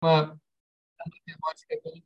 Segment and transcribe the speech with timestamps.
[0.00, 0.38] uma,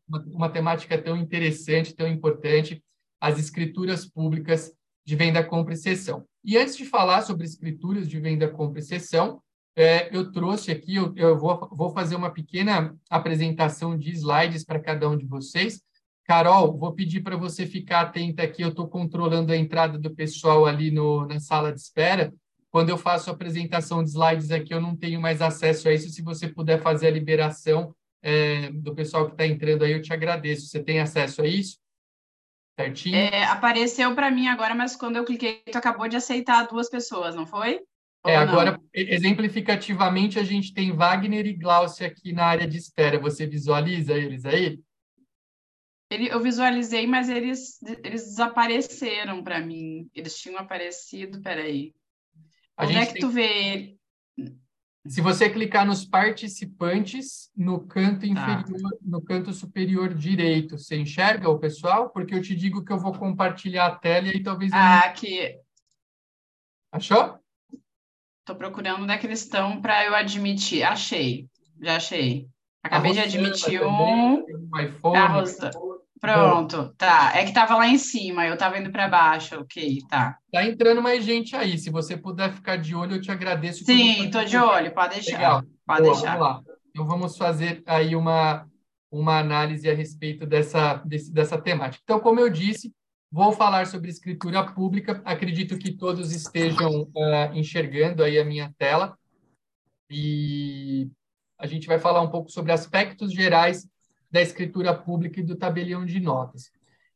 [0.09, 2.83] uma, uma temática tão interessante, tão importante,
[3.21, 4.73] as escrituras públicas
[5.05, 6.27] de venda, compra e cessão.
[6.45, 9.43] E antes de falar sobre escrituras de venda, compra e cessão,
[9.77, 14.81] é, eu trouxe aqui, eu, eu vou, vou fazer uma pequena apresentação de slides para
[14.81, 15.83] cada um de vocês.
[16.25, 20.65] Carol, vou pedir para você ficar atenta aqui, eu estou controlando a entrada do pessoal
[20.67, 22.33] ali no, na sala de espera.
[22.71, 26.09] Quando eu faço a apresentação de slides aqui, eu não tenho mais acesso a isso.
[26.11, 30.13] Se você puder fazer a liberação é, do pessoal que está entrando aí, eu te
[30.13, 30.67] agradeço.
[30.67, 31.79] Você tem acesso a isso?
[32.79, 33.17] Certinho?
[33.17, 37.35] É, apareceu para mim agora, mas quando eu cliquei, tu acabou de aceitar duas pessoas,
[37.35, 37.81] não foi?
[38.27, 43.19] É, agora, exemplificativamente, a gente tem Wagner e Glaucia aqui na área de espera.
[43.19, 44.79] Você visualiza eles aí?
[46.11, 50.11] Ele, eu visualizei, mas eles, eles desapareceram para mim.
[50.15, 51.95] Eles tinham aparecido, peraí.
[52.81, 53.21] A Onde é que tem...
[53.21, 53.97] tu vê
[55.07, 58.27] Se você clicar nos participantes, no canto tá.
[58.27, 58.99] inferior, tá.
[59.03, 62.09] no canto superior direito, você enxerga o pessoal?
[62.09, 64.73] Porque eu te digo que eu vou compartilhar a tela e aí talvez...
[64.73, 65.59] Ah, aqui.
[66.91, 67.39] Achou?
[68.41, 70.83] Estou procurando onde é que eles estão para eu admitir.
[70.83, 71.49] Achei,
[71.83, 72.49] já achei.
[72.83, 74.39] Acabei de admitir um.
[74.39, 75.71] um iPhone, a Rosa...
[76.21, 77.33] Pronto, tá.
[77.35, 80.37] É que estava lá em cima, eu estava indo para baixo, ok, tá.
[80.53, 81.79] Tá entrando mais gente aí.
[81.79, 83.85] Se você puder ficar de olho, eu te agradeço.
[83.85, 85.39] Sim, estou de olho, pode deixar.
[85.39, 85.63] Legal.
[85.87, 86.37] Pode Boa, deixar.
[86.37, 86.63] Vamos lá.
[86.91, 88.67] Então vamos fazer aí uma,
[89.11, 92.03] uma análise a respeito dessa, desse, dessa temática.
[92.05, 92.93] Então, como eu disse,
[93.33, 95.23] Vou falar sobre escritura pública.
[95.25, 99.17] Acredito que todos estejam uh, enxergando aí a minha tela.
[100.11, 101.09] E
[101.57, 103.89] a gente vai falar um pouco sobre aspectos gerais
[104.31, 106.71] da escritura pública e do tabelião de notas.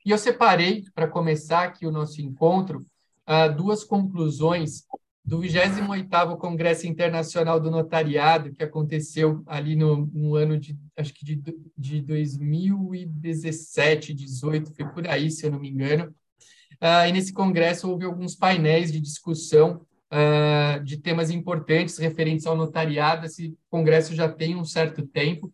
[0.04, 2.84] E eu separei, para começar aqui o nosso encontro,
[3.26, 4.84] uh, duas conclusões
[5.24, 11.24] do 28º Congresso Internacional do Notariado, que aconteceu ali no, no ano de, acho que
[11.24, 11.42] de,
[11.78, 16.14] de 2017, 18, foi por aí, se eu não me engano.
[16.74, 19.80] Uh, e nesse congresso houve alguns painéis de discussão
[20.12, 23.24] uh, de temas importantes referentes ao notariado.
[23.24, 25.50] Esse congresso já tem um certo tempo,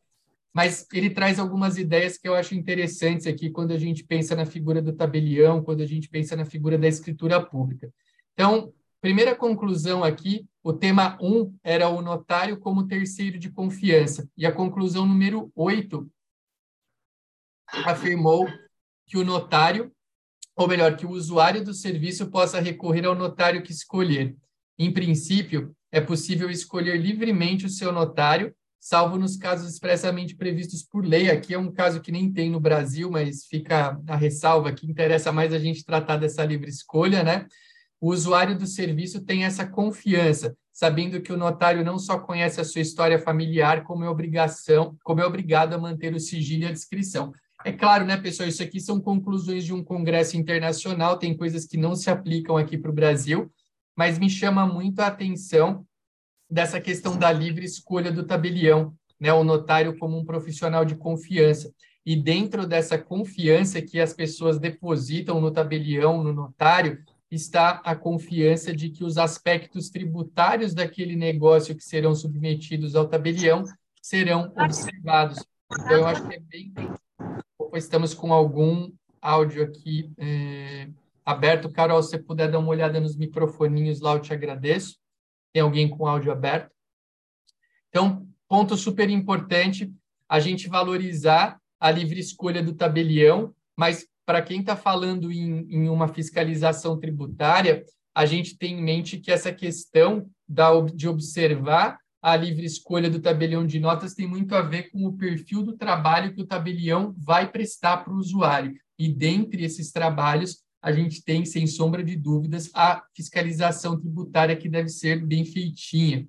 [0.52, 4.44] mas ele traz algumas ideias que eu acho interessantes aqui quando a gente pensa na
[4.44, 7.92] figura do tabelião, quando a gente pensa na figura da escritura pública.
[8.32, 14.28] Então, Primeira conclusão aqui, o tema 1 era o notário como terceiro de confiança.
[14.36, 16.06] E a conclusão número 8
[17.66, 18.46] afirmou
[19.06, 19.90] que o notário,
[20.54, 24.36] ou melhor, que o usuário do serviço possa recorrer ao notário que escolher.
[24.78, 31.04] Em princípio, é possível escolher livremente o seu notário, salvo nos casos expressamente previstos por
[31.04, 31.30] lei.
[31.30, 35.30] Aqui é um caso que nem tem no Brasil, mas fica a ressalva que interessa
[35.30, 37.46] mais a gente tratar dessa livre escolha, né?
[38.00, 42.64] o usuário do serviço tem essa confiança, sabendo que o notário não só conhece a
[42.64, 46.72] sua história familiar, como é obrigação, como é obrigado a manter o sigilo e a
[46.72, 47.32] descrição.
[47.62, 51.76] É claro, né, pessoal, isso aqui são conclusões de um congresso internacional, tem coisas que
[51.76, 53.52] não se aplicam aqui para o Brasil,
[53.94, 55.84] mas me chama muito a atenção
[56.50, 61.72] dessa questão da livre escolha do tabelião, né, o notário como um profissional de confiança.
[62.04, 66.98] E dentro dessa confiança que as pessoas depositam no tabelião, no notário,
[67.30, 73.62] está a confiança de que os aspectos tributários daquele negócio que serão submetidos ao tabelião
[74.02, 75.44] serão observados.
[75.72, 76.72] Então, eu acho que é bem.
[77.74, 78.90] Estamos com algum
[79.20, 80.88] áudio aqui é,
[81.24, 81.70] aberto.
[81.70, 84.99] Carol, se você puder dar uma olhada nos microfoninhos lá, eu te agradeço.
[85.52, 86.70] Tem alguém com áudio aberto?
[87.88, 89.92] Então, ponto super importante,
[90.28, 95.88] a gente valorizar a livre escolha do tabelião, mas para quem está falando em, em,
[95.88, 97.84] uma fiscalização tributária,
[98.14, 103.18] a gente tem em mente que essa questão da, de observar a livre escolha do
[103.18, 107.14] tabelião de notas tem muito a ver com o perfil do trabalho que o tabelião
[107.16, 108.74] vai prestar para o usuário.
[108.98, 114.68] E dentre esses trabalhos, a gente tem, sem sombra de dúvidas, a fiscalização tributária que
[114.68, 116.26] deve ser bem feitinha.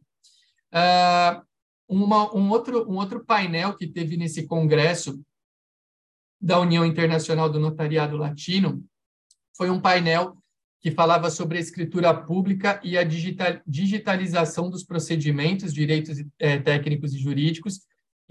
[0.73, 1.41] Uh,
[1.87, 5.21] uma, um, outro, um outro painel que teve nesse congresso
[6.39, 8.83] da União Internacional do Notariado Latino,
[9.55, 10.37] foi um painel
[10.81, 17.13] que falava sobre a escritura pública e a digital, digitalização dos procedimentos, direitos é, técnicos
[17.13, 17.81] e jurídicos,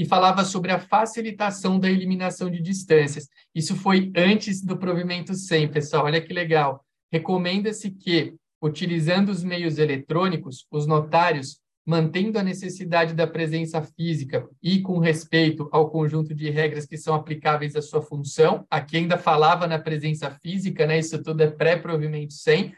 [0.01, 3.29] e falava sobre a facilitação da eliminação de distâncias.
[3.55, 6.83] Isso foi antes do provimento 100, pessoal, olha que legal.
[7.13, 8.33] Recomenda-se que,
[8.63, 15.69] utilizando os meios eletrônicos, os notários mantendo a necessidade da presença física e com respeito
[15.71, 18.65] ao conjunto de regras que são aplicáveis à sua função.
[18.71, 20.99] Aqui ainda falava na presença física, né?
[20.99, 22.73] Isso tudo é pré-provimento 100.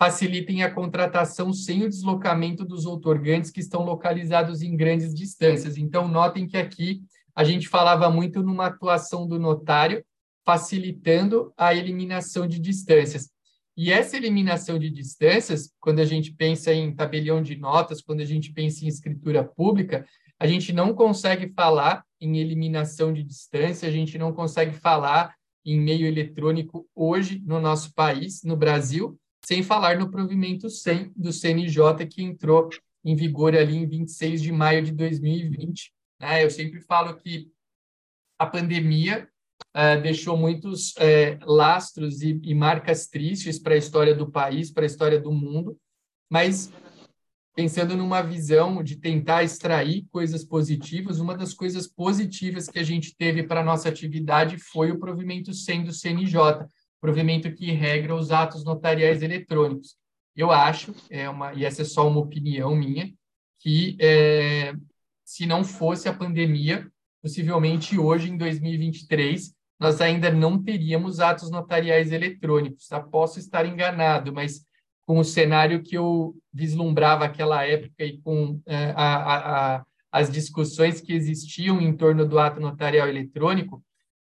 [0.00, 5.76] Facilitem a contratação sem o deslocamento dos outorgantes que estão localizados em grandes distâncias.
[5.76, 7.02] Então, notem que aqui
[7.36, 10.02] a gente falava muito numa atuação do notário,
[10.42, 13.28] facilitando a eliminação de distâncias.
[13.76, 18.24] E essa eliminação de distâncias, quando a gente pensa em tabelião de notas, quando a
[18.24, 20.06] gente pensa em escritura pública,
[20.38, 25.78] a gente não consegue falar em eliminação de distância, a gente não consegue falar em
[25.78, 32.06] meio eletrônico hoje no nosso país, no Brasil, sem falar no provimento 100 do CNJ,
[32.08, 32.68] que entrou
[33.04, 35.92] em vigor ali em 26 de maio de 2020.
[36.20, 36.44] Né?
[36.44, 37.50] Eu sempre falo que
[38.38, 39.28] a pandemia
[39.76, 44.84] uh, deixou muitos uh, lastros e, e marcas tristes para a história do país, para
[44.84, 45.78] a história do mundo,
[46.30, 46.70] mas
[47.54, 53.14] pensando numa visão de tentar extrair coisas positivas, uma das coisas positivas que a gente
[53.16, 56.66] teve para a nossa atividade foi o provimento 100 do CNJ,
[57.00, 59.96] provimento que regra os atos notariais eletrônicos.
[60.36, 63.12] Eu acho, é uma, e essa é só uma opinião minha,
[63.58, 64.74] que é,
[65.24, 66.90] se não fosse a pandemia,
[67.22, 72.86] possivelmente hoje, em 2023, nós ainda não teríamos atos notariais eletrônicos.
[72.86, 73.00] Tá?
[73.00, 74.64] Posso estar enganado, mas
[75.06, 80.30] com o cenário que eu vislumbrava aquela época e com é, a, a, a, as
[80.30, 83.82] discussões que existiam em torno do ato notarial eletrônico,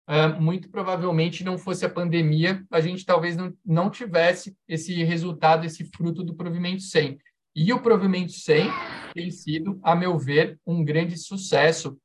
[0.08, 5.66] é, muito provavelmente não fosse a pandemia, a gente talvez não, não tivesse esse resultado,
[5.66, 7.18] esse fruto do provimento 100.
[7.56, 8.70] E o provimento 100
[9.14, 11.98] tem sido, a meu ver, um grande sucesso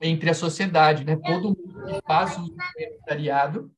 [0.00, 1.04] entre a sociedade.
[1.04, 1.16] Né?
[1.16, 3.72] Todo mundo que faz uso do notariado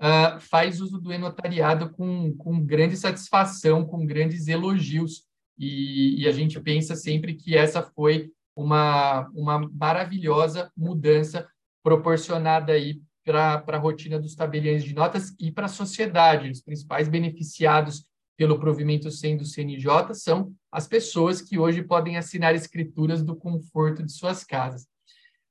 [0.00, 5.24] uh, faz uso do notariado com, com grande satisfação, com grandes elogios.
[5.58, 11.46] E, e a gente pensa sempre que essa foi uma, uma maravilhosa mudança
[11.82, 16.50] proporcionada aí para a rotina dos tabeliões de notas e para a sociedade.
[16.50, 18.06] Os principais beneficiados
[18.36, 24.02] pelo provimento 100 do CNJ são as pessoas que hoje podem assinar escrituras do conforto
[24.02, 24.88] de suas casas.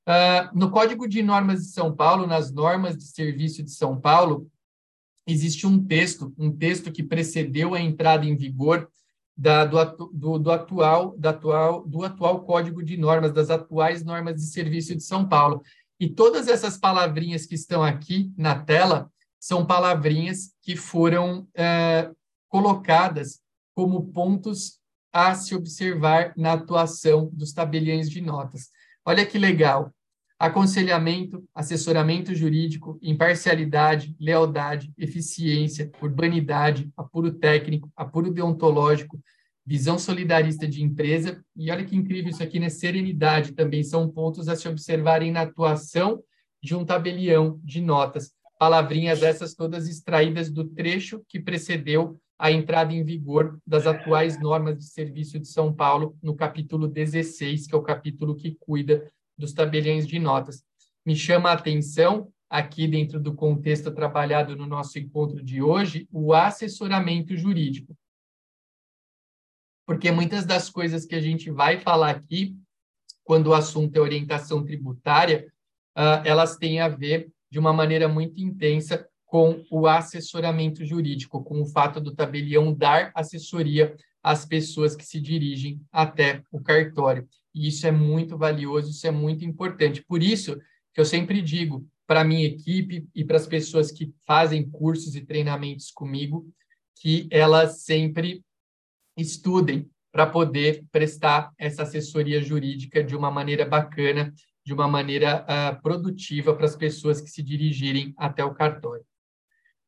[0.08, 4.50] Uh, no Código de Normas de São Paulo, nas normas de serviço de São Paulo,
[5.26, 8.88] existe um texto, um texto que precedeu a entrada em vigor
[9.36, 14.34] da, do, do, do, atual, da atual, do atual Código de Normas, das atuais normas
[14.34, 15.62] de serviço de São Paulo.
[16.00, 22.16] E todas essas palavrinhas que estão aqui na tela são palavrinhas que foram uh,
[22.48, 23.40] colocadas
[23.74, 24.80] como pontos
[25.12, 28.70] a se observar na atuação dos tabeliões de notas.
[29.04, 29.92] Olha que legal.
[30.38, 39.20] Aconselhamento, assessoramento jurídico, imparcialidade, lealdade, eficiência, urbanidade, apuro técnico, apuro deontológico,
[39.70, 42.68] visão solidarista de empresa, e olha que incrível isso aqui, né?
[42.68, 46.20] Serenidade também são pontos a se observarem na atuação
[46.60, 48.32] de um tabelião de notas.
[48.58, 54.76] Palavrinhas essas todas extraídas do trecho que precedeu a entrada em vigor das atuais normas
[54.76, 59.08] de serviço de São Paulo, no capítulo 16, que é o capítulo que cuida
[59.38, 60.64] dos tabeliões de notas.
[61.06, 66.34] Me chama a atenção, aqui dentro do contexto trabalhado no nosso encontro de hoje, o
[66.34, 67.96] assessoramento jurídico.
[69.90, 72.54] Porque muitas das coisas que a gente vai falar aqui,
[73.24, 75.52] quando o assunto é orientação tributária,
[75.98, 81.60] uh, elas têm a ver de uma maneira muito intensa com o assessoramento jurídico, com
[81.60, 87.28] o fato do tabelião dar assessoria às pessoas que se dirigem até o cartório.
[87.52, 90.04] E isso é muito valioso, isso é muito importante.
[90.04, 90.56] Por isso
[90.94, 95.16] que eu sempre digo para a minha equipe e para as pessoas que fazem cursos
[95.16, 96.46] e treinamentos comigo,
[96.94, 98.44] que elas sempre
[99.20, 104.32] estudem para poder prestar essa assessoria jurídica de uma maneira bacana,
[104.64, 109.04] de uma maneira uh, produtiva para as pessoas que se dirigirem até o cartório.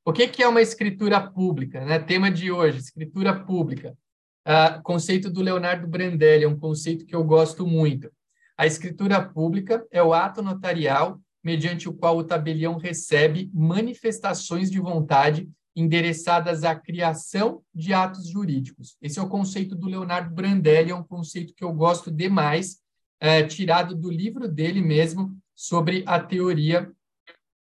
[0.05, 1.85] O que, que é uma escritura pública?
[1.85, 1.99] Né?
[1.99, 3.97] Tema de hoje, escritura pública.
[4.47, 8.11] Uh, conceito do Leonardo Brandelli, é um conceito que eu gosto muito.
[8.57, 14.79] A escritura pública é o ato notarial mediante o qual o tabelião recebe manifestações de
[14.79, 18.97] vontade endereçadas à criação de atos jurídicos.
[19.01, 22.79] Esse é o conceito do Leonardo Brandelli, é um conceito que eu gosto demais,
[23.19, 26.91] é, tirado do livro dele mesmo sobre a teoria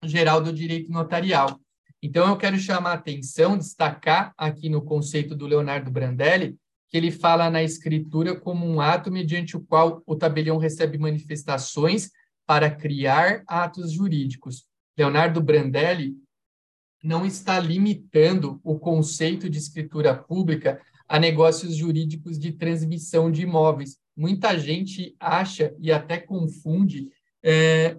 [0.03, 1.61] geral do direito notarial.
[2.03, 6.57] Então, eu quero chamar a atenção, destacar aqui no conceito do Leonardo Brandelli,
[6.89, 12.11] que ele fala na escritura como um ato mediante o qual o tabelião recebe manifestações
[12.45, 14.67] para criar atos jurídicos.
[14.99, 16.17] Leonardo Brandelli
[17.03, 23.99] não está limitando o conceito de escritura pública a negócios jurídicos de transmissão de imóveis.
[24.17, 27.11] Muita gente acha e até confunde
[27.43, 27.97] é,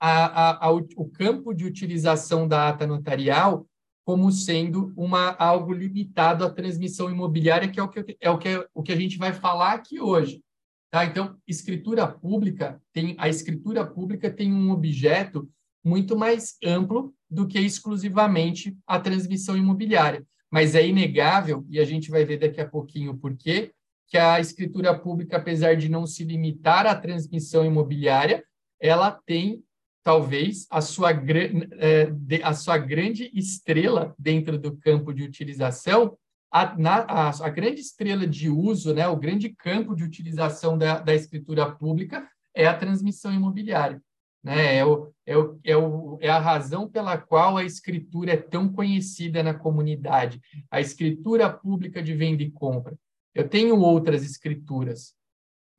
[0.00, 3.66] a, a, a, o campo de utilização da ata notarial
[4.04, 8.68] como sendo uma, algo limitado à transmissão imobiliária, que é o que, é o que,
[8.74, 10.42] o que a gente vai falar aqui hoje.
[10.90, 11.04] Tá?
[11.04, 15.48] Então, escritura pública tem a escritura pública tem um objeto
[15.84, 20.24] muito mais amplo do que exclusivamente a transmissão imobiliária.
[20.50, 23.72] Mas é inegável, e a gente vai ver daqui a pouquinho por quê,
[24.06, 28.44] que a escritura pública, apesar de não se limitar à transmissão imobiliária,
[28.78, 29.64] ela tem
[30.02, 32.12] talvez a sua, é,
[32.42, 36.18] a sua grande estrela dentro do campo de utilização,
[36.52, 41.14] a, a, a, grande estrela de uso, né, o grande campo de utilização da, da
[41.14, 44.02] escritura pública é a transmissão imobiliária.
[44.42, 44.76] Né?
[44.76, 48.72] É, o, é, o, é, o, é a razão pela qual a escritura é tão
[48.72, 50.40] conhecida na comunidade.
[50.70, 52.96] A escritura pública de venda e compra.
[53.34, 55.14] Eu tenho outras escrituras,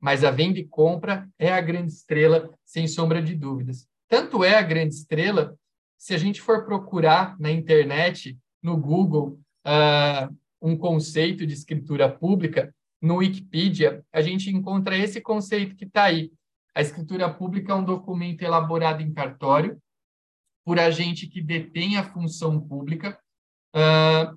[0.00, 3.86] mas a venda e compra é a grande estrela, sem sombra de dúvidas.
[4.08, 5.56] Tanto é a grande estrela,
[5.96, 12.74] se a gente for procurar na internet, no Google, uh, um conceito de escritura pública,
[13.00, 16.32] no Wikipedia, a gente encontra esse conceito que está aí.
[16.74, 19.80] A escritura pública é um documento elaborado em cartório
[20.64, 23.18] por agente que detém a função pública.
[23.74, 24.36] Uh,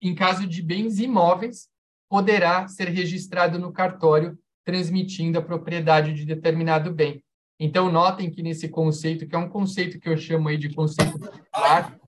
[0.00, 1.68] em caso de bens imóveis,
[2.08, 7.22] poderá ser registrado no cartório, transmitindo a propriedade de determinado bem.
[7.58, 11.18] Então, notem que nesse conceito, que é um conceito que eu chamo aí de conceito
[11.18, 11.98] popular,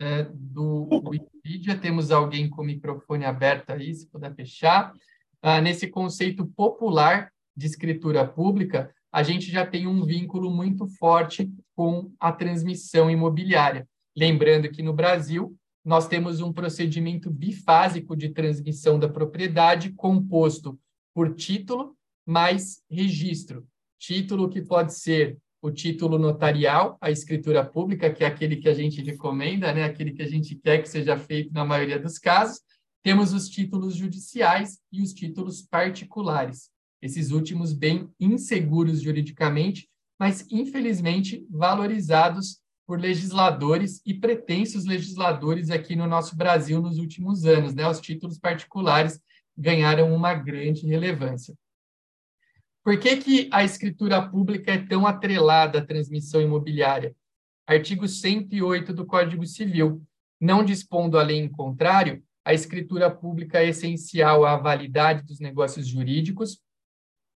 [0.00, 4.92] é, do Wikipedia, temos alguém com o microfone aberto aí, se puder fechar.
[5.42, 11.50] Ah, nesse conceito popular de escritura pública, a gente já tem um vínculo muito forte
[11.76, 13.88] com a transmissão imobiliária.
[14.16, 20.78] Lembrando que no Brasil, nós temos um procedimento bifásico de transmissão da propriedade composto
[21.14, 21.96] por título
[22.26, 23.66] mais registro.
[23.98, 28.74] Título que pode ser o título notarial, a escritura pública, que é aquele que a
[28.74, 29.84] gente recomenda, né?
[29.84, 32.60] aquele que a gente quer que seja feito na maioria dos casos.
[33.02, 36.70] Temos os títulos judiciais e os títulos particulares.
[37.04, 46.06] Esses últimos bem inseguros juridicamente, mas infelizmente valorizados por legisladores e pretensos legisladores aqui no
[46.06, 47.74] nosso Brasil nos últimos anos.
[47.74, 47.86] Né?
[47.86, 49.20] Os títulos particulares
[49.54, 51.54] ganharam uma grande relevância.
[52.82, 57.14] Por que, que a escritura pública é tão atrelada à transmissão imobiliária?
[57.66, 60.02] Artigo 108 do Código Civil.
[60.40, 65.86] Não dispondo a lei em contrário, a escritura pública é essencial à validade dos negócios
[65.86, 66.63] jurídicos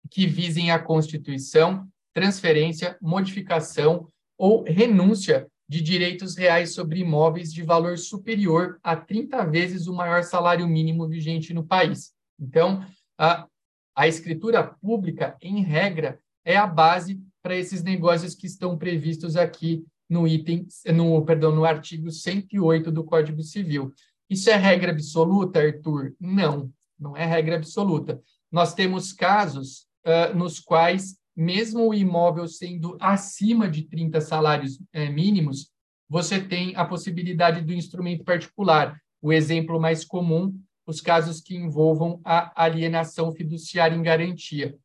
[0.09, 7.97] que visem a constituição, transferência, modificação ou renúncia de direitos reais sobre imóveis de valor
[7.97, 12.11] superior a 30 vezes o maior salário mínimo vigente no país.
[12.39, 12.83] Então,
[13.17, 13.47] a,
[13.95, 19.85] a escritura pública, em regra, é a base para esses negócios que estão previstos aqui
[20.09, 23.93] no item, no, perdão, no artigo 108 do Código Civil.
[24.27, 26.15] Isso é regra absoluta, Arthur?
[26.19, 28.19] Não, não é regra absoluta.
[28.51, 34.77] Nós temos casos uh, nos quais mesmo o imóvel sendo acima de 30 salários
[35.13, 35.71] mínimos,
[36.09, 38.99] você tem a possibilidade do instrumento particular.
[39.21, 40.53] O exemplo mais comum,
[40.85, 44.75] os casos que envolvam a alienação fiduciária em garantia.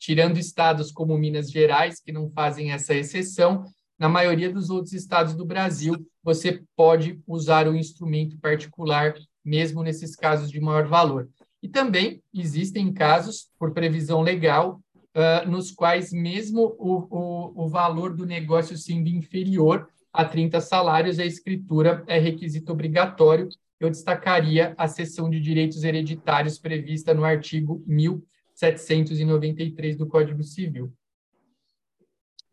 [0.00, 3.64] Tirando estados como Minas Gerais, que não fazem essa exceção,
[3.98, 9.14] na maioria dos outros estados do Brasil, você pode usar o instrumento particular,
[9.44, 11.28] mesmo nesses casos de maior valor.
[11.62, 14.80] E também existem casos, por previsão legal,
[15.14, 21.18] uh, nos quais, mesmo o, o, o valor do negócio sendo inferior a 30 salários,
[21.18, 23.48] a escritura é requisito obrigatório.
[23.80, 30.92] Eu destacaria a seção de direitos hereditários prevista no artigo 1793 do Código Civil.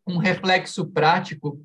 [0.06, 1.60] Um reflexo prático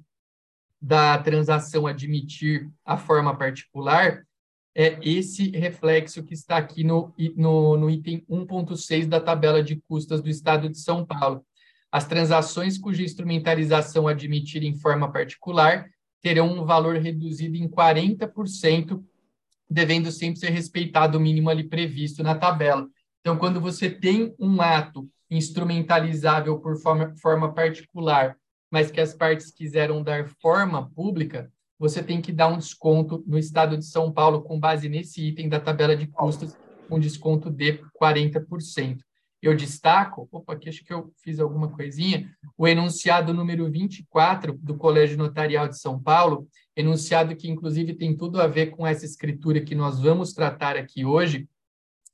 [0.81, 4.25] da transação admitir a forma particular
[4.75, 10.21] é esse reflexo que está aqui no, no, no item 1.6 da tabela de custas
[10.21, 11.45] do Estado de São Paulo.
[11.91, 15.89] As transações cuja instrumentalização admitir em forma particular
[16.21, 19.03] terão um valor reduzido em 40%,
[19.69, 22.87] devendo sempre ser respeitado o mínimo ali previsto na tabela.
[23.19, 28.37] Então, quando você tem um ato instrumentalizável por forma, forma particular,
[28.69, 31.51] mas que as partes quiseram dar forma pública,
[31.81, 35.49] você tem que dar um desconto no estado de São Paulo com base nesse item
[35.49, 36.55] da tabela de custos,
[36.87, 38.99] com desconto de 40%.
[39.41, 44.77] Eu destaco, opa, aqui acho que eu fiz alguma coisinha, o enunciado número 24 do
[44.77, 49.59] Colégio Notarial de São Paulo, enunciado que inclusive tem tudo a ver com essa escritura
[49.59, 51.49] que nós vamos tratar aqui hoje,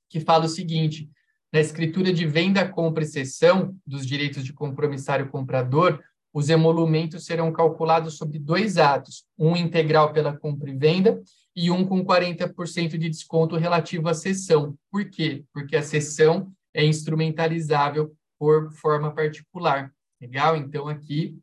[0.10, 1.10] que fala o seguinte:
[1.52, 6.02] na escritura de venda, compra e cessão dos direitos de compromissário comprador,
[6.38, 11.20] os emolumentos serão calculados sobre dois atos, um integral pela compra e venda
[11.56, 14.78] e um com 40% de desconto relativo à sessão.
[14.92, 15.44] Por quê?
[15.52, 19.92] Porque a sessão é instrumentalizável por forma particular.
[20.22, 20.56] Legal?
[20.56, 21.40] Então, aqui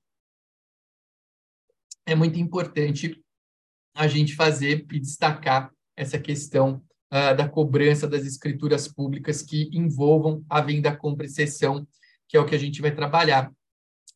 [2.06, 3.20] é muito importante
[3.96, 6.80] a gente fazer e destacar essa questão
[7.12, 11.84] uh, da cobrança das escrituras públicas que envolvam a venda, compra e cessão,
[12.28, 13.52] que é o que a gente vai trabalhar.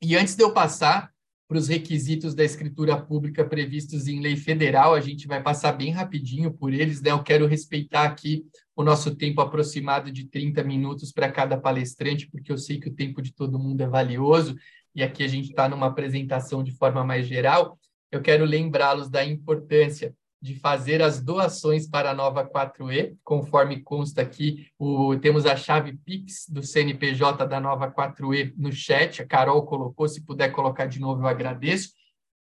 [0.01, 1.13] E antes de eu passar
[1.49, 5.91] para os requisitos da escritura pública previstos em lei federal, a gente vai passar bem
[5.91, 7.11] rapidinho por eles, né?
[7.11, 8.45] Eu quero respeitar aqui
[8.77, 12.95] o nosso tempo aproximado de 30 minutos para cada palestrante, porque eu sei que o
[12.95, 14.55] tempo de todo mundo é valioso,
[14.95, 17.79] e aqui a gente está numa apresentação de forma mais geral.
[18.13, 24.23] Eu quero lembrá-los da importância de fazer as doações para a nova 4E, conforme consta
[24.23, 29.65] aqui, o, temos a chave Pix do CNPJ da nova 4E no chat, a Carol
[29.65, 31.91] colocou, se puder colocar de novo, eu agradeço.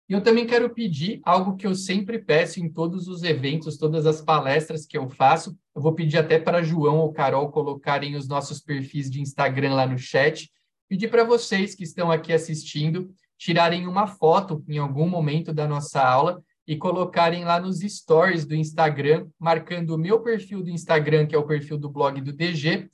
[0.09, 4.07] E eu também quero pedir algo que eu sempre peço em todos os eventos, todas
[4.07, 5.57] as palestras que eu faço.
[5.75, 9.85] Eu vou pedir até para João ou Carol colocarem os nossos perfis de Instagram lá
[9.87, 10.49] no chat.
[10.89, 16.01] Pedir para vocês que estão aqui assistindo tirarem uma foto em algum momento da nossa
[16.01, 21.35] aula e colocarem lá nos stories do Instagram, marcando o meu perfil do Instagram, que
[21.35, 22.91] é o perfil do blog do DG,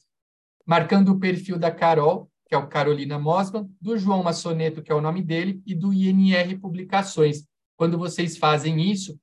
[0.66, 4.94] marcando o perfil da Carol, que é o Carolina Mosman, do João Massoneto, que é
[4.94, 7.46] o nome dele, e do INR Publicações.
[7.76, 9.18] Quando vocês fazem isso,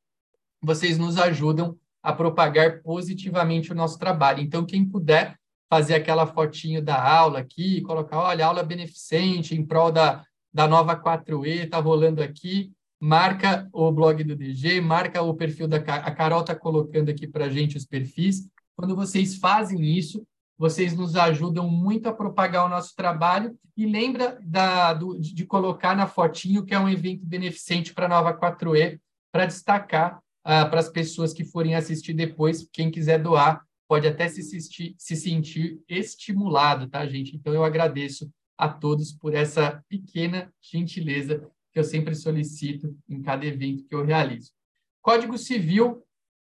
[0.62, 4.41] vocês nos ajudam a propagar positivamente o nosso trabalho.
[4.41, 5.38] Então, quem puder
[5.70, 11.00] fazer aquela fotinho da aula aqui, colocar, olha, aula beneficente em prol da, da nova
[11.00, 16.41] 4E, está rolando aqui, marca o blog do DG, marca o perfil da a Carol
[16.41, 18.48] está colocando aqui para a gente os perfis.
[18.75, 20.25] Quando vocês fazem isso,
[20.58, 25.96] vocês nos ajudam muito a propagar o nosso trabalho e lembra da, do, de colocar
[25.96, 29.00] na fotinho que é um evento beneficente para a Nova 4E,
[29.32, 34.27] para destacar uh, para as pessoas que forem assistir depois, quem quiser doar pode até
[34.27, 37.36] se, assistir, se sentir estimulado, tá, gente?
[37.36, 43.45] Então eu agradeço a todos por essa pequena gentileza que eu sempre solicito em cada
[43.45, 44.51] evento que eu realizo.
[45.01, 46.03] Código Civil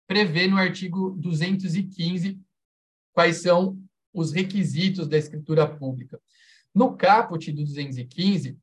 [0.08, 2.40] prevê no artigo 215
[3.14, 3.82] quais são
[4.14, 6.20] os requisitos da escritura pública.
[6.74, 8.58] No caput do 215,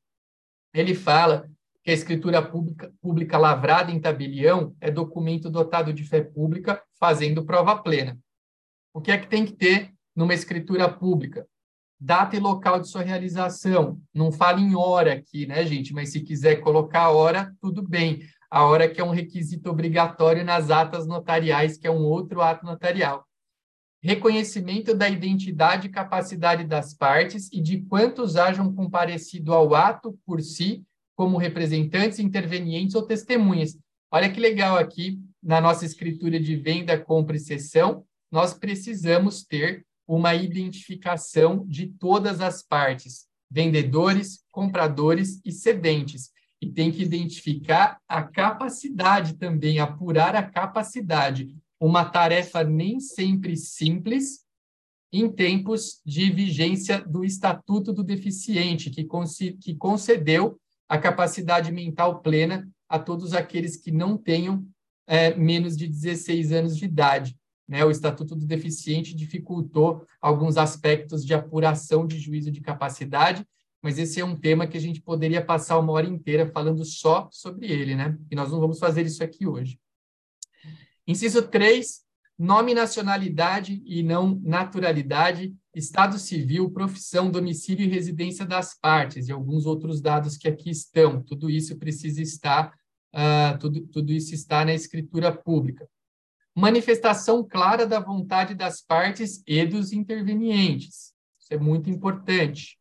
[0.73, 1.51] ele fala
[1.83, 7.45] que a escritura pública, pública lavrada em tabelião é documento dotado de fé pública, fazendo
[7.45, 8.19] prova plena.
[8.95, 11.47] O que é que tem que ter numa escritura pública?
[12.05, 14.01] Data e local de sua realização.
[14.13, 15.95] Não fala em hora aqui, né, gente?
[15.95, 18.21] Mas se quiser colocar hora, tudo bem.
[18.51, 22.67] A hora que é um requisito obrigatório nas atas notariais, que é um outro ato
[22.67, 23.25] notarial.
[24.03, 30.43] Reconhecimento da identidade e capacidade das partes e de quantos hajam comparecido ao ato por
[30.43, 30.83] si,
[31.15, 33.79] como representantes, intervenientes ou testemunhas.
[34.11, 39.87] Olha que legal aqui, na nossa escritura de venda, compra e cessão, nós precisamos ter
[40.07, 46.31] uma identificação de todas as partes, vendedores, compradores e cedentes.
[46.61, 51.57] E tem que identificar a capacidade também, apurar a capacidade.
[51.81, 54.43] Uma tarefa nem sempre simples,
[55.13, 59.07] em tempos de vigência do Estatuto do Deficiente, que,
[59.61, 64.65] que concedeu a capacidade mental plena a todos aqueles que não tenham
[65.07, 67.37] é, menos de 16 anos de idade
[67.73, 73.47] né, o Estatuto do Deficiente dificultou alguns aspectos de apuração de juízo de capacidade,
[73.81, 77.31] mas esse é um tema que a gente poderia passar uma hora inteira falando só
[77.33, 78.19] sobre ele, né?
[78.31, 79.81] E nós não vamos fazer isso aqui hoje.
[81.09, 82.03] Inciso 3,
[82.39, 89.65] nome, nacionalidade e não naturalidade, estado civil, profissão, domicílio e residência das partes, e alguns
[89.65, 91.23] outros dados que aqui estão.
[91.23, 92.75] Tudo isso precisa estar,
[93.15, 95.89] uh, tudo, tudo isso está na escritura pública
[96.55, 101.13] manifestação clara da vontade das partes e dos intervenientes.
[101.41, 102.79] Isso é muito importante.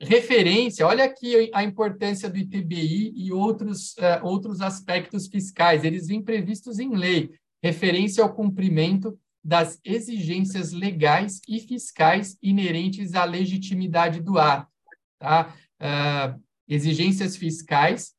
[0.00, 6.22] Referência, olha aqui a importância do ITBI e outros, uh, outros aspectos fiscais, eles vêm
[6.22, 7.34] previstos em lei.
[7.60, 14.70] Referência ao cumprimento das exigências legais e fiscais inerentes à legitimidade do ato.
[15.18, 15.52] Tá?
[15.80, 18.14] Uh, exigências fiscais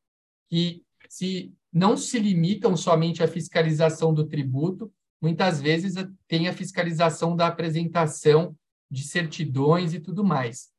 [0.50, 5.96] que se não se limitam somente à fiscalização do tributo, muitas vezes
[6.28, 8.56] tem a fiscalização da apresentação
[8.90, 10.70] de certidões e tudo mais.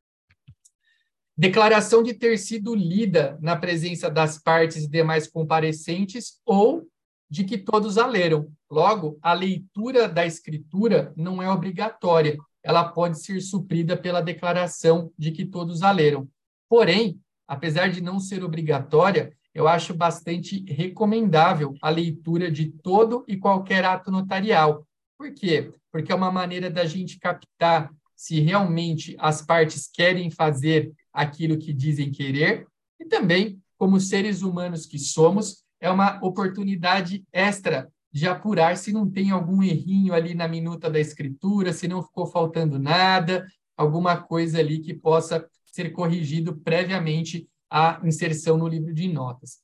[1.37, 6.87] Declaração de ter sido lida na presença das partes e demais comparecentes ou
[7.31, 8.53] de que todos a leram.
[8.69, 15.31] Logo, a leitura da escritura não é obrigatória, ela pode ser suprida pela declaração de
[15.31, 16.29] que todos a leram.
[16.69, 23.37] Porém, apesar de não ser obrigatória, eu acho bastante recomendável a leitura de todo e
[23.37, 24.87] qualquer ato notarial.
[25.19, 25.73] Por quê?
[25.91, 31.73] Porque é uma maneira da gente captar se realmente as partes querem fazer aquilo que
[31.73, 32.67] dizem querer
[32.99, 39.09] e também, como seres humanos que somos, é uma oportunidade extra de apurar se não
[39.09, 44.59] tem algum errinho ali na minuta da escritura, se não ficou faltando nada, alguma coisa
[44.59, 49.59] ali que possa ser corrigido previamente à inserção no livro de notas.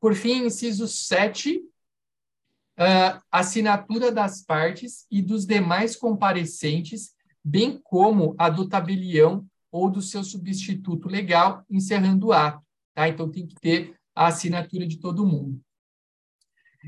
[0.00, 1.62] Por fim, inciso 7, uh,
[2.76, 10.02] ah, assinatura das partes e dos demais comparecentes, bem como a do tabelião ou do
[10.02, 12.62] seu substituto legal, encerrando o ato.
[12.94, 13.08] Tá?
[13.08, 15.60] Então, tem que ter a assinatura de todo mundo.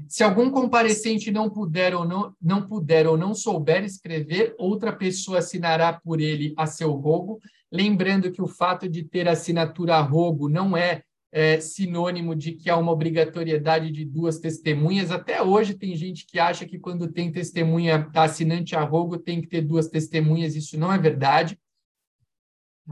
[0.08, 5.38] Se algum comparecente não puder ou não, não puder ou não souber escrever, outra pessoa
[5.38, 10.48] assinará por ele a seu rogo, lembrando que o fato de ter assinatura a rogo
[10.48, 11.02] não é,
[11.32, 15.10] é sinônimo de que há uma obrigatoriedade de duas testemunhas.
[15.10, 19.48] Até hoje tem gente que acha que quando tem testemunha assinante a rogo tem que
[19.48, 21.58] ter duas testemunhas, isso não é verdade.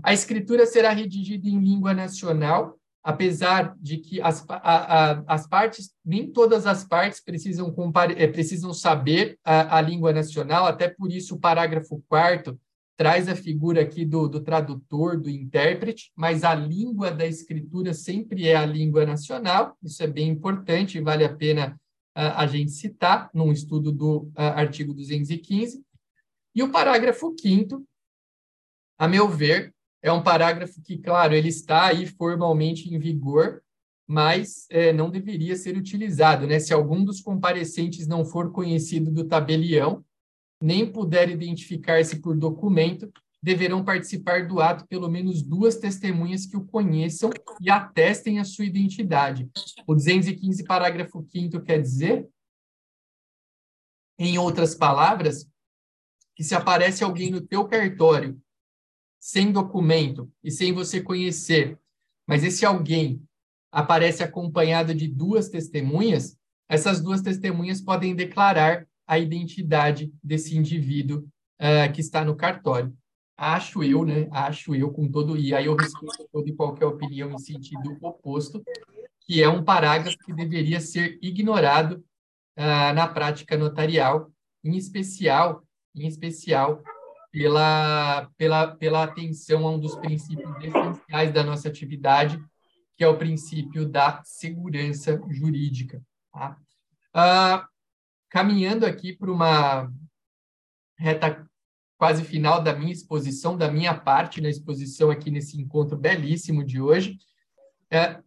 [0.02, 5.92] A escritura será redigida em língua nacional, apesar de que as, a, a, as partes,
[6.04, 11.10] nem todas as partes precisam, compare, é, precisam saber a, a, língua nacional, até por
[11.10, 12.58] isso o parágrafo 4
[12.96, 18.46] traz a figura aqui do, do tradutor, do intérprete, mas a língua da escritura sempre
[18.46, 21.80] é a língua nacional, isso é bem importante, vale a pena
[22.14, 25.82] a gente citar num estudo do artigo 215.
[26.54, 27.82] E o parágrafo 5
[28.98, 33.62] a meu ver, é um parágrafo que, claro, ele está aí formalmente em vigor,
[34.06, 36.46] mas é, não deveria ser utilizado.
[36.46, 36.58] Né?
[36.58, 40.04] Se algum dos comparecentes não for conhecido do tabelião,
[40.60, 46.64] nem puder identificar-se por documento, deverão participar do ato pelo menos duas testemunhas que o
[46.64, 49.48] conheçam e atestem a sua identidade.
[49.86, 52.28] O 215, parágrafo 5 quer dizer,
[54.18, 55.48] em outras palavras,
[56.34, 58.40] que se aparece alguém no teu cartório
[59.22, 61.78] sem documento e sem você conhecer,
[62.26, 63.22] mas esse alguém
[63.70, 66.36] aparece acompanhado de duas testemunhas,
[66.68, 71.18] essas duas testemunhas podem declarar a identidade desse indivíduo
[71.60, 72.92] uh, que está no cartório.
[73.36, 74.26] Acho eu, né?
[74.32, 78.60] Acho eu com todo e aí eu respeito toda e qualquer opinião em sentido oposto,
[79.20, 82.04] que é um parágrafo que deveria ser ignorado
[82.58, 84.32] uh, na prática notarial,
[84.64, 85.62] em especial,
[85.94, 86.82] em especial
[87.32, 92.38] pela, pela, pela atenção a um dos princípios essenciais da nossa atividade,
[92.94, 96.02] que é o princípio da segurança jurídica.
[96.30, 96.58] Tá?
[97.14, 97.66] Ah,
[98.28, 99.90] caminhando aqui para uma
[100.98, 101.48] reta
[101.96, 106.80] quase final da minha exposição, da minha parte na exposição aqui nesse encontro belíssimo de
[106.80, 107.16] hoje,
[107.90, 108.20] é,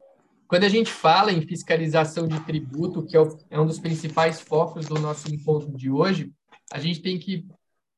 [0.47, 4.39] quando a gente fala em fiscalização de tributo, que é, o, é um dos principais
[4.39, 6.31] focos do nosso encontro de hoje,
[6.71, 7.47] a gente tem que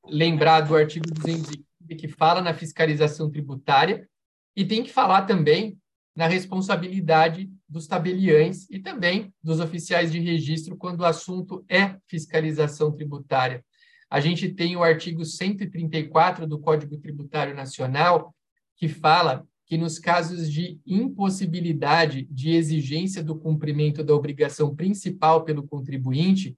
[0.09, 1.65] lembrar do artigo 215
[1.97, 4.07] que fala na fiscalização tributária
[4.55, 5.77] e tem que falar também
[6.15, 12.91] na responsabilidade dos tabeliães e também dos oficiais de registro quando o assunto é fiscalização
[12.91, 13.63] tributária.
[14.09, 18.33] A gente tem o artigo 134 do Código Tributário Nacional
[18.75, 25.67] que fala que nos casos de impossibilidade de exigência do cumprimento da obrigação principal pelo
[25.67, 26.57] contribuinte,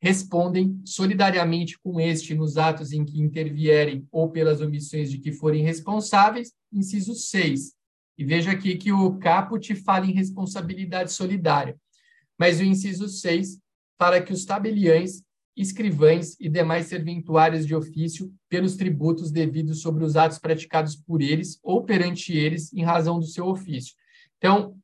[0.00, 5.62] respondem solidariamente com este nos atos em que intervierem ou pelas omissões de que forem
[5.62, 7.72] responsáveis, inciso 6.
[8.18, 11.76] E veja aqui que o caput fala em responsabilidade solidária,
[12.38, 13.58] mas o inciso 6
[13.98, 15.22] fala que os tabeliães,
[15.56, 21.58] escrivães e demais serventuários de ofício pelos tributos devidos sobre os atos praticados por eles
[21.62, 23.94] ou perante eles em razão do seu ofício.
[24.36, 24.76] Então,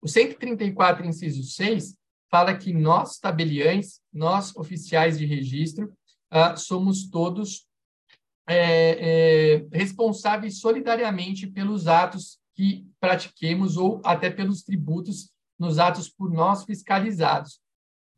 [0.00, 1.96] o 134, inciso 6,
[2.30, 5.92] fala que nós, tabeliães, nós, oficiais de registro,
[6.32, 7.66] uh, somos todos
[8.46, 16.32] é, é, responsáveis solidariamente pelos atos que pratiquemos ou até pelos tributos nos atos por
[16.32, 17.60] nós fiscalizados.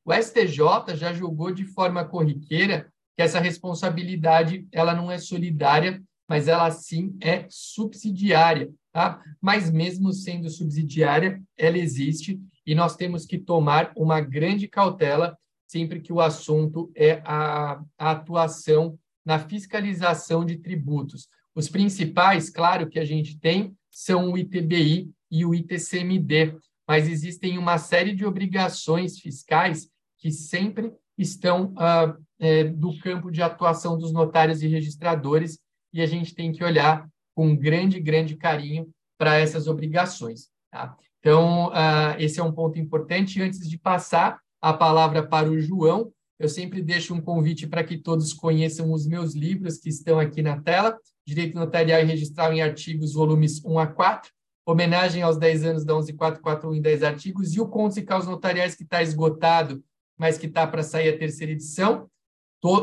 [0.05, 6.49] O STJ já julgou de forma corriqueira que essa responsabilidade ela não é solidária, mas
[6.49, 9.23] ela sim é subsidiária, tá?
[9.41, 16.01] Mas mesmo sendo subsidiária, ela existe e nós temos que tomar uma grande cautela sempre
[16.01, 21.29] que o assunto é a, a atuação na fiscalização de tributos.
[21.55, 27.57] Os principais, claro, que a gente tem são o ITBI e o ITCMD, mas existem
[27.57, 34.13] uma série de obrigações fiscais que sempre estão ah, é, do campo de atuação dos
[34.13, 35.59] notários e registradores,
[35.93, 40.49] e a gente tem que olhar com grande, grande carinho para essas obrigações.
[40.71, 40.97] Tá?
[41.23, 43.41] Então, uh, esse é um ponto importante.
[43.41, 47.97] Antes de passar a palavra para o João, eu sempre deixo um convite para que
[47.97, 52.61] todos conheçam os meus livros que estão aqui na tela, Direito Notarial e Registral em
[52.61, 54.29] Artigos, volumes 1 a 4,
[54.67, 58.75] Homenagem aos 10 anos da 11441 em 10 artigos, e o Contos e Causas Notariais,
[58.75, 59.83] que está esgotado,
[60.19, 62.09] mas que está para sair a terceira edição.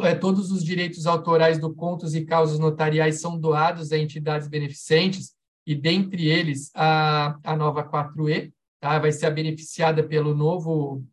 [0.03, 5.33] É, todos os direitos autorais do Contos e Causas Notariais são doados a entidades beneficentes,
[5.65, 8.97] e dentre eles a, a nova 4E, tá?
[8.99, 11.05] vai ser beneficiada pelo novo,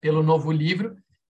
[0.00, 0.96] pelo novo livro.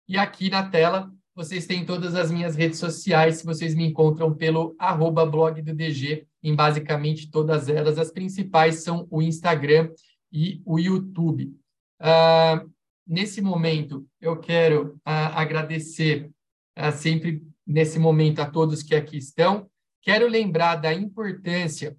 [0.08, 4.76] E aqui na tela vocês têm todas as minhas redes sociais, vocês me encontram pelo
[4.78, 7.98] arroba blog do DG, em basicamente todas elas.
[7.98, 9.90] As principais são o Instagram
[10.32, 11.56] e o YouTube.
[12.02, 12.70] Uh,
[13.08, 16.30] nesse momento, eu quero uh, agradecer
[16.78, 19.70] uh, sempre nesse momento a todos que aqui estão.
[20.02, 21.96] Quero lembrar da importância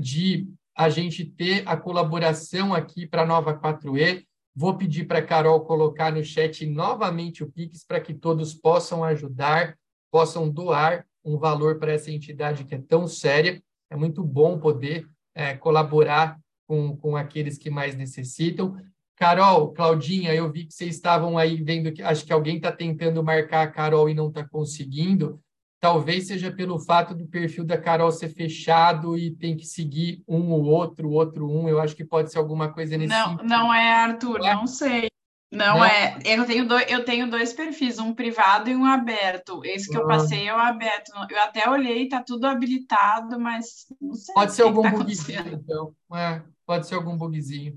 [0.00, 4.24] de a gente ter a colaboração aqui para a Nova 4E.
[4.54, 9.02] Vou pedir para a Carol colocar no chat novamente o Pix para que todos possam
[9.04, 9.76] ajudar,
[10.10, 13.62] possam doar um valor para essa entidade que é tão séria.
[13.90, 18.76] É muito bom poder é, colaborar com, com aqueles que mais necessitam.
[19.16, 23.22] Carol, Claudinha, eu vi que vocês estavam aí vendo que acho que alguém está tentando
[23.22, 25.40] marcar a Carol e não está conseguindo.
[25.82, 30.52] Talvez seja pelo fato do perfil da Carol ser fechado e tem que seguir um
[30.52, 31.68] ou outro, outro um.
[31.68, 33.48] Eu acho que pode ser alguma coisa nesse Não, sentido.
[33.48, 34.54] não é, Arthur, não, é?
[34.54, 35.08] não sei.
[35.50, 36.20] Não, não, é.
[36.24, 39.60] Eu tenho, dois, eu tenho dois perfis, um privado e um aberto.
[39.64, 40.06] Esse que eu ah.
[40.06, 41.10] passei é o aberto.
[41.28, 44.34] Eu até olhei, tá tudo habilitado, mas não sei.
[44.36, 45.92] Pode ser algum tá bugzinho, então.
[46.14, 47.76] É, pode ser algum bugzinho.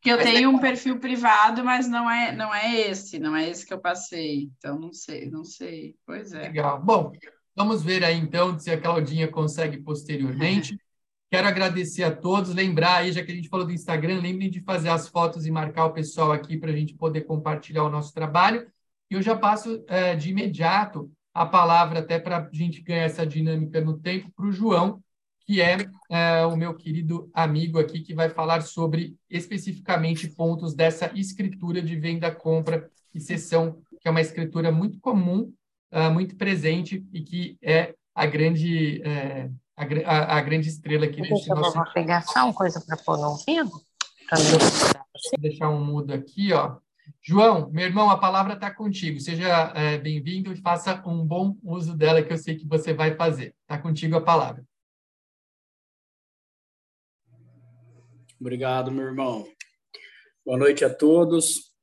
[0.00, 0.48] Que eu mas tenho é...
[0.48, 4.48] um perfil privado, mas não é, não é esse, não é esse que eu passei.
[4.56, 5.96] Então não sei, não sei.
[6.06, 6.42] Pois é.
[6.42, 6.80] Legal.
[6.80, 7.10] Bom,
[7.54, 10.78] Vamos ver aí, então, se a Claudinha consegue posteriormente.
[11.30, 12.52] Quero agradecer a todos.
[12.52, 15.50] Lembrar aí, já que a gente falou do Instagram, lembrem de fazer as fotos e
[15.50, 18.66] marcar o pessoal aqui para a gente poder compartilhar o nosso trabalho.
[19.08, 23.24] E eu já passo é, de imediato a palavra, até para a gente ganhar essa
[23.24, 25.00] dinâmica no tempo, para o João,
[25.46, 25.76] que é,
[26.08, 31.94] é, o meu querido amigo aqui, que vai falar sobre especificamente pontos dessa escritura de
[31.94, 35.52] venda, compra e cessão, que é uma escritura muito comum
[35.92, 41.54] uh, muito presente e que é a grande, é, a, a, grande estrela aqui Deixa
[41.54, 41.78] nosso...
[41.78, 43.70] Eu pegar só uma coisa para pôr no ouvido.
[43.70, 46.78] Vou deixar um mudo aqui, ó.
[47.22, 49.20] João, meu irmão, a palavra está contigo.
[49.20, 53.16] Seja é, bem-vindo e faça um bom uso dela, que eu sei que você vai
[53.16, 53.54] fazer.
[53.62, 54.64] Está contigo a palavra.
[58.40, 59.46] Obrigado, meu irmão.
[60.44, 61.74] Boa noite a todos.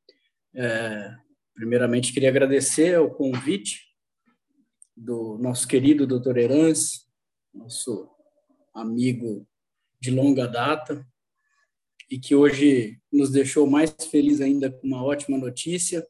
[0.55, 1.13] É,
[1.53, 3.86] primeiramente, queria agradecer o convite
[4.97, 7.05] do nosso querido doutor Herance,
[7.53, 8.09] nosso
[8.73, 9.47] amigo
[10.01, 11.07] de longa data,
[12.09, 16.05] e que hoje nos deixou mais feliz ainda com uma ótima notícia,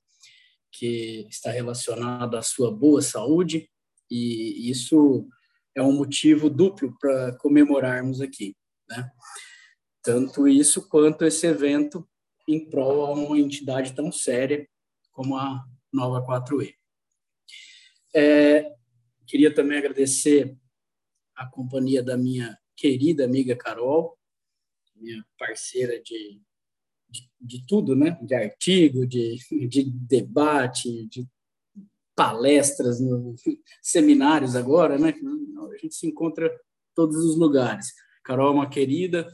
[0.71, 3.69] que está relacionada à sua boa saúde,
[4.09, 5.27] e isso
[5.75, 8.55] é um motivo duplo para comemorarmos aqui,
[8.89, 9.11] né?
[10.01, 12.07] Tanto isso quanto esse evento
[12.47, 14.65] em prol a uma entidade tão séria
[15.11, 16.73] como a Nova 4E.
[18.15, 18.76] É,
[19.27, 20.57] Queria também agradecer
[21.35, 24.17] a companhia da minha querida amiga Carol,
[24.95, 26.41] minha parceira de,
[27.09, 28.17] de, de tudo, né?
[28.21, 29.37] De artigo, de,
[29.67, 31.27] de debate, de
[32.15, 33.35] palestras, no,
[33.81, 35.09] seminários agora, né?
[35.09, 37.93] A gente se encontra em todos os lugares.
[38.23, 39.27] Carol é uma querida,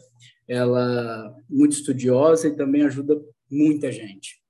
[0.48, 4.42] ela é muito estudiosa e também ajuda muita gente.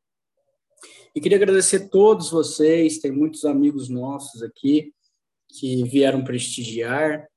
[1.13, 4.93] E queria agradecer a todos vocês, tem muitos amigos nossos aqui
[5.59, 7.27] que vieram prestigiar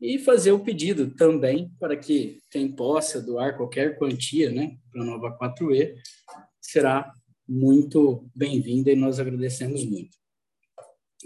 [0.00, 5.04] e fazer o pedido também para que quem possa doar qualquer quantia né, para a
[5.04, 5.94] Nova 4E
[6.60, 7.12] será
[7.48, 10.16] muito bem-vinda e nós agradecemos muito.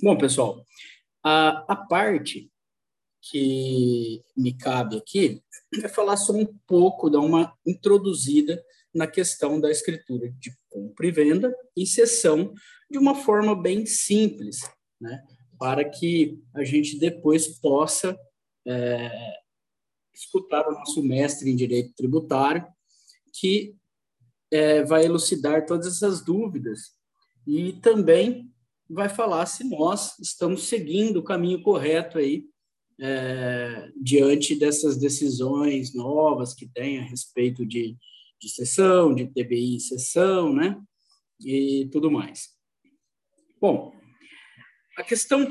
[0.03, 0.65] Bom, pessoal,
[1.23, 2.51] a, a parte
[3.23, 5.43] que me cabe aqui
[5.83, 8.63] é falar só um pouco, dar uma introduzida
[8.95, 12.55] na questão da escritura de compra e venda e cessão
[12.91, 14.61] de uma forma bem simples,
[15.01, 15.23] né?
[15.61, 18.19] Para que a gente depois possa
[18.67, 19.11] é,
[20.15, 22.67] escutar o nosso mestre em direito tributário,
[23.39, 23.77] que
[24.51, 26.93] é, vai elucidar todas essas dúvidas
[27.47, 28.51] e também
[28.89, 32.47] vai falar se nós estamos seguindo o caminho correto aí
[32.99, 37.99] é, diante dessas decisões novas que tem a respeito de,
[38.41, 40.81] de sessão, de TBI e sessão, né?
[41.45, 42.49] E tudo mais.
[43.61, 44.00] Bom,
[45.01, 45.51] a questão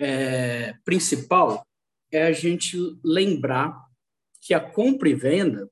[0.00, 1.64] é, principal
[2.12, 3.80] é a gente lembrar
[4.40, 5.70] que a compra e venda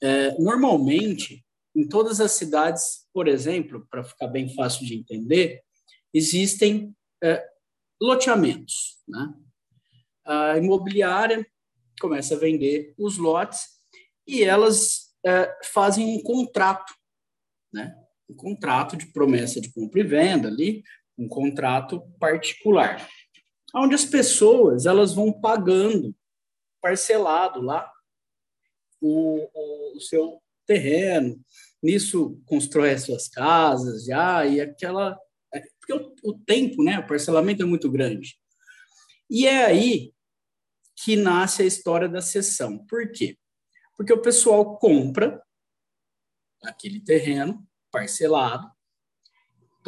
[0.00, 5.60] É, normalmente, em todas as cidades, por exemplo, para ficar bem fácil de entender,
[6.14, 7.44] existem é,
[8.00, 9.02] loteamentos.
[9.08, 9.34] Né?
[10.24, 11.44] A imobiliária
[12.00, 13.60] começa a vender os lotes
[14.24, 16.94] e elas é, fazem um contrato,
[17.72, 17.92] né?
[18.30, 20.84] um contrato de promessa de compra e venda ali,
[21.18, 23.06] um contrato particular,
[23.74, 26.14] onde as pessoas elas vão pagando
[26.80, 27.90] parcelado lá
[29.00, 29.48] o,
[29.96, 31.40] o, seu terreno,
[31.82, 35.18] nisso constrói as suas casas já, e aquela.
[35.52, 38.38] É, porque o, o, tempo, né, o parcelamento é muito grande.
[39.30, 40.12] E é aí
[40.96, 42.84] que nasce a história da sessão.
[42.86, 43.36] Por quê?
[43.96, 45.42] Porque o pessoal compra
[46.62, 48.70] aquele terreno parcelado,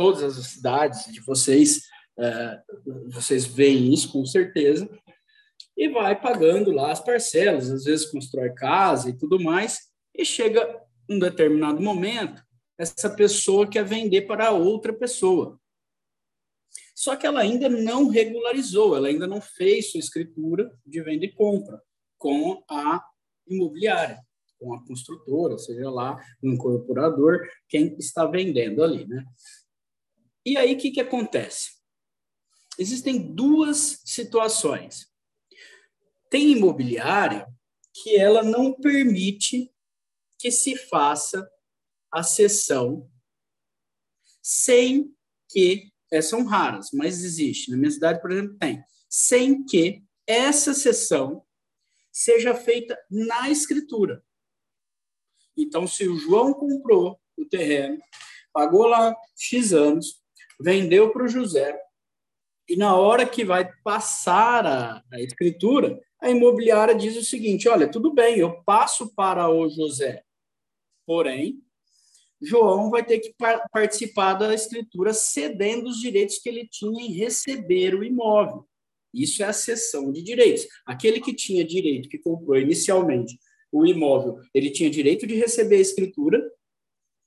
[0.00, 1.82] todas as cidades de vocês,
[2.18, 2.58] é,
[3.08, 4.88] vocês veem isso com certeza,
[5.76, 10.82] e vai pagando lá as parcelas, às vezes constrói casa e tudo mais, e chega
[11.06, 12.42] um determinado momento,
[12.78, 15.60] essa pessoa quer vender para outra pessoa.
[16.94, 21.34] Só que ela ainda não regularizou, ela ainda não fez sua escritura de venda e
[21.34, 21.78] compra
[22.16, 23.04] com a
[23.46, 24.18] imobiliária,
[24.58, 29.26] com a construtora, seja lá um incorporador, quem está vendendo ali, né?
[30.50, 31.76] E aí o que, que acontece?
[32.76, 35.06] Existem duas situações.
[36.28, 37.46] Tem imobiliária
[37.94, 39.72] que ela não permite
[40.40, 41.48] que se faça
[42.10, 43.08] a sessão
[44.42, 45.14] sem
[45.48, 47.70] que, é, são raras, mas existe.
[47.70, 48.82] Na minha cidade, por exemplo, tem.
[49.08, 51.46] Sem que essa sessão
[52.10, 54.20] seja feita na escritura.
[55.56, 58.02] Então, se o João comprou o terreno,
[58.52, 60.19] pagou lá X anos,
[60.60, 61.78] vendeu para o José,
[62.68, 67.90] e na hora que vai passar a, a escritura, a imobiliária diz o seguinte: olha,
[67.90, 70.22] tudo bem, eu passo para o José.
[71.04, 71.60] Porém,
[72.40, 73.34] João vai ter que
[73.72, 78.64] participar da escritura cedendo os direitos que ele tinha em receber o imóvel.
[79.12, 80.66] Isso é a cessão de direitos.
[80.86, 83.36] Aquele que tinha direito, que comprou inicialmente
[83.72, 86.40] o imóvel, ele tinha direito de receber a escritura,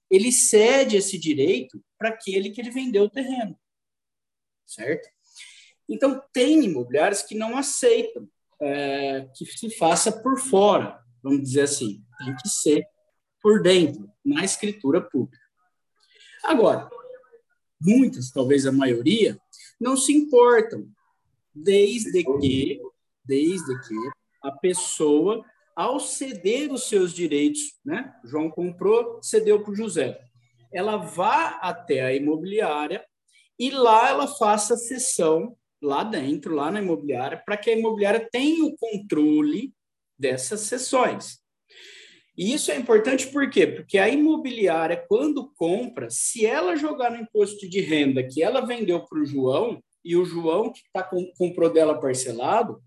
[0.10, 3.58] ele cede esse direito para aquele que ele vendeu o terreno.
[4.66, 5.08] Certo?
[5.88, 8.28] Então, tem imobiliários que não aceitam
[8.60, 12.04] é, que se faça por fora, vamos dizer assim.
[12.18, 12.86] Tem que ser
[13.42, 15.42] por dentro, na escritura pública.
[16.44, 16.89] Agora,
[17.80, 19.39] muitas, talvez a maioria,
[19.80, 20.86] não se importam,
[21.56, 22.82] desde que,
[23.24, 23.96] desde que
[24.44, 28.13] a pessoa, ao ceder os seus direitos, né?
[28.26, 30.33] João comprou, cedeu para José.
[30.74, 33.06] Ela vá até a imobiliária
[33.60, 38.28] e lá ela faça a cessão lá dentro, lá na imobiliária, para que a imobiliária
[38.32, 39.74] tenha o controle
[40.18, 41.40] dessas sessões.
[42.36, 43.68] E isso é importante por quê?
[43.68, 49.06] Porque a imobiliária, quando compra, se ela jogar no imposto de renda que ela vendeu
[49.06, 52.82] para o João, e o João que tá com, comprou dela parcelado,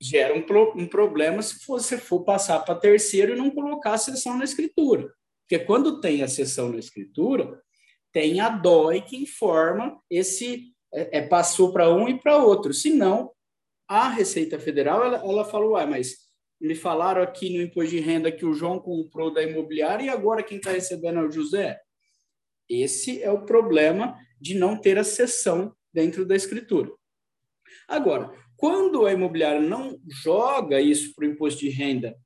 [0.00, 3.98] gera um, pro, um problema se você for passar para terceiro e não colocar a
[3.98, 5.12] sessão na escritura.
[5.48, 7.62] Porque quando tem a sessão na escritura,
[8.12, 12.72] tem a DOI que informa esse é, é, passou para um e para outro.
[12.72, 13.30] Senão,
[13.86, 16.26] a Receita Federal ela, ela falou, ah, mas
[16.60, 20.42] me falaram aqui no imposto de renda que o João comprou da imobiliária e agora
[20.42, 21.78] quem está recebendo é o José.
[22.68, 26.90] Esse é o problema de não ter a sessão dentro da escritura.
[27.86, 32.16] Agora, quando a imobiliária não joga isso para o imposto de renda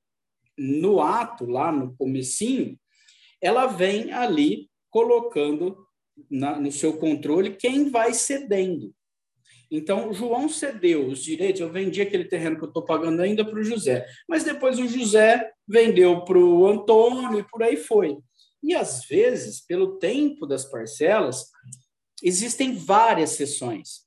[0.56, 2.78] no ato, lá no comecinho,
[3.40, 5.86] ela vem ali colocando
[6.30, 8.94] na, no seu controle quem vai cedendo.
[9.70, 13.58] Então, João cedeu os direitos, eu vendi aquele terreno que eu estou pagando ainda para
[13.58, 18.18] o José, mas depois o José vendeu para o Antônio e por aí foi.
[18.62, 21.46] E às vezes, pelo tempo das parcelas,
[22.22, 24.00] existem várias sessões.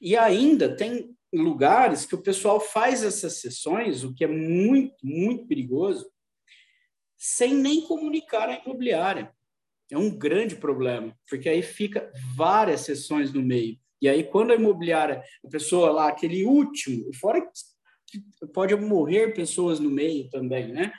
[0.00, 5.46] E ainda tem lugares que o pessoal faz essas sessões, o que é muito, muito
[5.46, 6.08] perigoso,
[7.26, 9.32] sem nem comunicar à imobiliária.
[9.90, 13.78] É um grande problema, porque aí fica várias sessões no meio.
[14.00, 17.40] E aí, quando a imobiliária, a pessoa lá, aquele último, fora
[18.06, 18.20] que
[18.52, 20.92] pode morrer pessoas no meio também, né?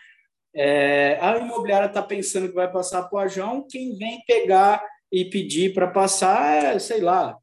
[0.51, 5.25] É, a imobiliária está pensando que vai passar para o Ajão, quem vem pegar e
[5.25, 7.37] pedir para passar, é, sei lá,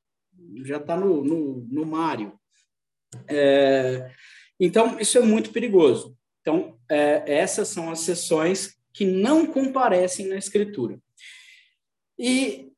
[0.65, 2.33] já está no, no, no Mário.
[3.29, 4.11] É,
[4.59, 6.17] então, isso é muito perigoso.
[6.43, 11.01] Então, é, essas são as sessões que não comparecem na escritura.
[12.19, 12.71] E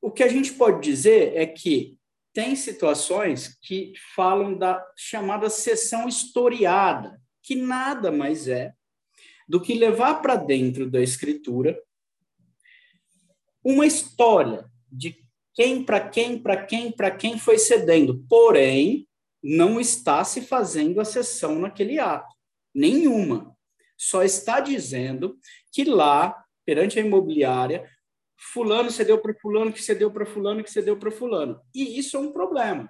[0.00, 1.98] o que a gente pode dizer é que
[2.32, 8.72] tem situações que falam da chamada sessão historiada, que nada mais é
[9.48, 11.76] do que levar para dentro da escritura
[13.64, 15.16] uma história de
[15.52, 18.24] quem, para quem, para quem, para quem foi cedendo.
[18.28, 19.08] Porém,
[19.42, 22.37] não está se fazendo a sessão naquele ato.
[22.74, 23.56] Nenhuma.
[23.96, 25.38] Só está dizendo
[25.72, 27.88] que lá, perante a imobiliária,
[28.52, 31.60] fulano cedeu para fulano, que cedeu para fulano, que cedeu para fulano.
[31.74, 32.88] E isso é um problema.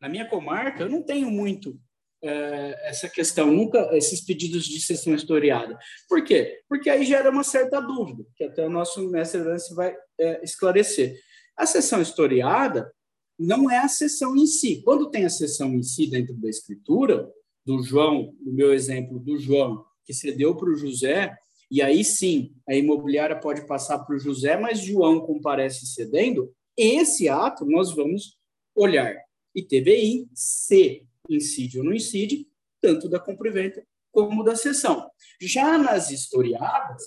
[0.00, 1.80] Na minha comarca, eu não tenho muito
[2.22, 5.78] é, essa questão, nunca esses pedidos de sessão historiada.
[6.08, 6.60] Por quê?
[6.68, 11.18] Porque aí gera uma certa dúvida, que até o nosso mestre Lance vai é, esclarecer.
[11.56, 12.92] A sessão historiada
[13.38, 14.82] não é a sessão em si.
[14.84, 17.28] Quando tem a sessão em si dentro da escritura,
[17.64, 21.36] do João, no meu exemplo do João, que cedeu para o José,
[21.70, 27.28] e aí sim a imobiliária pode passar para o José, mas João comparece cedendo, esse
[27.28, 28.36] ato nós vamos
[28.74, 29.16] olhar.
[29.54, 32.46] E TBI, se incide ou não incide,
[32.80, 35.10] tanto da compra e venda como da sessão.
[35.40, 37.02] Já nas historiadas,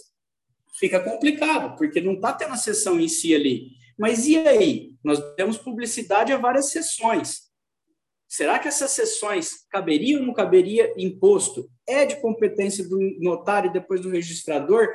[0.80, 3.72] fica complicado, porque não está tendo a sessão em si ali.
[3.98, 4.96] Mas e aí?
[5.04, 7.45] Nós temos publicidade a várias sessões.
[8.36, 11.70] Será que essas sessões caberiam ou não caberia imposto?
[11.88, 14.90] É de competência do notário depois do registrador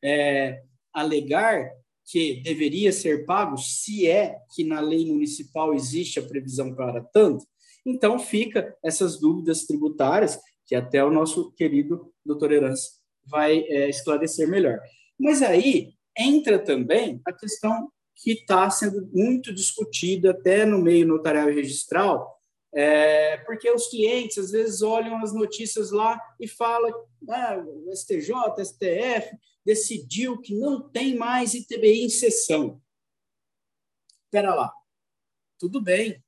[0.00, 0.62] é,
[0.94, 1.72] alegar
[2.06, 7.44] que deveria ser pago, se é que na lei municipal existe a previsão para tanto?
[7.84, 12.92] Então, fica essas dúvidas tributárias que até o nosso querido doutor Herança
[13.26, 14.78] vai é, esclarecer melhor.
[15.18, 21.50] Mas aí entra também a questão que está sendo muito discutida até no meio notarial
[21.50, 22.37] e registral,
[22.74, 26.92] é, porque os clientes às vezes olham as notícias lá e falam,
[27.28, 28.32] ah, o STJ,
[28.64, 32.80] STF decidiu que não tem mais ITBI em sessão.
[34.24, 34.72] Espera lá,
[35.58, 36.22] tudo bem,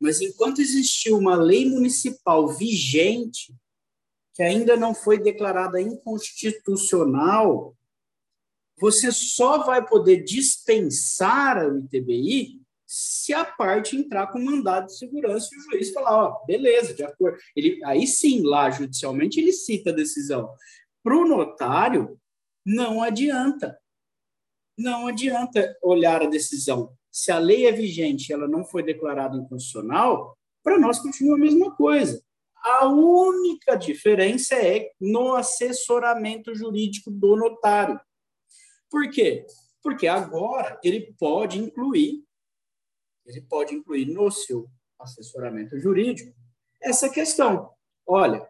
[0.00, 3.54] mas enquanto existiu uma lei municipal vigente
[4.34, 7.76] que ainda não foi declarada inconstitucional,
[8.76, 12.63] você só vai poder dispensar o ITBI
[12.96, 17.02] se a parte entrar com mandado de segurança e o juiz falar, ó, beleza, de
[17.02, 17.36] acordo.
[17.56, 20.54] Ele, aí sim, lá judicialmente, ele cita a decisão.
[21.02, 22.16] Para o notário,
[22.64, 23.76] não adianta.
[24.78, 26.92] Não adianta olhar a decisão.
[27.10, 31.40] Se a lei é vigente e ela não foi declarada inconstitucional, para nós continua a
[31.40, 32.22] mesma coisa.
[32.58, 38.00] A única diferença é no assessoramento jurídico do notário.
[38.88, 39.44] Por quê?
[39.82, 42.22] Porque agora ele pode incluir,
[43.26, 44.68] ele pode incluir no seu
[44.98, 46.34] assessoramento jurídico
[46.82, 47.70] essa questão.
[48.06, 48.46] Olha,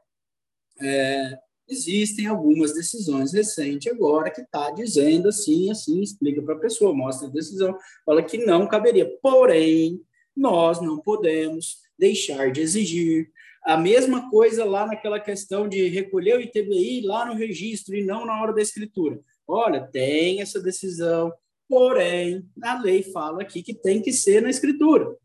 [0.81, 6.95] é, existem algumas decisões recentes agora que está dizendo assim, assim, explica para a pessoa,
[6.95, 9.09] mostra a decisão, fala que não caberia.
[9.22, 10.01] Porém,
[10.37, 13.31] nós não podemos deixar de exigir
[13.64, 18.27] a mesma coisa lá naquela questão de recolher o ITBI lá no registro e não
[18.27, 19.18] na hora da escritura.
[19.47, 21.33] Olha, tem essa decisão,
[21.68, 25.16] porém, a lei fala aqui que tem que ser na escritura.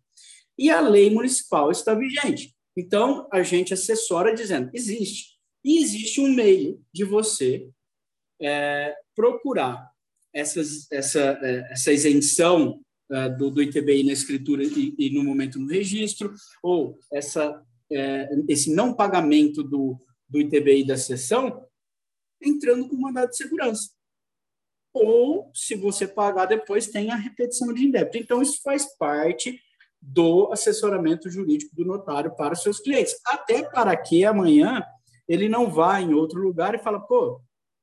[0.57, 2.53] E a lei municipal está vigente.
[2.75, 5.37] Então, a gente assessora dizendo: existe.
[5.63, 7.69] E existe um meio de você
[8.41, 9.89] é, procurar
[10.33, 12.81] essas, essa, é, essa isenção
[13.11, 16.33] é, do, do ITBI na escritura e, e, no momento no registro,
[16.63, 17.61] ou essa,
[17.91, 21.65] é, esse não pagamento do, do ITBI da sessão,
[22.41, 23.89] entrando com mandado de segurança
[24.93, 28.17] ou, se você pagar depois, tem a repetição de débito.
[28.17, 29.59] Então, isso faz parte
[30.01, 33.15] do assessoramento jurídico do notário para os seus clientes.
[33.25, 34.83] Até para que amanhã
[35.27, 37.41] ele não vá em outro lugar e fala, pô,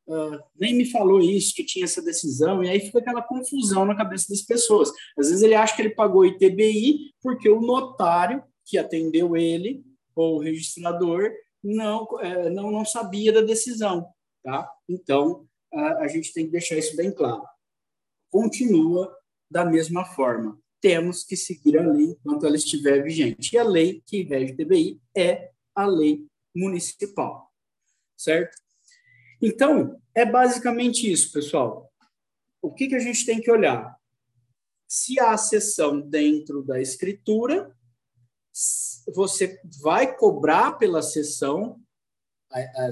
[0.08, 3.96] uh, nem me falou isso, que tinha essa decisão, e aí fica aquela confusão na
[3.96, 4.90] cabeça das pessoas.
[5.16, 9.84] Às vezes ele acha que ele pagou ITBI porque o notário que atendeu ele,
[10.14, 11.30] ou o registrador,
[11.62, 14.06] não, é, não, não sabia da decisão.
[14.42, 14.68] Tá?
[14.88, 15.46] Então,
[15.76, 17.42] a, gente tem que deixar isso bem claro.
[18.30, 19.14] Continua
[19.50, 20.58] da mesma forma.
[20.80, 23.54] Temos que seguir a lei enquanto ela estiver vigente.
[23.54, 27.52] E a lei que rege o TBI é a lei municipal.
[28.16, 28.56] Certo?
[29.40, 31.92] Então, é basicamente isso, pessoal.
[32.62, 33.96] O que, que a gente tem que olhar?
[34.88, 37.76] Se há sessão dentro da escritura,
[39.14, 41.80] você vai cobrar pela sessão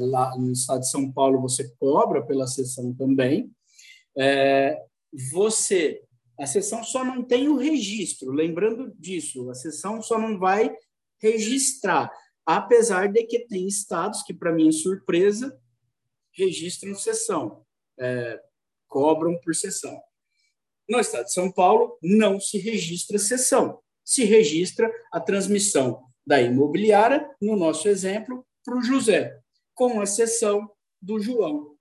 [0.00, 3.50] lá no estado de São Paulo você cobra pela sessão também.
[4.16, 4.80] É,
[5.32, 6.02] você,
[6.38, 10.74] a sessão só não tem o registro, lembrando disso, a sessão só não vai
[11.20, 12.10] registrar,
[12.44, 15.58] apesar de que tem estados que, para minha surpresa,
[16.32, 17.64] registram sessão,
[17.98, 18.40] é,
[18.88, 19.98] cobram por sessão.
[20.88, 27.28] No estado de São Paulo, não se registra sessão, se registra a transmissão da imobiliária,
[27.40, 29.43] no nosso exemplo, para o José
[29.74, 30.70] com exceção
[31.00, 31.76] do João.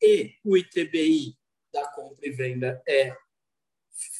[0.00, 1.36] E o ITBI
[1.72, 3.14] da compra e venda é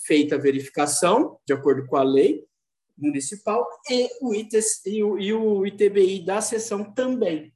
[0.07, 2.47] feita a verificação, de acordo com a lei
[2.97, 7.53] municipal, e o, ITC, e o, e o ITBI da sessão também.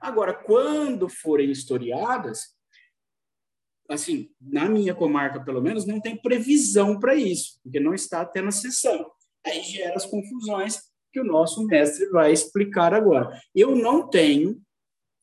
[0.00, 2.56] Agora, quando forem historiadas,
[3.88, 8.48] assim, na minha comarca, pelo menos, não tem previsão para isso, porque não está tendo
[8.48, 9.10] a sessão.
[9.44, 10.80] Aí gera as confusões
[11.12, 13.40] que o nosso mestre vai explicar agora.
[13.54, 14.60] Eu não tenho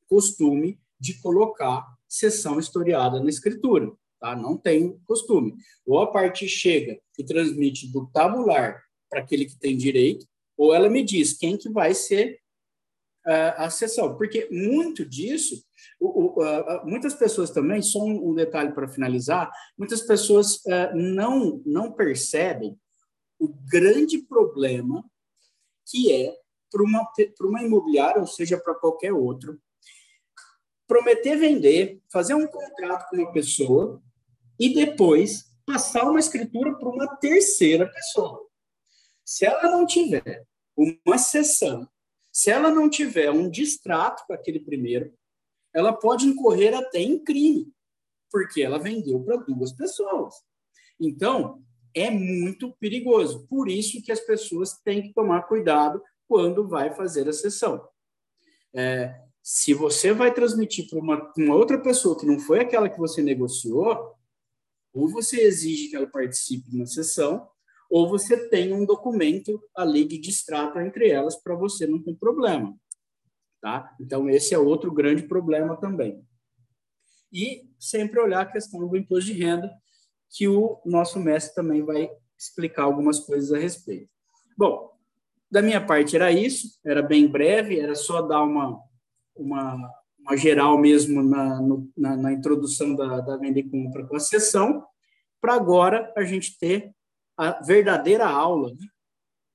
[0.08, 4.36] costume de colocar sessão historiada na escritura, tá?
[4.36, 5.56] Não tenho costume.
[5.86, 10.26] Ou a parte chega e transmite do tabular para aquele que tem direito,
[10.58, 12.40] ou ela me diz quem que vai ser
[13.28, 15.64] uh, a sessão, porque muito disso,
[16.00, 20.96] o, o, uh, muitas pessoas também, só um, um detalhe para finalizar, muitas pessoas uh,
[20.96, 22.78] não, não percebem
[23.40, 25.04] o grande problema
[25.86, 26.34] que é
[26.72, 27.08] para uma,
[27.42, 29.60] uma imobiliária, ou seja, para qualquer outro,
[30.88, 34.02] prometer vender, fazer um contrato com uma pessoa
[34.60, 38.48] e depois passar uma escritura para uma terceira pessoa.
[39.24, 40.46] Se ela não tiver
[40.78, 41.90] uma sessão,
[42.32, 45.14] se ela não tiver um distrato com aquele primeiro,
[45.74, 47.74] ela pode incorrer até em crime,
[48.32, 50.36] porque ela vendeu para duas pessoas.
[51.00, 51.64] Então,
[51.94, 53.48] é muito perigoso.
[53.48, 57.88] Por isso que as pessoas têm que tomar cuidado quando vai fazer a sessão.
[58.74, 62.98] É, se você vai transmitir para uma, uma, outra pessoa que não foi aquela que
[62.98, 64.16] você negociou,
[64.92, 67.48] ou você exige que ela participe na sessão,
[67.88, 72.76] ou você tem um documento ali de distrato entre elas para você não ter problema.
[73.62, 73.96] Tá?
[74.02, 76.26] Então, esse é outro grande problema também.
[77.32, 79.72] E sempre olhar a questão do imposto de renda,
[80.32, 84.10] que o nosso mestre também vai explicar algumas coisas a respeito.
[84.58, 84.92] Bom,
[85.52, 88.82] da minha parte era isso, era bem breve, era só dar uma,
[89.36, 89.78] uma,
[90.20, 94.20] uma geral mesmo na, no, na, na, introdução da, da venda e compra com a
[94.20, 94.86] sessão,
[95.42, 96.92] para agora a gente ter
[97.38, 98.88] a verdadeira aula, né?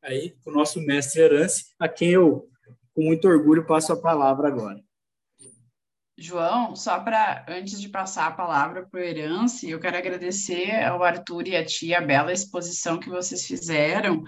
[0.02, 2.48] aí com o nosso mestre Herance, a quem eu,
[2.94, 4.80] com muito orgulho, passo a palavra agora.
[6.16, 11.02] João, só para antes de passar a palavra para o Herance, eu quero agradecer ao
[11.02, 14.22] Arthur e a tia a bela exposição que vocês fizeram.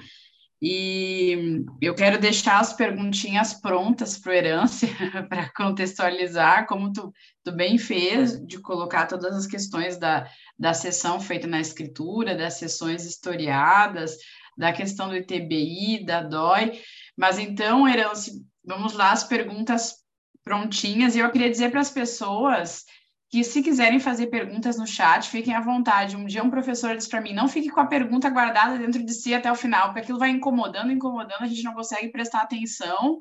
[0.65, 4.87] E eu quero deixar as perguntinhas prontas para o Herance,
[5.29, 10.25] para contextualizar, como tu, tu bem fez, de colocar todas as questões da,
[10.57, 14.17] da sessão feita na escritura, das sessões historiadas,
[14.57, 16.81] da questão do ITBI, da DOI.
[17.17, 18.31] Mas então, Herance,
[18.65, 19.97] vamos lá, as perguntas
[20.45, 21.17] prontinhas.
[21.17, 22.85] E eu queria dizer para as pessoas
[23.33, 26.14] que se quiserem fazer perguntas no chat, fiquem à vontade.
[26.14, 29.14] Um dia um professor disse para mim, não fique com a pergunta guardada dentro de
[29.14, 33.18] si até o final, porque aquilo vai incomodando, incomodando, a gente não consegue prestar atenção.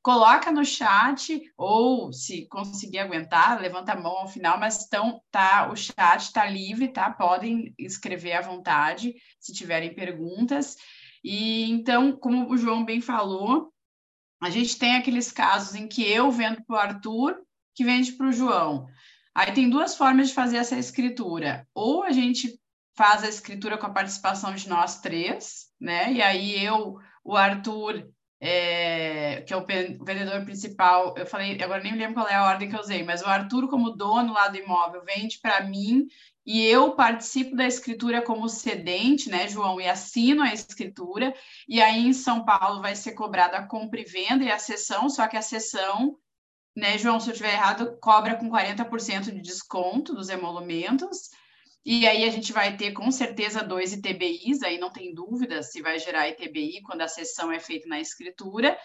[0.00, 5.68] Coloca no chat, ou se conseguir aguentar, levanta a mão ao final, mas então tá,
[5.72, 7.10] o chat está livre, tá?
[7.10, 10.76] Podem escrever à vontade se tiverem perguntas.
[11.24, 13.72] E então, como o João bem falou,
[14.40, 17.36] a gente tem aqueles casos em que eu vendo para o Arthur,
[17.74, 18.86] que vende para o João.
[19.38, 21.64] Aí tem duas formas de fazer essa escritura.
[21.72, 22.58] Ou a gente
[22.96, 26.12] faz a escritura com a participação de nós três, né?
[26.12, 28.10] E aí eu, o Arthur,
[28.40, 32.68] é, que é o vendedor principal, eu falei, agora nem lembro qual é a ordem
[32.68, 36.08] que eu usei, mas o Arthur, como dono lá do imóvel, vende para mim
[36.44, 41.32] e eu participo da escritura como cedente, né, João, e assino a escritura,
[41.68, 45.08] e aí em São Paulo vai ser cobrada a compra e venda e a sessão,
[45.08, 46.16] só que a sessão,
[46.78, 51.30] né, João, se eu estiver errado, cobra com 40% de desconto dos emolumentos,
[51.84, 55.82] e aí a gente vai ter com certeza dois ITBIs, aí não tem dúvida se
[55.82, 58.78] vai gerar ITBI quando a sessão é feita na escritura,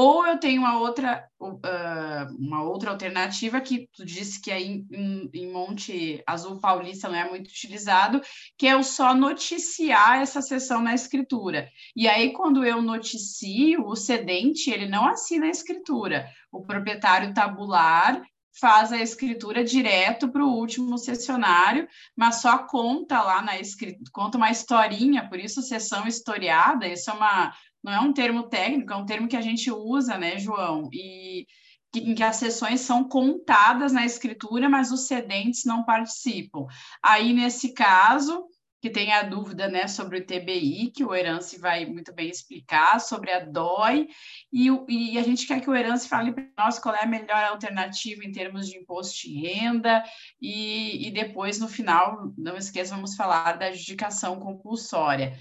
[0.00, 5.28] ou eu tenho uma outra, uh, uma outra alternativa que tu disse que aí em,
[5.34, 8.20] em, Monte Azul Paulista não é muito utilizado,
[8.56, 11.68] que é o só noticiar essa sessão na escritura.
[11.96, 16.28] E aí, quando eu noticio, o cedente ele não assina a escritura.
[16.52, 18.22] O proprietário tabular
[18.60, 24.38] faz a escritura direto para o último sessionário, mas só conta lá na escritura, conta
[24.38, 27.52] uma historinha, por isso sessão historiada, isso é uma
[27.88, 30.90] não é um termo técnico, é um termo que a gente usa, né, João?
[30.92, 31.46] E
[31.94, 36.66] em que as sessões são contadas na escritura, mas os cedentes não participam.
[37.02, 38.44] Aí, nesse caso,
[38.82, 43.00] que tem a dúvida né, sobre o TBI, que o Herance vai muito bem explicar,
[43.00, 44.06] sobre a DOI,
[44.52, 47.42] e, e a gente quer que o Herance fale para nós qual é a melhor
[47.44, 50.04] alternativa em termos de imposto de renda,
[50.40, 55.36] e, e depois, no final, não esqueça, vamos falar da adjudicação compulsória.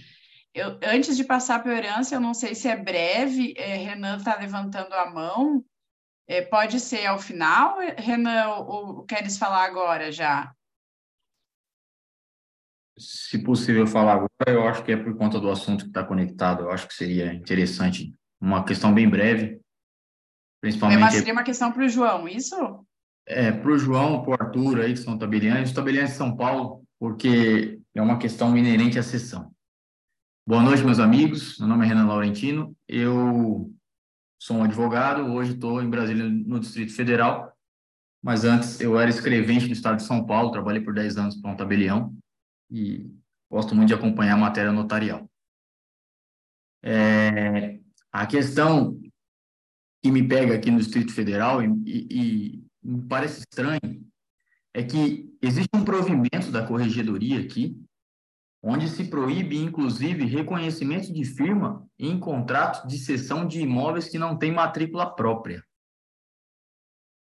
[0.53, 4.17] Eu, antes de passar para a herança, eu não sei se é breve, é, Renan
[4.17, 5.63] está levantando a mão.
[6.27, 10.53] É, pode ser ao final, Renan, ou, ou queres falar agora já?
[12.97, 16.63] Se possível falar agora, eu acho que é por conta do assunto que está conectado.
[16.63, 19.61] Eu acho que seria interessante uma questão bem breve,
[20.59, 20.99] principalmente.
[20.99, 22.55] Mas seria uma questão para o João, isso?
[23.25, 26.83] É, para o João, para o Arthur aí, que são tabeliães, tabeliães de São Paulo,
[26.99, 29.51] porque é uma questão inerente à sessão.
[30.47, 31.59] Boa noite, meus amigos.
[31.59, 32.73] Meu nome é Renan Laurentino.
[32.87, 33.69] Eu
[34.39, 37.51] sou um advogado, hoje estou em Brasília, no Distrito Federal,
[38.23, 41.51] mas antes eu era escrevente do Estado de São Paulo, trabalhei por 10 anos para
[41.51, 42.17] um tabelião
[42.71, 43.13] e
[43.51, 45.29] gosto muito de acompanhar a matéria notarial.
[46.81, 48.97] É, a questão
[50.01, 53.81] que me pega aqui no Distrito Federal e, e, e me parece estranho
[54.73, 57.77] é que existe um provimento da corregedoria aqui,
[58.67, 64.37] onde se proíbe, inclusive, reconhecimento de firma em contratos de cessão de imóveis que não
[64.37, 65.63] têm matrícula própria.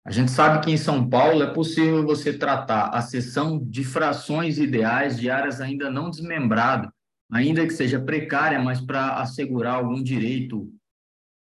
[0.06, 4.56] A gente sabe que em São Paulo é possível você tratar a cessão de frações
[4.56, 6.90] ideais de áreas ainda não desmembradas,
[7.30, 10.72] ainda que seja precária, mas para assegurar algum direito,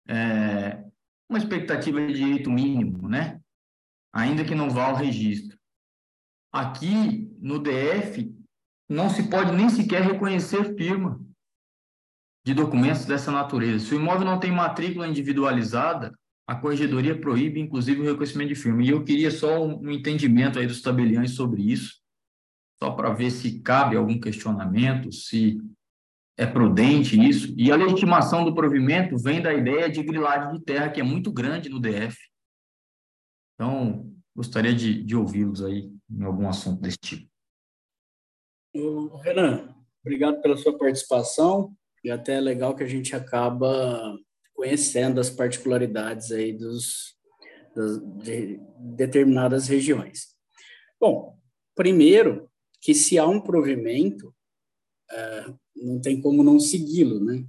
[0.08, 0.82] é,
[1.30, 3.42] uma expectativa de direito mínimo, né?
[4.14, 5.60] Ainda que não vá ao registro.
[6.54, 8.43] Aqui no DF
[8.90, 11.20] não se pode nem sequer reconhecer firma
[12.46, 13.86] de documentos dessa natureza.
[13.86, 16.14] Se o imóvel não tem matrícula individualizada,
[16.46, 18.84] a corregedoria proíbe, inclusive, o reconhecimento de firma.
[18.84, 22.02] E eu queria só um entendimento aí dos tabeliões sobre isso,
[22.82, 25.58] só para ver se cabe algum questionamento, se
[26.38, 27.54] é prudente isso.
[27.58, 31.32] E a legitimação do provimento vem da ideia de grilagem de terra, que é muito
[31.32, 32.18] grande no DF.
[33.56, 37.33] Então, gostaria de, de ouvi-los aí em algum assunto desse tipo.
[39.22, 44.18] Renan, obrigado pela sua participação e até é legal que a gente acaba
[44.54, 47.16] conhecendo as particularidades aí dos,
[48.24, 50.34] de determinadas regiões.
[51.00, 51.38] Bom,
[51.76, 52.50] primeiro
[52.82, 54.34] que se há um provimento,
[55.12, 57.46] uh, não tem como não segui-lo, né?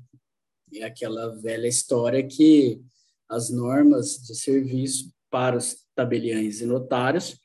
[0.75, 2.83] É aquela velha história que
[3.29, 7.39] as normas de serviço para os tabeliães e notários,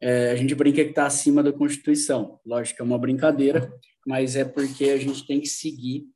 [0.00, 2.40] é, a gente brinca que está acima da Constituição.
[2.44, 3.72] Lógico é uma brincadeira,
[4.06, 6.06] mas é porque a gente tem que seguir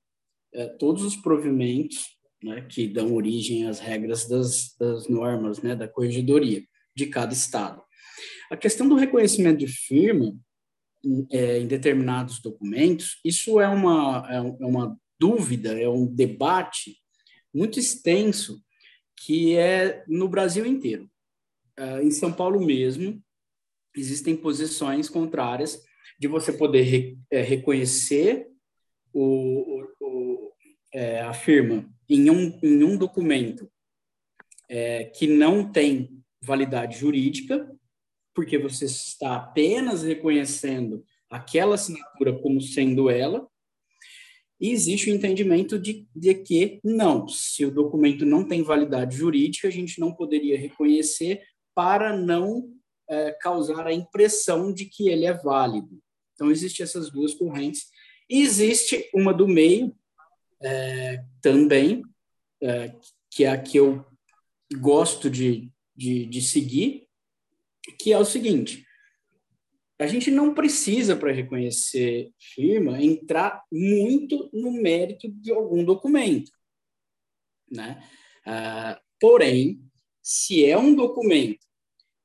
[0.52, 5.88] é, todos os provimentos né, que dão origem às regras das, das normas né, da
[5.88, 6.62] corregedoria
[6.94, 7.82] de cada estado.
[8.50, 10.34] A questão do reconhecimento de firma
[11.04, 16.96] em, é, em determinados documentos, isso é uma, é, é uma dúvida, é um debate
[17.52, 18.62] muito extenso
[19.16, 21.08] que é no Brasil inteiro.
[21.78, 23.22] Uh, em São Paulo mesmo,
[23.96, 25.82] existem posições contrárias
[26.18, 28.48] de você poder re, é, reconhecer
[29.12, 30.52] o, o, o
[30.92, 33.70] é, a firma em um, em um documento
[34.68, 37.70] é, que não tem validade jurídica,
[38.34, 43.48] porque você está apenas reconhecendo aquela assinatura como sendo ela,
[44.60, 49.68] e existe o entendimento de, de que não, se o documento não tem validade jurídica,
[49.68, 51.42] a gente não poderia reconhecer
[51.74, 52.70] para não
[53.08, 56.00] é, causar a impressão de que ele é válido.
[56.34, 57.86] Então, existem essas duas correntes.
[58.28, 59.94] E existe uma do meio
[60.62, 62.02] é, também,
[62.62, 62.94] é,
[63.30, 64.04] que é a que eu
[64.78, 67.06] gosto de, de, de seguir,
[67.98, 68.84] que é o seguinte:
[69.98, 76.50] a gente não precisa, para reconhecer firma, entrar muito no mérito de algum documento.
[77.70, 78.02] Né?
[78.46, 79.80] Uh, porém,
[80.22, 81.64] se é um documento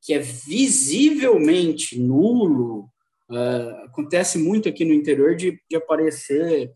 [0.01, 2.89] que é visivelmente nulo,
[3.29, 6.69] uh, acontece muito aqui no interior de, de aparecer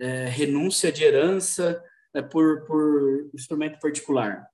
[0.00, 1.82] uh, renúncia de herança
[2.16, 4.46] uh, por, por instrumento particular.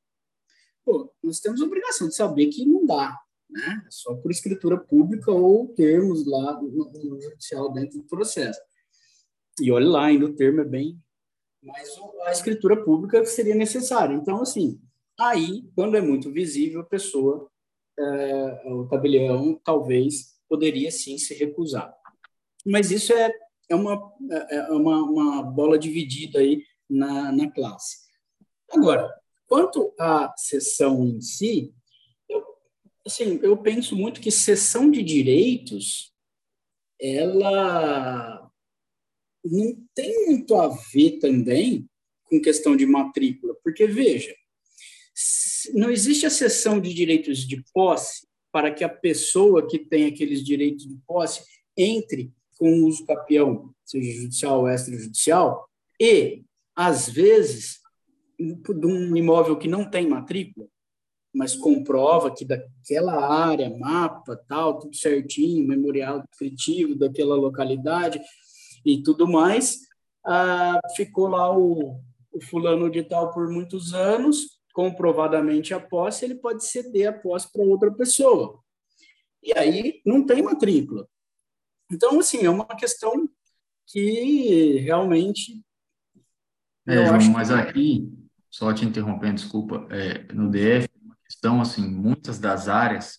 [0.84, 3.18] Pô, nós temos obrigação de saber que não dá,
[3.50, 3.82] né?
[3.86, 8.60] É só por escritura pública ou termos lá no, no judicial dentro do processo.
[9.60, 11.00] E olha lá, ainda o termo é bem.
[11.62, 11.88] Mas
[12.26, 14.14] a escritura pública seria necessária.
[14.14, 14.80] Então, assim,
[15.18, 17.50] Aí, quando é muito visível, a pessoa,
[17.98, 21.94] é, o tabelião, talvez poderia sim se recusar.
[22.64, 23.32] Mas isso é,
[23.70, 28.06] é, uma, é, é uma, uma bola dividida aí na, na classe.
[28.70, 29.12] Agora,
[29.46, 31.72] quanto à sessão em si,
[32.28, 32.44] eu,
[33.06, 36.12] assim, eu penso muito que sessão de direitos
[37.00, 38.50] ela
[39.44, 41.88] não tem muito a ver também
[42.24, 44.34] com questão de matrícula, porque veja,
[45.74, 50.44] não existe a cessão de direitos de posse para que a pessoa que tem aqueles
[50.44, 51.42] direitos de posse
[51.76, 55.68] entre com o uso capião, seja judicial ou extrajudicial,
[56.00, 56.42] e,
[56.74, 57.80] às vezes,
[58.38, 60.66] de um imóvel que não tem matrícula,
[61.34, 68.20] mas comprova que daquela área, mapa, tal, tudo certinho, memorial descritivo daquela localidade
[68.84, 69.80] e tudo mais,
[70.24, 72.00] ah, ficou lá o,
[72.32, 77.50] o fulano de tal por muitos anos, comprovadamente a posse, ele pode ceder a posse
[77.50, 78.60] para outra pessoa.
[79.42, 81.08] E aí não tem matrícula.
[81.90, 83.26] Então, assim, é uma questão
[83.86, 85.64] que realmente.
[86.86, 88.12] É, João, mas aqui,
[88.50, 93.18] só te interrompendo, desculpa, é, no DF, uma questão assim, muitas das áreas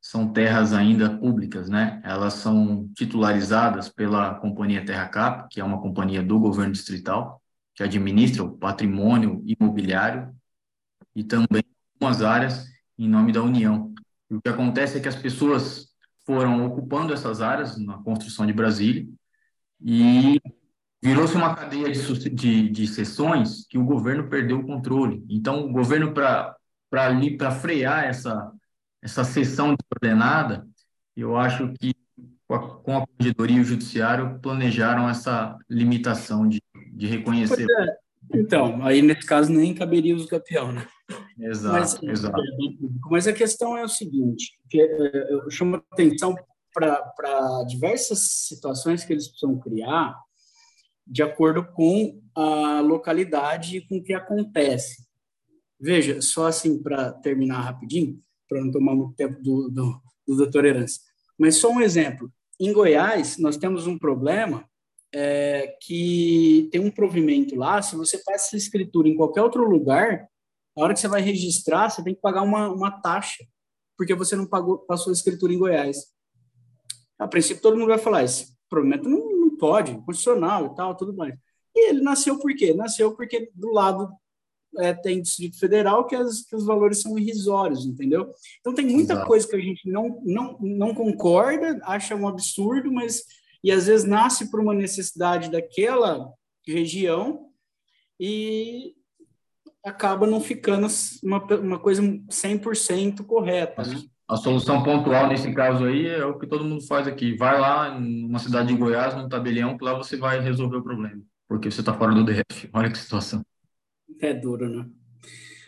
[0.00, 2.00] são terras ainda públicas, né?
[2.02, 7.42] Elas são titularizadas pela Companhia Terra Cap, que é uma companhia do governo distrital,
[7.74, 10.34] que administra o patrimônio imobiliário
[11.18, 11.64] e também
[11.94, 12.64] algumas áreas
[12.96, 13.92] em nome da União.
[14.30, 15.88] E o que acontece é que as pessoas
[16.24, 19.04] foram ocupando essas áreas na construção de Brasília
[19.80, 20.40] e
[21.02, 25.24] virou-se uma cadeia de, de, de sessões que o governo perdeu o controle.
[25.28, 26.56] Então, o governo, para
[26.92, 28.52] ali para frear essa,
[29.02, 30.68] essa sessão desordenada,
[31.16, 31.92] eu acho que
[32.46, 36.62] com a, com a Corregedoria e o Judiciário planejaram essa limitação de,
[36.92, 37.66] de reconhecer.
[37.68, 38.38] É.
[38.38, 40.86] Então, aí nesse caso nem caberia os campeão, né?
[41.38, 42.42] Exato, mas, exato.
[43.10, 46.34] Mas a questão é o seguinte, que é, eu chamo atenção
[46.72, 50.14] para diversas situações que eles precisam criar
[51.06, 55.06] de acordo com a localidade e com o que acontece.
[55.80, 60.66] Veja, só assim para terminar rapidinho, para não tomar muito tempo do, do, do doutor
[60.66, 61.00] Herança,
[61.38, 62.30] mas só um exemplo.
[62.60, 64.68] Em Goiás, nós temos um problema
[65.14, 70.28] é, que tem um provimento lá, se você faz essa escritura em qualquer outro lugar,
[70.78, 73.44] a hora que você vai registrar, você tem que pagar uma, uma taxa,
[73.96, 76.06] porque você não pagou, passou a escritura em Goiás.
[77.18, 81.16] A princípio, todo mundo vai falar, esse provimento não, não pode, constitucional e tal, tudo
[81.16, 81.34] mais.
[81.74, 82.72] E ele nasceu por quê?
[82.72, 84.08] Nasceu porque do lado
[84.78, 88.32] é, tem Distrito Federal que, as, que, os valores são irrisórios, entendeu?
[88.60, 89.26] Então tem muita Exato.
[89.26, 93.24] coisa que a gente não, não, não concorda, acha um absurdo, mas
[93.62, 96.32] e às vezes nasce por uma necessidade daquela
[96.66, 97.48] região
[98.20, 98.94] e
[99.84, 100.86] acaba não ficando
[101.22, 103.82] uma, uma coisa 100% correta.
[103.82, 104.02] Né?
[104.28, 107.34] A solução pontual nesse caso aí é o que todo mundo faz aqui.
[107.36, 111.22] Vai lá numa cidade de Goiás, num tabelião, que lá você vai resolver o problema,
[111.48, 112.68] porque você está fora do DF.
[112.74, 113.42] Olha que situação.
[114.20, 114.86] É duro, né?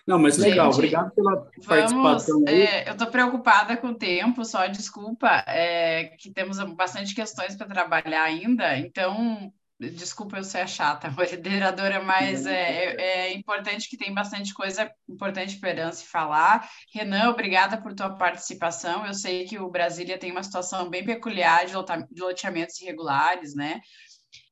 [0.07, 2.45] Não, mas legal, Gente, obrigado pela vamos, participação.
[2.49, 7.69] É, eu estou preocupada com o tempo, só desculpa, é, que temos bastante questões para
[7.69, 14.13] trabalhar ainda, então Desculpa eu ser chata, moderadora, mas é, é, é, importante que tem
[14.13, 16.69] bastante coisa importante para Herança falar.
[16.93, 19.07] Renan, obrigada por tua participação.
[19.07, 21.73] Eu sei que o Brasília tem uma situação bem peculiar de,
[22.13, 23.81] de loteamentos irregulares, né?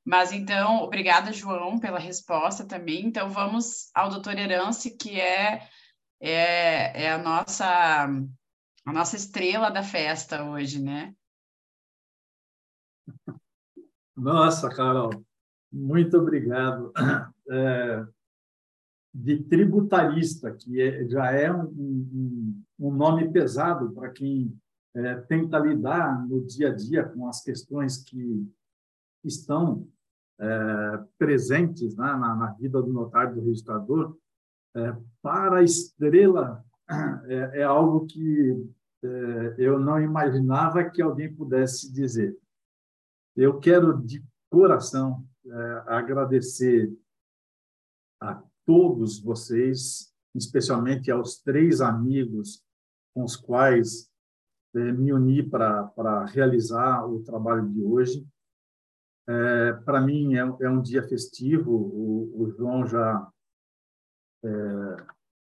[0.02, 3.04] Mas então, obrigada, João, pela resposta também.
[3.04, 5.68] Então, vamos ao doutor Herance, que é,
[6.18, 8.06] é, é a, nossa,
[8.86, 11.12] a nossa estrela da festa hoje, né?
[14.18, 15.10] Nossa, Carol,
[15.72, 16.92] muito obrigado.
[17.50, 18.06] É,
[19.14, 24.54] de tributarista, que é, já é um, um, um, nome pesado para quem
[24.94, 28.46] é, tenta lidar no dia a dia com as questões que
[29.24, 29.88] estão
[30.38, 34.14] é, presentes né, na, na, vida do notário do registrador,
[34.76, 36.62] é, para a estrela
[37.28, 38.68] é, é algo que
[39.56, 42.36] eu não imaginava que alguém pudesse dizer.
[43.40, 44.20] Eu quero de
[44.50, 45.52] coração é,
[45.86, 46.92] agradecer
[48.20, 52.64] a todos vocês, especialmente aos três amigos
[53.14, 54.10] com os quais
[54.74, 58.26] é, me uni para realizar o trabalho de hoje.
[59.28, 61.70] É, para mim é, é, um dia festivo.
[61.70, 63.32] O, o João já,
[64.44, 64.48] é,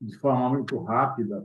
[0.00, 1.44] de forma muito rápida,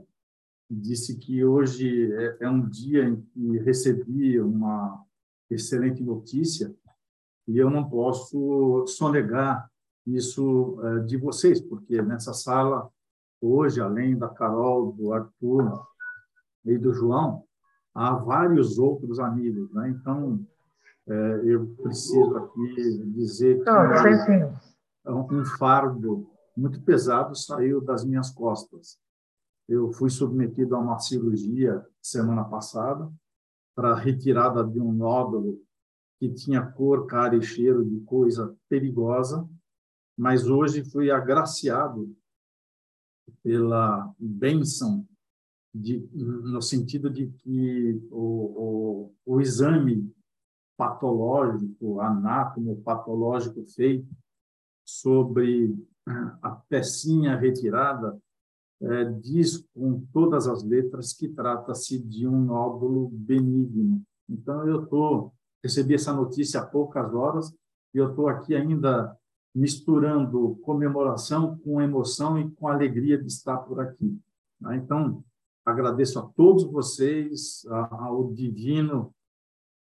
[0.70, 5.04] disse que hoje é, é um dia em que recebi uma
[5.50, 6.74] excelente notícia
[7.46, 9.70] e eu não posso sonegar
[10.06, 12.88] isso eh, de vocês, porque nessa sala,
[13.40, 15.86] hoje, além da Carol, do Arthur
[16.64, 17.44] e do João,
[17.94, 19.72] há vários outros amigos.
[19.72, 19.90] Né?
[19.90, 20.44] Então,
[21.08, 23.70] eh, eu preciso aqui dizer que
[25.08, 28.98] um fardo muito pesado saiu das minhas costas.
[29.68, 33.10] Eu fui submetido a uma cirurgia semana passada,
[33.76, 35.62] para retirada de um nódulo
[36.18, 39.46] que tinha cor, cara e cheiro de coisa perigosa,
[40.16, 42.16] mas hoje fui agraciado
[43.42, 45.06] pela bênção
[45.74, 50.10] de, no sentido de que o, o, o exame
[50.74, 54.08] patológico, anátomo patológico feito
[54.86, 55.76] sobre
[56.40, 58.18] a pecinha retirada
[58.82, 64.02] é, diz com todas as letras que trata-se de um nódulo benigno.
[64.28, 67.54] Então, eu tô, recebi essa notícia há poucas horas
[67.94, 69.16] e eu estou aqui ainda
[69.54, 74.20] misturando comemoração com emoção e com alegria de estar por aqui.
[74.60, 74.76] Né?
[74.76, 75.24] Então,
[75.64, 79.14] agradeço a todos vocês, ao Divino,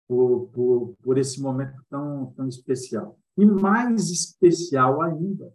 [0.07, 3.19] por, por, por esse momento tão, tão especial.
[3.37, 5.53] E mais especial ainda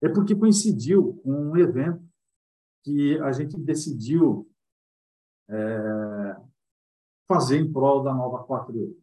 [0.00, 2.02] é porque coincidiu com um evento
[2.82, 4.48] que a gente decidiu
[5.48, 6.36] é,
[7.28, 8.94] fazer em prol da Nova 4E.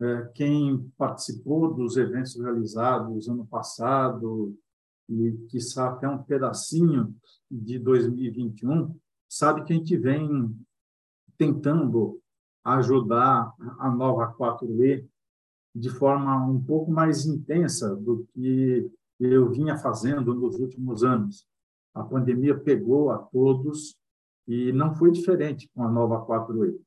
[0.00, 4.56] É, quem participou dos eventos realizados ano passado
[5.08, 7.14] e, quiçá, até um pedacinho
[7.50, 8.94] de 2021,
[9.28, 10.56] sabe que a gente vem
[11.36, 12.20] tentando
[12.64, 15.06] ajudar a Nova 4E
[15.74, 18.90] de forma um pouco mais intensa do que
[19.20, 21.46] eu vinha fazendo nos últimos anos.
[21.98, 23.98] A pandemia pegou a todos
[24.46, 26.78] e não foi diferente com a nova 4E.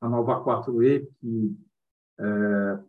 [0.00, 1.56] A nova 4E, que
[2.18, 2.80] é,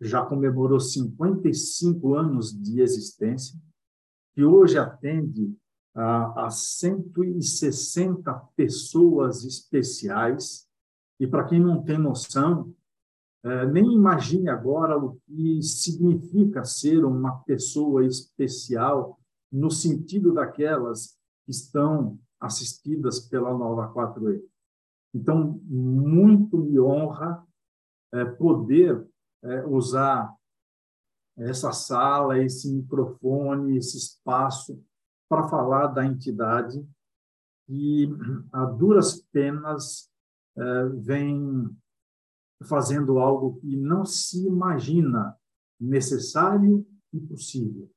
[0.00, 3.60] já comemorou 55 anos de existência,
[4.34, 5.54] que hoje atende
[5.94, 10.66] a, a 160 pessoas especiais.
[11.18, 12.72] E para quem não tem noção,
[13.42, 19.19] é, nem imagine agora o que significa ser uma pessoa especial
[19.52, 24.42] no sentido daquelas que estão assistidas pela Nova 4E.
[25.14, 27.44] Então, muito me honra
[28.12, 29.06] é, poder
[29.42, 30.34] é, usar
[31.36, 34.82] essa sala, esse microfone, esse espaço
[35.28, 36.86] para falar da entidade
[37.66, 38.08] que,
[38.52, 40.10] a duras penas,
[40.56, 41.76] é, vem
[42.64, 45.36] fazendo algo que não se imagina
[45.80, 47.90] necessário e possível.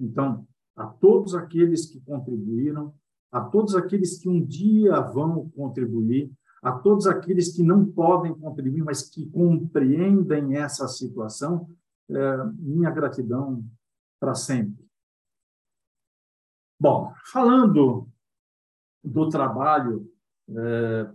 [0.00, 0.46] Então,
[0.76, 2.94] a todos aqueles que contribuíram,
[3.32, 6.30] a todos aqueles que um dia vão contribuir,
[6.62, 11.68] a todos aqueles que não podem contribuir, mas que compreendem essa situação,
[12.10, 13.64] é, minha gratidão
[14.20, 14.86] para sempre.
[16.78, 18.08] Bom, falando
[19.02, 20.12] do trabalho
[20.48, 21.10] é,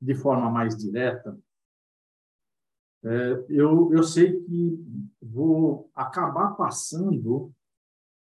[0.00, 1.38] de forma mais direta,
[3.04, 7.52] é, eu, eu sei que vou acabar passando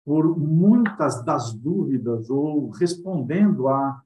[0.04, 4.02] por muitas das dúvidas ou respondendo a,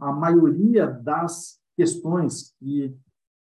[0.00, 2.96] a maioria das questões que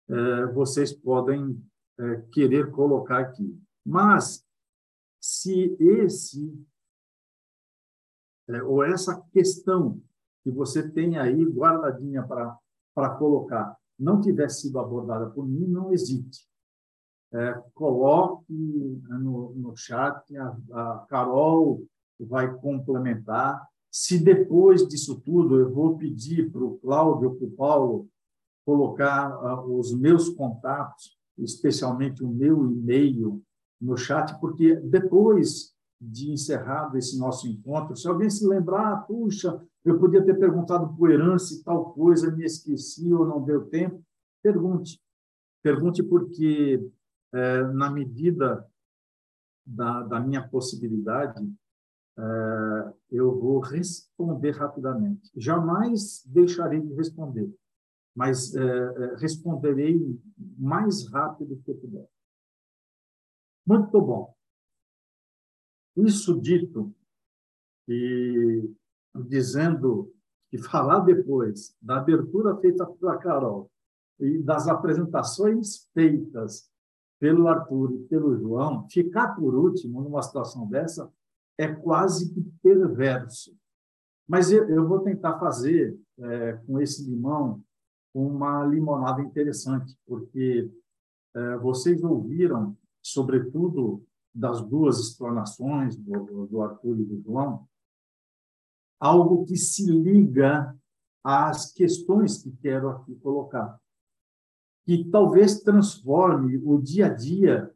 [0.09, 1.63] é, vocês podem
[1.99, 3.59] é, querer colocar aqui.
[3.85, 4.45] Mas,
[5.21, 6.53] se esse
[8.49, 10.03] é, ou essa questão
[10.43, 16.52] que você tem aí guardadinha para colocar não tivesse sido abordada por mim, não hesite
[17.33, 18.53] é, coloque
[19.09, 21.83] no, no chat, a, a Carol
[22.21, 23.67] vai complementar.
[23.91, 28.09] Se depois disso tudo eu vou pedir para o Cláudio, para o Paulo,
[28.65, 33.43] colocar uh, os meus contatos, especialmente o meu e-mail,
[33.81, 39.99] no chat, porque depois de encerrado esse nosso encontro, se alguém se lembrar, puxa, eu
[39.99, 44.01] podia ter perguntado para o Herance tal coisa, me esqueci ou não deu tempo,
[44.43, 45.01] pergunte.
[45.63, 46.89] Pergunte porque
[47.33, 48.69] é, na medida
[49.65, 51.41] da, da minha possibilidade,
[52.19, 55.31] é, eu vou responder rapidamente.
[55.35, 57.53] Jamais deixarei de responder,
[58.15, 60.21] mas é, é responderei
[60.59, 62.07] mais rápido que puder.
[63.67, 64.35] Muito bom.
[65.97, 66.95] Isso dito,
[67.89, 68.71] e
[69.15, 70.13] dizendo
[70.51, 73.71] que falar depois da abertura feita pela Carol
[74.19, 76.72] e das apresentações feitas
[77.23, 81.09] pelo Arthur e pelo João, ficar por último numa situação dessa
[81.57, 83.57] é quase que perverso.
[84.27, 87.63] Mas eu, eu vou tentar fazer é, com esse limão
[88.13, 90.69] uma limonada interessante, porque
[91.33, 94.05] é, vocês ouviram, sobretudo
[94.35, 97.69] das duas explanações do, do Arthur e do João,
[98.99, 100.77] algo que se liga
[101.23, 103.81] às questões que quero aqui colocar
[104.85, 107.71] que talvez transforme o dia a dia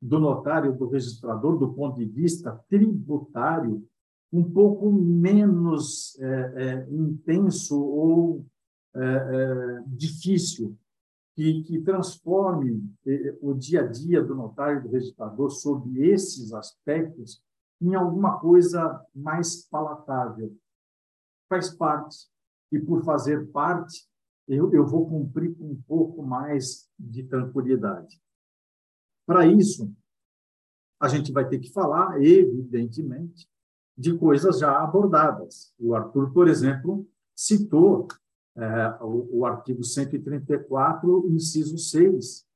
[0.00, 3.86] do notário, do registrador, do ponto de vista tributário,
[4.32, 6.26] um pouco menos é,
[6.56, 8.44] é, intenso ou
[8.94, 10.76] é, é difícil,
[11.34, 17.42] que, que transforme é, o dia a dia do notário, do registrador, sobre esses aspectos,
[17.80, 20.56] em alguma coisa mais palatável.
[21.48, 22.26] Faz parte.
[22.72, 24.08] E, por fazer parte,
[24.48, 28.20] eu, eu vou cumprir com um pouco mais de tranquilidade.
[29.26, 29.92] Para isso,
[31.00, 33.48] a gente vai ter que falar, evidentemente,
[33.96, 35.72] de coisas já abordadas.
[35.78, 38.08] O Arthur, por exemplo, citou
[38.56, 42.46] é, o, o, artigo 134, inciso 6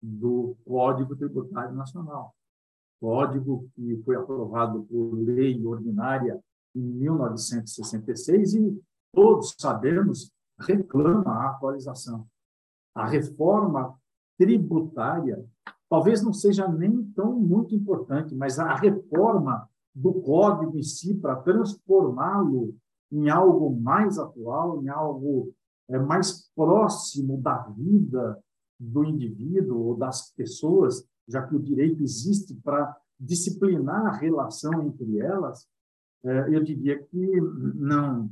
[0.00, 2.34] do Código Tributário Nacional.
[3.00, 6.38] Código que foi aprovado por lei ordinária
[6.74, 8.82] em 1966 e
[9.12, 10.30] todos sabemos
[10.60, 12.26] reclama a atualização.
[12.94, 13.94] A reforma
[14.38, 15.44] tributária
[15.88, 21.36] talvez não seja nem tão muito importante, mas a reforma do código em si para
[21.36, 22.76] transformá-lo
[23.10, 25.52] em algo mais atual, em algo
[25.88, 28.38] é, mais próximo da vida
[28.78, 35.18] do indivíduo ou das pessoas, já que o direito existe para disciplinar a relação entre
[35.18, 35.68] elas,
[36.24, 37.40] é, eu diria que
[37.74, 38.30] não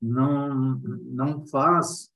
[0.00, 2.10] não não faz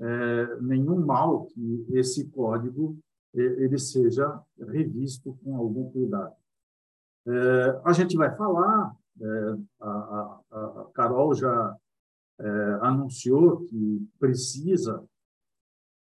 [0.00, 2.98] é, nenhum mal que esse código
[3.34, 6.34] ele seja revisto com algum cuidado.
[7.26, 11.76] É, a gente vai falar, é, a, a, a, Carol já
[12.38, 12.48] é,
[12.82, 15.02] anunciou que precisa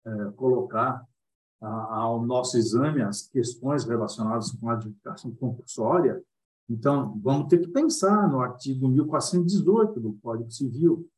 [0.04, 1.06] é, colocar
[1.60, 6.20] ao nosso exame as questões relacionadas com a adjudicação compulsória.
[6.68, 11.08] Então, vamos ter que pensar no artigo 1418 do Código Civil.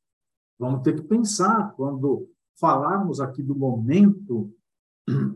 [0.59, 2.29] Vamos ter que pensar quando
[2.59, 4.53] falarmos aqui do momento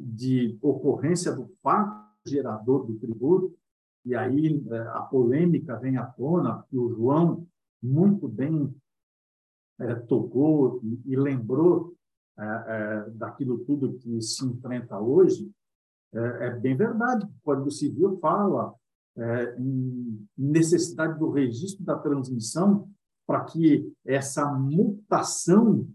[0.01, 3.57] de ocorrência do fato gerador do tributo,
[4.05, 7.47] e aí é, a polêmica vem à tona, que o João
[7.83, 8.75] muito bem
[9.79, 11.95] é, tocou e, e lembrou
[12.39, 15.51] é, é, daquilo tudo que se enfrenta hoje,
[16.13, 17.27] é, é bem verdade.
[17.27, 18.75] O Código Civil fala
[19.19, 19.57] é,
[20.37, 22.89] necessidade do registro da transmissão
[23.27, 25.87] para que essa mutação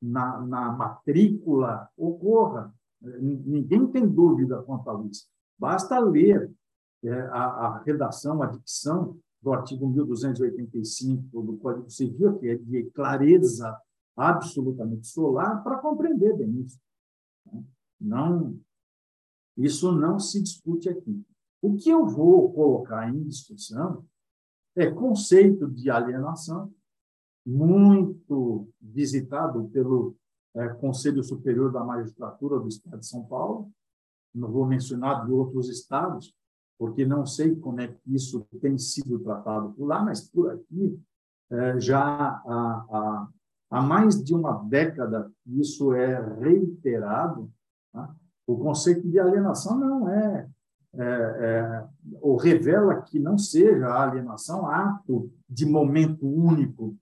[0.00, 2.72] na, na matrícula ocorra.
[3.00, 5.26] Ninguém tem dúvida quanto a isso.
[5.58, 6.50] Basta ler
[7.04, 12.90] é, a, a, redação, a dicção do artigo 1285 do Código Civil, que é de
[12.90, 13.76] clareza
[14.16, 16.78] absolutamente solar, para compreender bem isso.
[18.00, 18.58] Não,
[19.56, 21.24] isso não se discute aqui.
[21.60, 24.04] O que eu vou colocar em discussão
[24.76, 26.72] é conceito de alienação,
[27.44, 30.14] muito visitado pelo
[30.54, 33.70] é, Conselho Superior da Magistratura do Estado de São Paulo.
[34.34, 36.34] Não vou mencionar de outros estados,
[36.78, 41.00] porque não sei como é que isso tem sido tratado por lá, mas por aqui
[41.50, 43.28] é, já há, há,
[43.70, 47.50] há, mais de uma década isso é reiterado.
[47.92, 48.14] Tá?
[48.46, 50.48] O conceito de alienação não é,
[50.94, 51.88] é, é,
[52.20, 56.96] ou revela que não seja a alienação ato de momento único.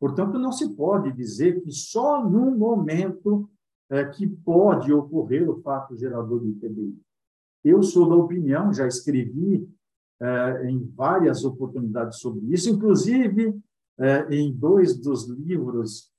[0.00, 3.48] Portanto, não se pode dizer que só num momento
[3.90, 6.98] é, que pode ocorrer o fato gerador do ITBI.
[7.62, 9.68] Eu sou da opinião, já escrevi
[10.20, 13.58] é, em várias oportunidades sobre isso, inclusive
[13.98, 16.10] é, em dois dos livros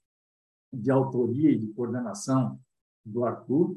[0.72, 2.60] de autoria e de coordenação
[3.06, 3.76] do Arthur,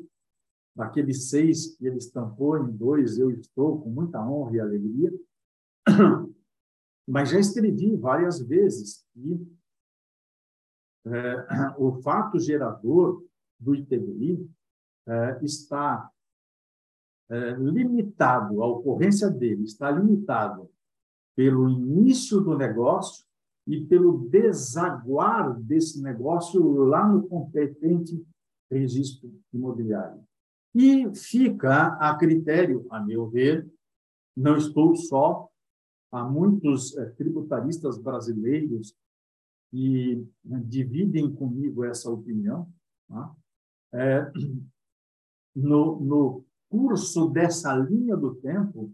[0.75, 5.13] daqueles seis que ele estampou em dois, eu estou com muita honra e alegria,
[7.09, 9.47] mas já escrevi várias vezes que
[11.07, 13.25] é, o fato gerador
[13.59, 14.49] do ITBI
[15.07, 16.11] é, está
[17.31, 20.71] é, limitado, a ocorrência dele está limitado
[21.35, 23.25] pelo início do negócio
[23.67, 28.27] e pelo desaguar desse negócio lá no competente
[28.71, 30.23] registro imobiliário.
[30.75, 33.69] E fica a critério, a meu ver,
[34.37, 35.49] não estou só,
[36.13, 38.95] há muitos é, tributaristas brasileiros
[39.71, 40.27] que
[40.65, 42.69] dividem comigo essa opinião.
[43.09, 43.35] Tá?
[43.93, 44.33] É,
[45.55, 48.93] no, no curso dessa linha do tempo,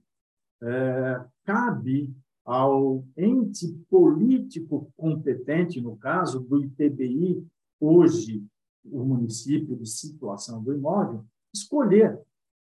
[0.62, 2.14] é, cabe
[2.44, 7.46] ao ente político competente, no caso do ITBI,
[7.80, 8.44] hoje
[8.84, 12.20] o município de situação do imóvel, escolher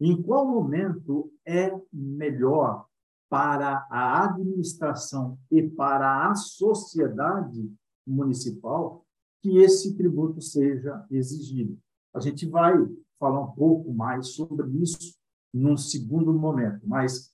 [0.00, 2.86] em qual momento é melhor
[3.28, 7.72] para a administração e para a sociedade
[8.06, 9.04] municipal
[9.42, 11.78] que esse tributo seja exigido.
[12.14, 12.74] A gente vai
[13.18, 15.16] falar um pouco mais sobre isso
[15.52, 17.32] num segundo momento, mas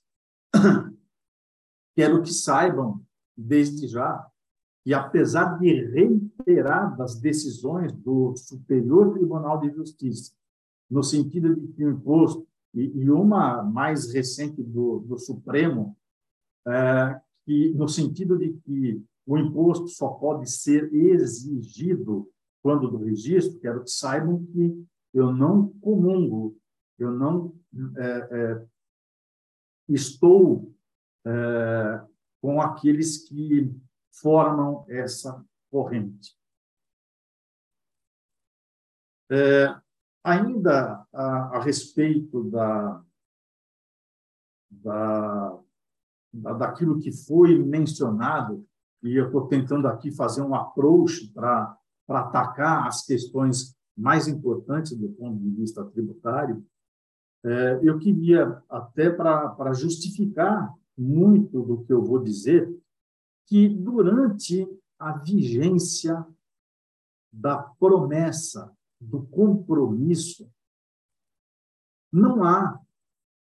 [1.96, 3.02] quero que saibam,
[3.36, 4.26] desde já,
[4.84, 10.32] que apesar de reiteradas decisões do Superior Tribunal de Justiça,
[10.90, 15.96] no sentido de que o imposto, e, e uma mais recente do, do Supremo,
[16.66, 22.28] é, que no sentido de que o imposto só pode ser exigido
[22.62, 24.84] quando do registro, quero que saibam que
[25.14, 26.56] eu não comungo,
[26.98, 27.54] eu não
[27.96, 28.66] é, é,
[29.88, 30.74] estou
[31.24, 32.04] é,
[32.40, 33.74] com aqueles que
[34.12, 36.36] formam essa corrente.
[40.22, 43.02] Ainda a, a respeito da,
[44.70, 45.58] da,
[46.32, 48.66] da, daquilo que foi mencionado,
[49.02, 51.76] e eu estou tentando aqui fazer um approach para
[52.08, 56.64] atacar as questões mais importantes do ponto de vista tributário,
[57.44, 62.70] é, eu queria, até para justificar muito do que eu vou dizer,
[63.46, 64.68] que durante
[64.98, 66.26] a vigência
[67.32, 70.50] da promessa, do compromisso,
[72.12, 72.80] não há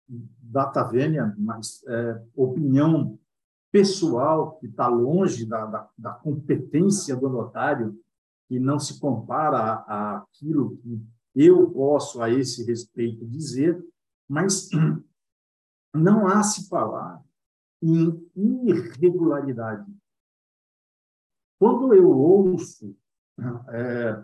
[0.08, 3.20] data vênia, mas é, opinião
[3.72, 8.00] pessoal que está longe da, da, da, competência do notário,
[8.48, 11.04] que não se compara àquilo que
[11.36, 13.84] eu posso a esse respeito dizer,
[14.28, 14.70] mas
[15.94, 17.24] não há se falar
[17.82, 19.92] em irregularidade.
[21.60, 22.96] Quando eu ouço
[23.70, 24.24] é,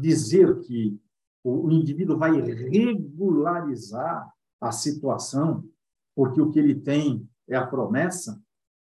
[0.00, 1.00] dizer que
[1.44, 5.64] o indivíduo vai regularizar a situação,
[6.14, 8.40] porque o que ele tem é a promessa,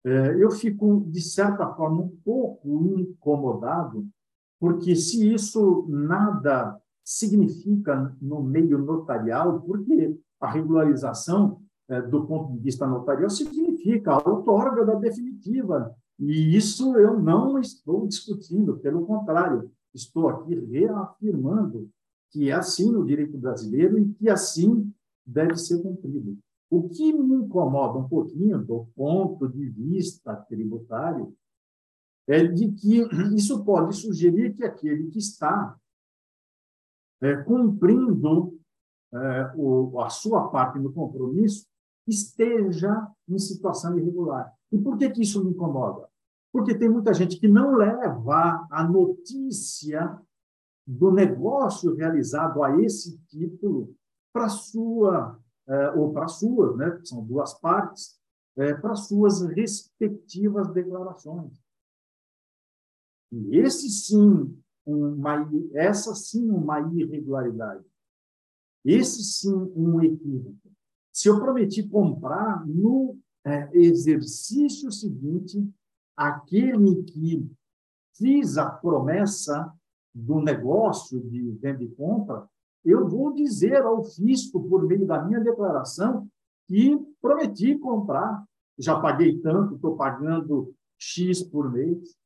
[0.04, 4.06] é, eu fico, de certa forma, um pouco incomodado,
[4.58, 12.58] porque se isso nada significa no meio notarial, porque a regularização, é, do ponto de
[12.60, 15.94] vista notarial, significa a outorga da definitiva.
[16.18, 21.90] E isso eu não estou discutindo, pelo contrário, estou aqui reafirmando
[22.30, 24.92] que é assim no direito brasileiro e que assim
[25.26, 26.38] deve ser cumprido.
[26.70, 31.34] O que me incomoda um pouquinho do ponto de vista tributário
[32.28, 33.00] é de que
[33.34, 35.76] isso pode sugerir que aquele que está
[37.20, 38.56] é, cumprindo
[39.12, 41.66] é, o, a sua parte no compromisso
[42.06, 44.52] esteja em situação irregular.
[44.70, 46.08] E por que, que isso me incomoda?
[46.52, 50.20] Porque tem muita gente que não leva a notícia
[50.86, 53.94] do negócio realizado a esse título
[54.32, 55.40] para sua
[55.70, 58.18] é, ou para suas, né, são duas partes,
[58.56, 61.52] é, para suas respectivas declarações.
[63.30, 67.84] E esse sim, uma, essa sim uma irregularidade.
[68.84, 70.58] Esse sim um equívoco.
[71.12, 75.72] Se eu prometi comprar no é, exercício seguinte,
[76.16, 77.50] aquele que
[78.16, 79.72] fiz a promessa
[80.14, 82.48] do negócio de venda e compra,
[82.84, 86.28] eu vou dizer ao fisco, por meio da minha declaração,
[86.66, 88.44] que prometi comprar,
[88.78, 92.16] já paguei tanto, estou pagando X por mês.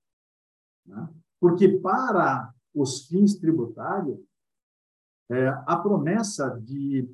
[0.87, 1.09] Né?
[1.41, 4.18] Porque para os fins tributários,
[5.30, 7.09] é, a promessa de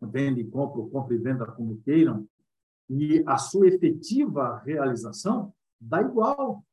[0.00, 2.28] venda e compra, compra e venda como queiram,
[2.88, 6.64] e a sua efetiva realização dá igual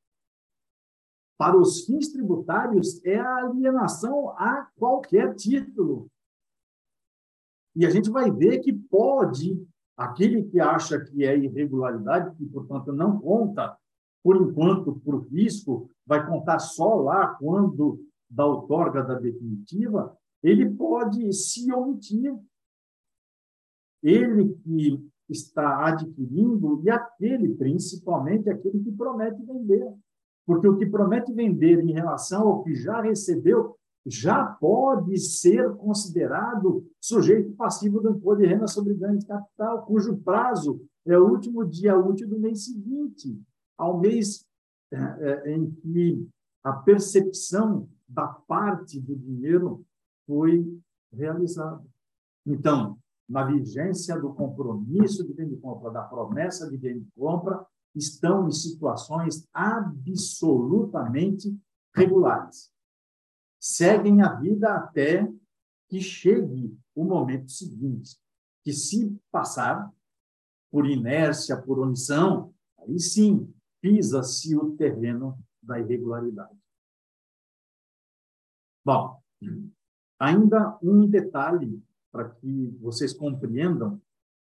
[1.38, 6.10] para os fins tributários é a alienação a qualquer título.
[7.76, 9.62] E a gente vai ver que pode,
[9.98, 13.78] aquele que acha que é irregularidade, que, portanto, não conta,
[14.24, 18.00] por enquanto, para o fisco, vai contar só lá quando
[18.30, 22.34] da outorga da definitiva, ele pode se omitir.
[24.02, 29.92] Ele que está adquirindo e aquele, principalmente, aquele que promete vender.
[30.46, 36.86] Porque o que promete vender em relação ao que já recebeu já pode ser considerado
[37.00, 41.66] sujeito passivo do imposto de renda sobre ganho de capital, cujo prazo é o último
[41.66, 43.40] dia útil do mês seguinte,
[43.78, 44.46] ao mês
[44.92, 46.28] é, é, em que
[46.64, 49.86] a percepção da parte do dinheiro
[50.28, 50.66] foi
[51.12, 51.84] realizada.
[52.46, 52.98] Então,
[53.28, 58.48] na vigência do compromisso de venda e compra, da promessa de venda e compra, estão
[58.48, 61.58] em situações absolutamente
[61.96, 62.72] regulares.
[63.60, 65.32] Seguem a vida até
[65.88, 68.18] que chegue o momento seguinte,
[68.64, 69.92] que se passar
[70.72, 76.58] por inércia, por omissão, aí sim pisa-se o terreno da irregularidade.
[78.84, 79.22] Bom,
[80.20, 81.82] ainda um detalhe
[82.14, 84.00] para que vocês compreendam,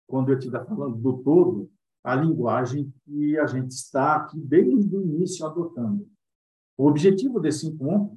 [0.06, 1.68] quando eu estiver falando do todo,
[2.04, 6.08] a linguagem que a gente está aqui desde o início adotando.
[6.78, 8.16] O objetivo desse encontro,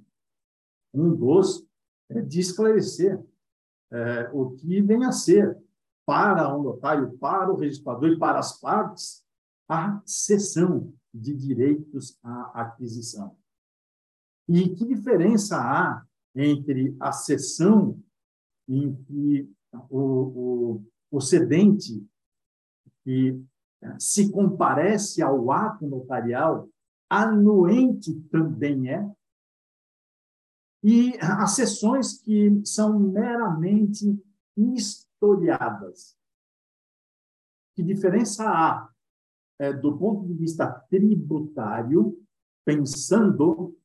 [0.94, 1.68] um dos,
[2.10, 3.20] é de esclarecer
[3.92, 5.58] é, o que vem a ser
[6.06, 9.26] para o notário, para o registrador e para as partes,
[9.68, 13.36] a cessão de direitos à aquisição.
[14.48, 16.06] E que diferença há
[16.36, 18.00] entre a cessão
[18.70, 19.52] em que
[19.90, 22.08] o, o, o cedente
[23.04, 23.44] que
[23.98, 26.70] se comparece ao ato notarial,
[27.10, 29.10] anuente também é,
[30.84, 34.22] e as sessões que são meramente
[34.56, 36.16] historiadas.
[37.76, 38.90] Que diferença há
[39.60, 42.18] é, do ponto de vista tributário,
[42.64, 43.78] pensando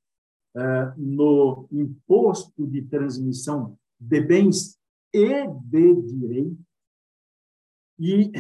[0.57, 4.79] é, no imposto de transmissão de bens
[5.13, 6.65] e de direito,
[7.99, 8.33] e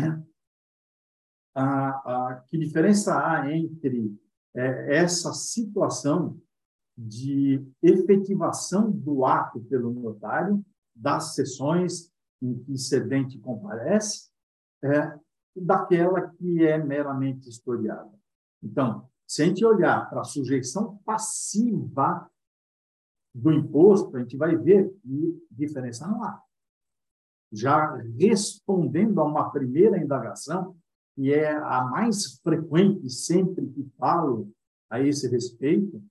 [1.54, 4.18] a, a, que diferença há entre
[4.54, 6.40] é, essa situação
[6.96, 10.64] de efetivação do ato pelo notário,
[10.94, 14.30] das sessões em que cedente comparece,
[14.82, 15.18] é,
[15.56, 18.12] daquela que é meramente historiada.
[18.62, 22.30] Então, se a gente olhar para a sujeição passiva
[23.34, 26.40] do imposto, a gente vai ver que diferença não há.
[27.52, 30.76] Já respondendo a uma primeira indagação,
[31.14, 34.52] que é a mais frequente sempre que falo
[34.90, 36.02] a esse respeito,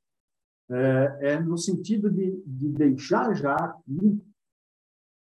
[0.69, 4.21] é, é no sentido de, de deixar já aqui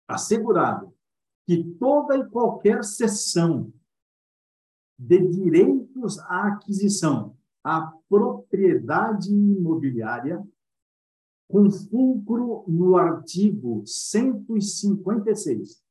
[0.08, 0.94] assegurado
[1.46, 3.72] que toda e qualquer cessão
[4.98, 10.46] de direitos à aquisição à propriedade imobiliária,
[11.48, 15.84] com fulcro no artigo 156,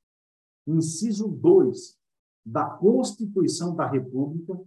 [0.67, 1.99] inciso 2
[2.45, 4.61] da Constituição da República,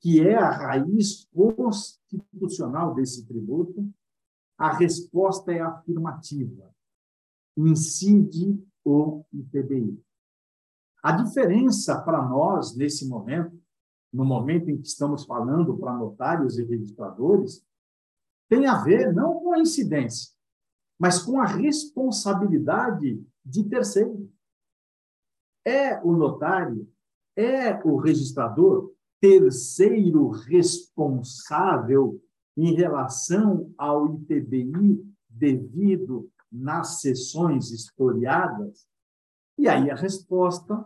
[0.00, 3.88] que é a raiz constitucional desse tributo,
[4.58, 6.70] a resposta é afirmativa.
[7.56, 10.02] Incide o IPBI.
[11.02, 13.60] A diferença para nós, nesse momento,
[14.12, 17.64] no momento em que estamos falando para notários e registradores,
[18.52, 20.30] tem a ver não com a incidência,
[21.00, 24.30] mas com a responsabilidade de terceiro.
[25.64, 26.86] É o notário,
[27.34, 32.22] é o registrador terceiro responsável
[32.54, 38.86] em relação ao ITBI devido nas sessões historiadas?
[39.56, 40.84] E aí a resposta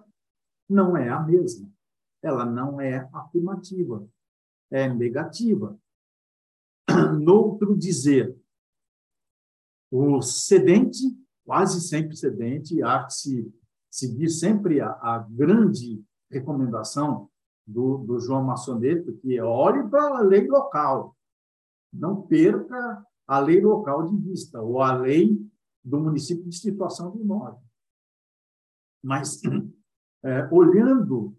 [0.69, 1.69] não é a mesma
[2.23, 4.07] ela não é afirmativa,
[4.71, 5.79] é negativa.
[7.21, 8.37] Noutro dizer,
[9.91, 11.01] o cedente,
[11.45, 13.55] quase sempre cedente, há que se
[13.91, 17.31] seguir sempre a, a grande recomendação
[17.67, 21.17] do, do João Maçoneto, que é olhe para a lei local,
[21.93, 25.41] não perca a lei local de vista, ou a lei
[25.85, 27.61] do município de situação do imóvel.
[29.03, 29.41] Mas,
[30.23, 31.37] é, olhando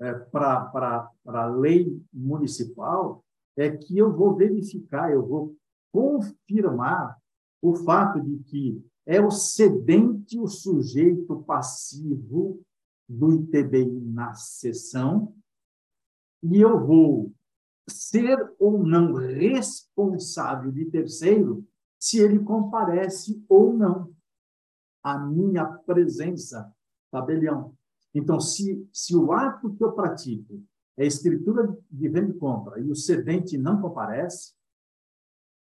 [0.00, 3.21] é, para a lei municipal
[3.56, 5.56] é que eu vou verificar, eu vou
[5.92, 7.18] confirmar
[7.60, 12.60] o fato de que é o cedente o sujeito passivo
[13.08, 15.34] do ITBI na sessão
[16.42, 17.32] e eu vou
[17.88, 21.66] ser ou não responsável de terceiro
[21.98, 24.12] se ele comparece ou não
[25.02, 26.72] à minha presença,
[27.10, 27.76] tabelião.
[28.14, 30.62] Então, se, se o ato que eu pratico
[30.96, 34.54] é escritura de venda e compra e o cedente não comparece,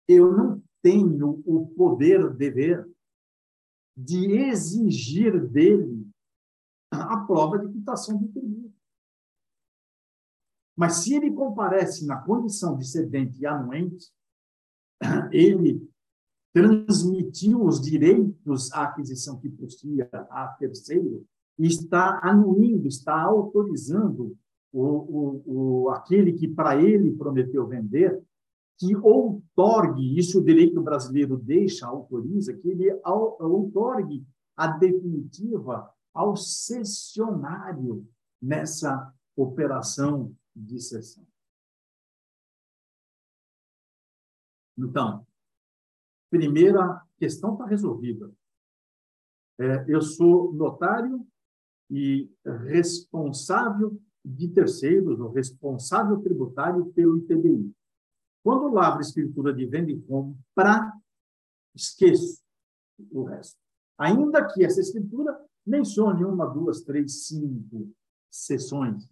[0.07, 2.89] eu não tenho o poder, dever
[3.95, 6.09] de exigir dele
[6.89, 8.73] a prova de quitação do tributo.
[10.75, 14.11] Mas se ele comparece na condição de cedente e anuente,
[15.31, 15.87] ele
[16.53, 21.25] transmitiu os direitos à aquisição que possuía a terceiro
[21.57, 24.37] está anuindo, está autorizando
[24.71, 25.43] o, o,
[25.83, 28.23] o, aquele que para ele prometeu vender,
[28.77, 34.25] que outorgue, isso o direito brasileiro deixa, autoriza, que ele outorgue
[34.55, 38.07] a definitiva ao cessionário
[38.41, 41.25] nessa operação de cessão.
[44.77, 45.25] Então,
[46.29, 48.33] primeira questão está resolvida.
[49.59, 51.27] É, eu sou notário
[51.89, 52.31] e
[52.65, 57.71] responsável de terceiros, ou responsável tributário pelo ITBI.
[58.43, 60.91] Quando eu lavro escritura de venda e compra,
[61.75, 62.41] esqueço
[63.11, 63.59] o resto.
[63.97, 67.91] Ainda que essa escritura mencione uma, duas, três, cinco
[68.29, 69.07] sessões,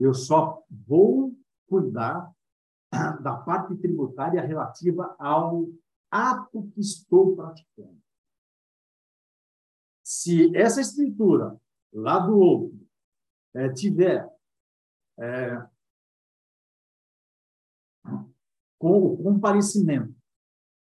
[0.00, 1.36] eu só vou
[1.66, 2.32] cuidar
[3.22, 5.68] da parte tributária relativa ao
[6.10, 7.98] ato que estou praticando.
[10.02, 11.60] Se essa escritura
[11.92, 12.77] lá do outro
[13.58, 14.28] é, tiver
[15.18, 15.66] é,
[18.78, 20.14] com o comparecimento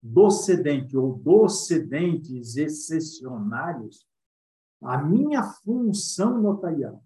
[0.03, 4.07] do cedente ou dos cedentes excepcionários,
[4.83, 7.05] a minha função notarial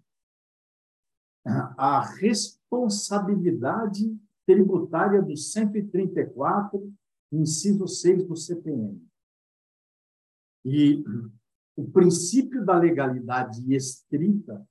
[1.77, 6.93] a responsabilidade tributária do 134,
[7.31, 9.07] inciso 6 do CPM.
[10.65, 11.01] E
[11.75, 14.67] o princípio da legalidade estrita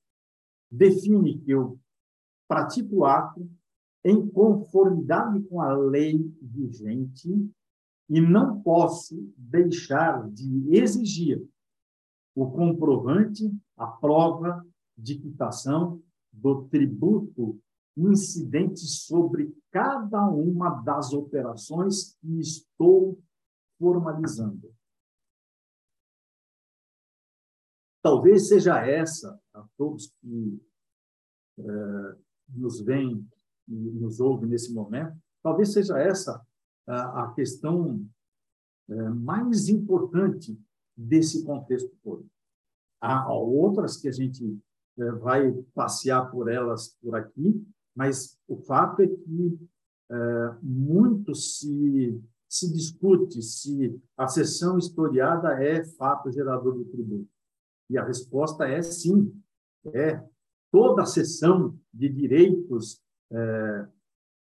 [0.70, 1.78] define que eu
[2.48, 3.48] pratico o ato
[4.04, 7.50] em conformidade com a lei vigente
[8.08, 11.42] e não posso deixar de exigir
[12.34, 14.64] o comprovante, a prova
[14.96, 17.60] de quitação do tributo
[17.96, 23.22] incidente sobre cada uma das operações que estou
[23.78, 24.74] formalizando.
[28.02, 30.60] Talvez seja essa, a todos que
[31.58, 32.16] eh,
[32.48, 33.26] nos veem
[33.68, 36.44] e nos ouvem nesse momento, talvez seja essa
[36.86, 38.04] a, a questão
[38.88, 40.58] eh, mais importante
[40.96, 42.26] desse contexto todo.
[43.00, 44.58] Há outras que a gente
[44.98, 47.64] eh, vai passear por elas por aqui,
[47.94, 49.58] mas o fato é que
[50.10, 57.28] é, muito se, se discute se a sessão historiada é fato gerador do tributo.
[57.88, 59.32] E a resposta é sim.
[59.92, 60.22] É
[60.70, 63.00] toda a sessão de direitos
[63.30, 63.86] é,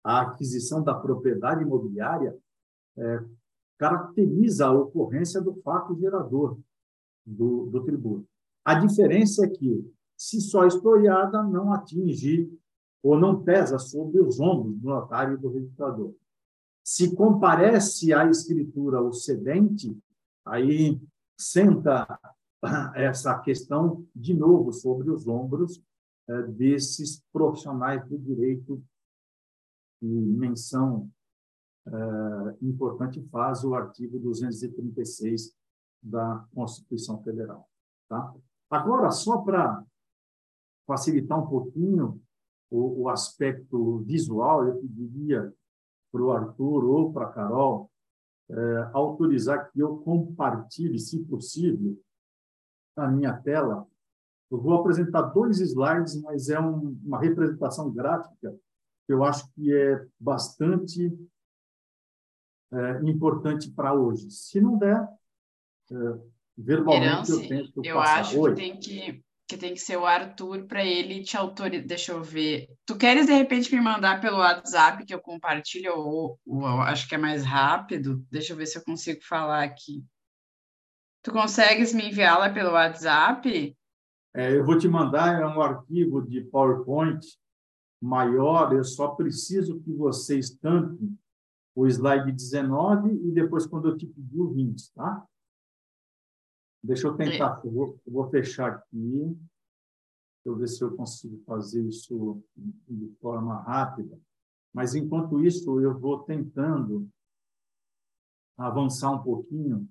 [0.04, 2.36] à aquisição da propriedade imobiliária
[2.96, 3.24] é,
[3.78, 6.58] caracteriza a ocorrência do fato gerador
[7.24, 8.26] do, do tributo.
[8.64, 12.52] A diferença é que, se só historiada, não atinge
[13.02, 16.14] ou não pesa sobre os ombros do notário e do registrador.
[16.84, 19.96] Se comparece à escritura o cedente,
[20.44, 21.00] aí
[21.38, 22.18] senta
[22.94, 25.82] essa questão de novo sobre os ombros
[26.28, 28.82] eh, desses profissionais do direito
[30.02, 31.10] e menção
[31.86, 35.54] eh, importante faz o artigo 236
[36.02, 37.68] da Constituição Federal.
[38.08, 38.34] Tá?
[38.70, 39.84] Agora, só para
[40.86, 42.20] facilitar um pouquinho
[42.70, 45.52] o, o aspecto visual, eu pediria
[46.12, 47.90] para o Arthur ou para a Carol
[48.48, 51.96] é, autorizar que eu compartilhe, se possível,
[52.96, 53.86] a minha tela.
[54.50, 58.54] Eu vou apresentar dois slides, mas é um, uma representação gráfica
[59.06, 61.12] que eu acho que é bastante
[62.72, 64.30] é, importante para hoje.
[64.30, 65.08] Se não der,
[65.90, 65.94] é,
[66.56, 68.20] verbalmente eu tento eu passar.
[68.20, 71.84] acho que tem que que tem que ser o Arthur para ele te autorizar.
[71.84, 72.68] Deixa eu ver.
[72.86, 77.16] Tu queres de repente me mandar pelo WhatsApp que eu compartilho ou, ou, acho que
[77.16, 78.24] é mais rápido?
[78.30, 80.04] Deixa eu ver se eu consigo falar aqui.
[81.22, 83.76] Tu consegues me enviá-la pelo WhatsApp?
[84.34, 87.20] É, eu vou te mandar é um arquivo de PowerPoint
[88.00, 88.72] maior.
[88.72, 91.14] Eu só preciso que você estampe
[91.74, 95.26] o slide 19 e depois quando eu te pedir o 20, tá?
[96.82, 99.38] Deixa eu tentar, eu vou, eu vou fechar aqui.
[100.42, 102.42] Deixa eu ver se eu consigo fazer isso
[102.88, 104.18] de forma rápida.
[104.72, 107.06] Mas, enquanto isso, eu vou tentando
[108.56, 109.86] avançar um pouquinho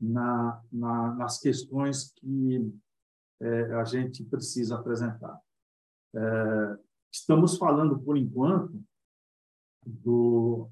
[0.00, 2.72] na, na, nas questões que
[3.40, 5.40] é, a gente precisa apresentar.
[6.14, 6.78] É,
[7.12, 8.82] estamos falando, por enquanto,
[9.84, 10.68] do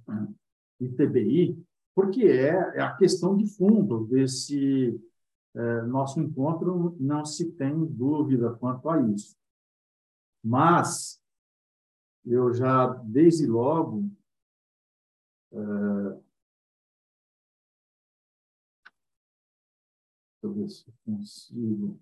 [0.80, 1.62] ITBI,
[1.94, 5.00] porque é, é a questão de fundo desse
[5.54, 9.36] é, nosso encontro não se tem dúvida quanto a isso.
[10.42, 11.20] Mas
[12.24, 14.10] eu já, desde logo,
[15.52, 16.23] é,
[20.44, 22.00] deixa eu ver se eu consigo.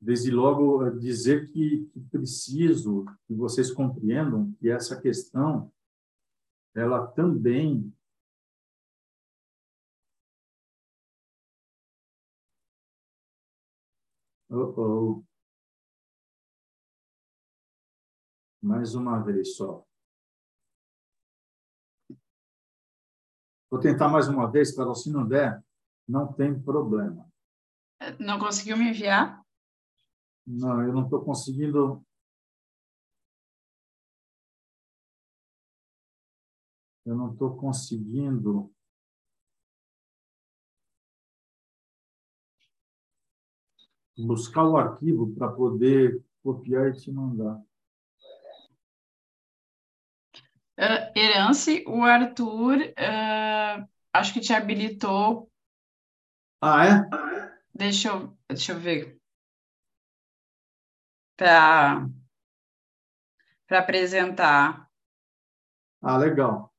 [0.00, 5.70] Desde logo, dizer que, preciso que vocês compreendam que essa questão
[6.74, 7.92] ela também
[14.52, 15.24] Oh, oh.
[18.60, 19.86] Mais uma vez só.
[23.70, 24.94] Vou tentar mais uma vez, Carol.
[24.96, 25.62] Se não der,
[26.06, 27.30] não tem problema.
[28.18, 29.40] Não conseguiu me enviar?
[30.44, 32.04] Não, eu não estou conseguindo.
[37.06, 38.72] Eu não estou conseguindo
[44.18, 47.62] buscar o arquivo para poder copiar e te mandar.
[50.80, 55.52] Uh, Herance, o Arthur, uh, acho que te habilitou.
[56.58, 57.10] Ah, é?
[57.74, 59.20] Deixa eu, deixa eu ver.
[61.36, 62.08] Para
[63.70, 64.88] apresentar.
[66.00, 66.72] Ah, legal.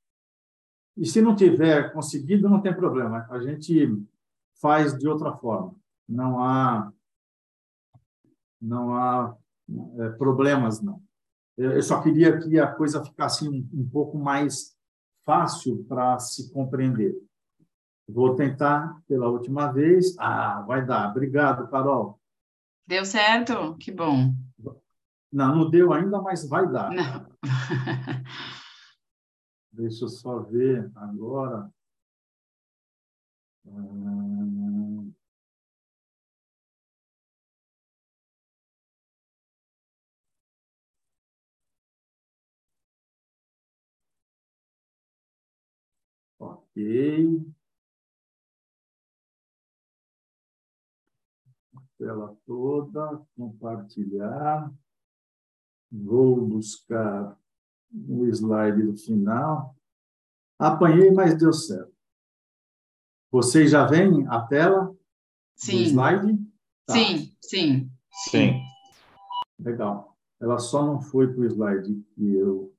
[0.97, 3.27] E se não tiver conseguido, não tem problema.
[3.29, 3.87] A gente
[4.59, 5.75] faz de outra forma.
[6.09, 6.91] não há
[8.59, 9.37] não há
[9.99, 11.01] é, problemas não.
[11.61, 14.75] Eu só queria que a coisa ficasse um, um pouco mais
[15.23, 17.15] fácil para se compreender.
[18.07, 20.15] Vou tentar pela última vez.
[20.17, 21.11] Ah, vai dar.
[21.11, 22.19] Obrigado, Carol.
[22.87, 23.77] Deu certo?
[23.77, 24.33] Que bom.
[25.31, 26.91] Não, não deu ainda, mas vai dar.
[26.91, 27.27] Não.
[29.71, 31.71] Deixa eu só ver agora.
[33.65, 34.60] Hum...
[46.71, 47.51] Ok.
[51.97, 54.73] Tela toda, compartilhar.
[55.91, 57.37] Vou buscar
[57.93, 59.75] o slide do final.
[60.57, 61.93] Apanhei, mas deu certo.
[63.29, 64.95] Vocês já veem a tela
[65.55, 65.77] sim.
[65.77, 66.37] do slide?
[66.85, 66.93] Tá.
[66.93, 67.91] Sim, sim.
[68.29, 68.61] Sim.
[69.59, 70.17] Legal.
[70.39, 72.73] Ela só não foi para o slide que eu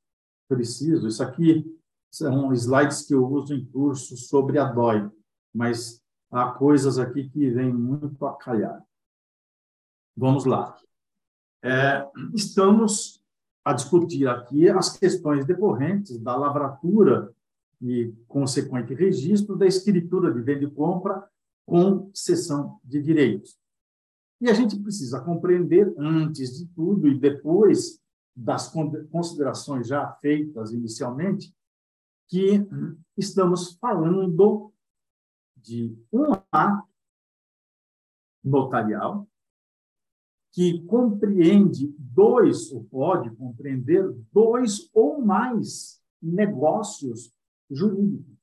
[0.48, 1.06] preciso.
[1.06, 1.80] Isso aqui
[2.12, 5.10] são slides que eu uso em cursos sobre a DOI,
[5.52, 8.84] mas há coisas aqui que vêm muito a calhar.
[10.14, 10.76] Vamos lá.
[11.64, 13.24] É, estamos
[13.64, 17.32] a discutir aqui as questões decorrentes da lavratura
[17.80, 21.26] e consequente registro da escritura de venda e compra
[21.64, 23.56] com cessão de direitos.
[24.38, 28.00] E a gente precisa compreender, antes de tudo e depois
[28.36, 28.70] das
[29.10, 31.54] considerações já feitas inicialmente,
[32.32, 32.66] que
[33.14, 34.72] estamos falando
[35.54, 36.88] de um ato
[38.42, 39.28] notarial
[40.50, 47.36] que compreende dois, ou pode compreender dois ou mais negócios
[47.70, 48.34] jurídicos.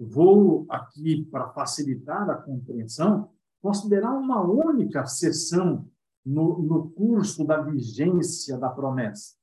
[0.00, 3.30] Vou aqui, para facilitar a compreensão,
[3.60, 5.90] considerar uma única sessão
[6.24, 9.36] no, no curso da vigência da promessa.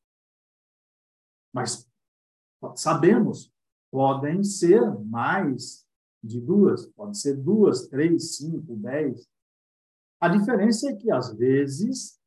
[1.54, 1.91] Mas
[2.76, 3.52] sabemos,
[3.92, 5.86] podem ser mais
[6.24, 9.28] de duas, pode ser duas, três, cinco, dez.
[10.20, 12.20] A diferença é que, às vezes,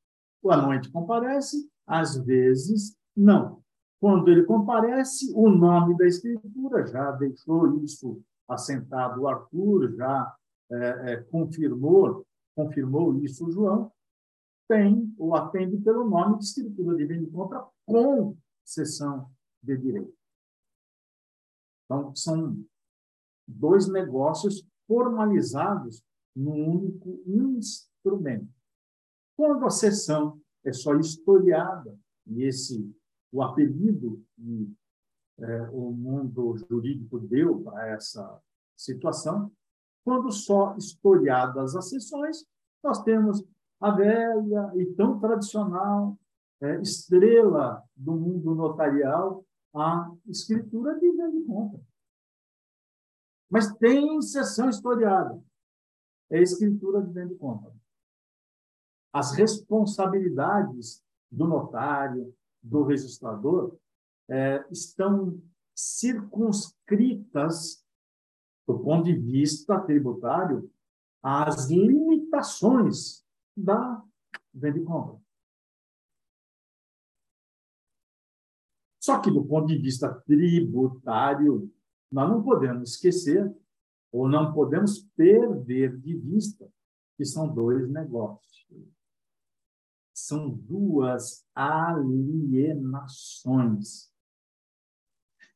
[0.43, 3.63] o anuente comparece, às vezes, não.
[4.01, 10.37] Quando ele comparece, o nome da escritura já deixou isso assentado o Arthur, já
[10.71, 13.93] é, é, confirmou, confirmou isso o João,
[14.69, 19.31] tem ou atende pelo nome de escritura de venda e compra com cessão
[19.63, 20.24] de direito.
[21.85, 22.65] Então, são
[23.47, 26.03] dois negócios formalizados
[26.35, 28.49] num único instrumento.
[29.37, 31.97] Quando a sessão é só historiada,
[32.27, 32.91] e esse
[33.33, 34.73] o apelido que
[35.41, 38.41] é, o mundo jurídico deu para essa
[38.77, 39.51] situação,
[40.05, 42.47] quando só historiadas as sessões,
[42.83, 43.43] nós temos
[43.81, 46.17] a velha e tão tradicional
[46.61, 49.45] é, estrela do mundo notarial,
[49.75, 51.81] a escritura de venda e compra.
[53.51, 55.43] Mas tem sessão historiada
[56.31, 57.75] é a escritura de venda e compra.
[59.13, 63.77] As responsabilidades do notário, do registrador,
[64.29, 65.39] é, estão
[65.75, 67.85] circunscritas,
[68.67, 70.71] do ponto de vista tributário,
[71.23, 73.23] às limitações
[73.57, 74.03] da
[74.53, 75.24] venda e compra.
[79.05, 81.71] Só que, do ponto de vista tributário,
[82.11, 83.55] nós não podemos esquecer
[84.11, 86.73] ou não podemos perder de vista
[87.15, 88.67] que são dois negócios.
[90.15, 94.11] São duas alienações.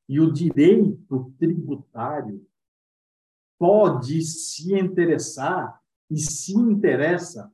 [0.06, 2.46] E o direito tributário
[3.58, 7.50] pode se interessar e se interessa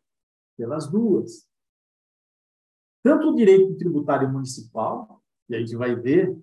[0.57, 1.49] pelas duas.
[3.01, 6.37] Tanto o direito tributário municipal, e a gente vai ver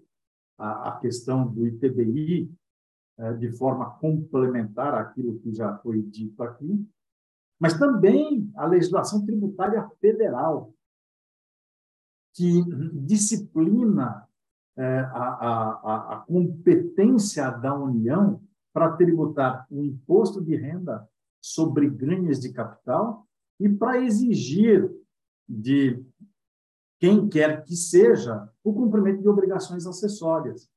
[0.58, 2.52] a, a questão do ITBI
[3.18, 6.88] é, de forma complementar àquilo que já foi dito aqui,
[7.60, 10.74] mas também a legislação tributária federal,
[12.34, 12.64] que
[12.94, 14.28] disciplina
[14.78, 18.42] é, a, a, a competência da União
[18.74, 21.08] para tributar o imposto de renda
[21.42, 23.28] sobre ganhos de capital
[23.60, 24.90] e para exigir
[25.48, 26.04] de
[27.02, 30.70] quem quer que seja o cumprimento de obrigações acessórias.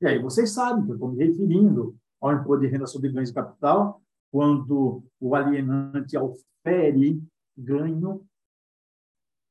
[0.00, 3.28] E aí vocês sabem que eu estou me referindo ao imposto de renda sobre ganhos
[3.28, 4.00] de capital,
[4.32, 7.22] quando o alienante ofere
[7.54, 8.26] ganho,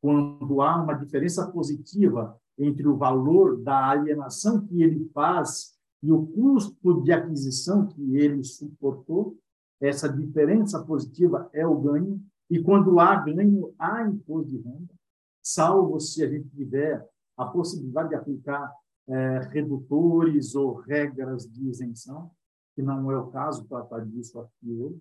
[0.02, 6.26] quando há uma diferença positiva entre o valor da alienação que ele faz e o
[6.26, 9.38] custo de aquisição que ele suportou,
[9.80, 12.20] essa diferença positiva é o ganho,
[12.50, 14.95] e quando há ganho, há imposto de renda,
[15.46, 17.08] salvo se a gente tiver
[17.38, 18.74] a possibilidade de aplicar
[19.08, 22.32] é, redutores ou regras de isenção,
[22.74, 25.00] que não é o caso tratar disso aqui hoje.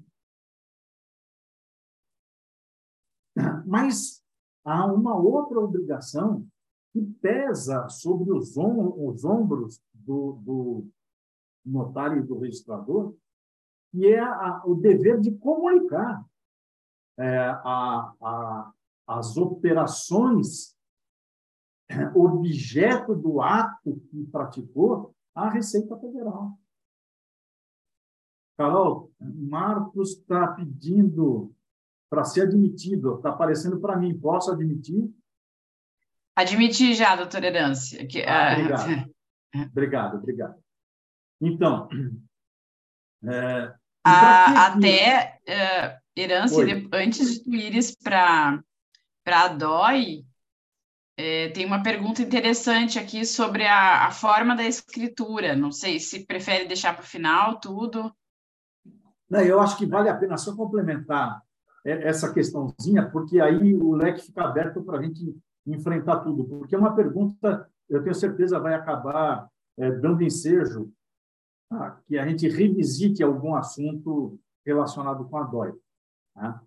[3.66, 4.22] Mas
[4.62, 6.46] há uma outra obrigação
[6.92, 10.88] que pesa sobre os, om os ombros do, do,
[11.64, 13.16] notário e do registrador,
[13.90, 16.22] que é a, o dever de comunicar
[17.16, 18.72] é, a, a,
[19.06, 20.74] as operações
[22.14, 26.58] objeto do ato que praticou à Receita Federal.
[28.56, 31.52] Carol, Marcos está pedindo
[32.08, 35.12] para ser admitido, está aparecendo para mim, posso admitir?
[36.36, 38.06] Admitir já, doutora Herância.
[38.06, 39.14] Que, ah, obrigado.
[39.70, 40.64] obrigado, obrigado.
[41.40, 41.88] Então,
[43.24, 43.74] é,
[44.04, 48.62] a, até, uh, Herância, antes de tu ires para
[49.26, 50.24] a DOI,
[51.16, 55.54] é, tem uma pergunta interessante aqui sobre a, a forma da escritura.
[55.54, 58.12] Não sei se prefere deixar para o final tudo.
[59.30, 61.42] Não, eu acho que vale a pena só complementar
[61.84, 65.36] essa questãozinha, porque aí o leque fica aberto para a gente
[65.66, 66.44] enfrentar tudo.
[66.44, 69.48] Porque é uma pergunta, eu tenho certeza, vai acabar
[69.78, 70.90] é, dando ensejo
[71.70, 75.72] a que a gente revisite algum assunto relacionado com a DOI.
[76.34, 76.62] Tá?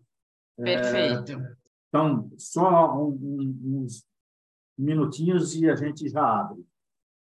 [0.56, 1.32] Perfeito.
[1.32, 1.57] É,
[1.90, 4.06] então, só um, um, uns
[4.78, 6.66] minutinhos e a gente já abre.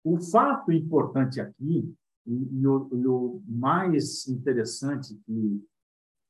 [0.04, 5.66] O fato importante aqui, e, e, o, e o, mais interessante que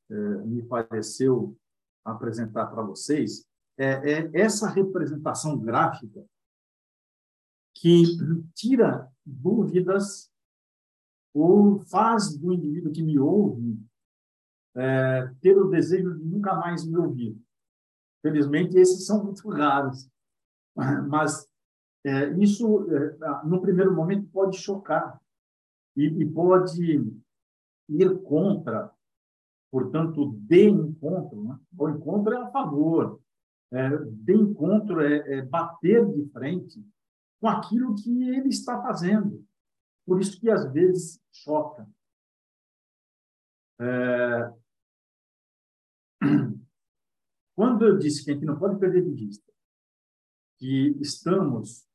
[0.09, 1.57] é, me pareceu
[2.03, 3.47] apresentar para vocês,
[3.77, 6.25] é, é essa representação gráfica
[7.75, 8.03] que
[8.55, 10.31] tira dúvidas
[11.33, 13.79] ou faz do indivíduo que me ouve
[14.75, 17.37] é, ter o desejo de nunca mais me ouvir.
[18.23, 20.09] Felizmente, esses são muito raros.
[21.07, 21.47] Mas
[22.05, 25.21] é, isso, é, no primeiro momento, pode chocar
[25.95, 27.13] e, e pode
[27.89, 28.91] ir contra,
[29.69, 31.43] portanto, de encontro.
[31.43, 31.59] Né?
[31.77, 33.21] O encontro é a favor,
[33.71, 36.83] é, de encontro é, é bater de frente
[37.39, 39.45] com aquilo que ele está fazendo.
[40.05, 41.87] Por isso que, às vezes, choca.
[43.79, 44.53] É...
[47.55, 49.51] Quando eu disse que a gente não pode perder de vista
[50.57, 51.85] que estamos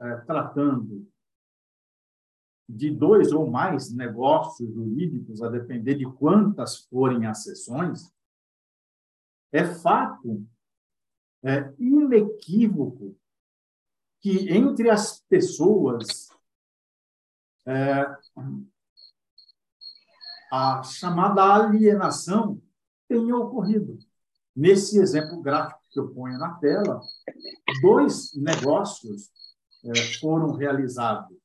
[0.00, 1.10] é, tratando
[2.68, 8.12] de dois ou mais negócios jurídicos, a depender de quantas forem as sessões,
[9.52, 10.46] é fato
[11.44, 13.16] é, inequívoco
[14.20, 16.28] que entre as pessoas
[17.66, 18.04] é,
[20.52, 22.60] a chamada alienação
[23.08, 23.98] tenha ocorrido.
[24.56, 27.00] Nesse exemplo gráfico que eu ponho na tela,
[27.82, 29.30] dois negócios
[29.84, 31.36] é, foram realizados.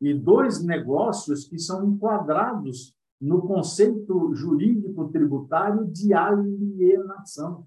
[0.00, 7.66] E dois negócios que são enquadrados no conceito jurídico tributário de alienação.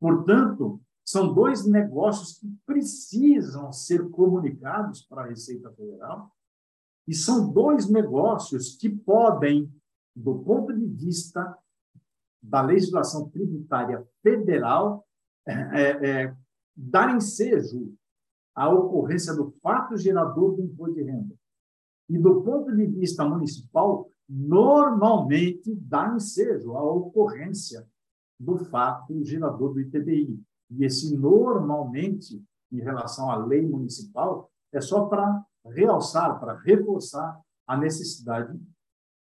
[0.00, 6.30] Portanto, são dois negócios que precisam ser comunicados para a Receita Federal
[7.06, 9.72] e são dois negócios que podem,
[10.14, 11.58] do ponto de vista
[12.42, 15.06] da legislação tributária federal
[15.46, 16.36] é, é,
[16.76, 17.94] dar ensejo
[18.54, 21.34] à ocorrência do fato gerador do imposto de renda.
[22.08, 27.86] E, do ponto de vista municipal, normalmente dá ensejo à ocorrência
[28.38, 30.40] do fato gerador do ITBI.
[30.70, 37.76] E esse normalmente, em relação à lei municipal, é só para realçar, para reforçar a
[37.76, 38.58] necessidade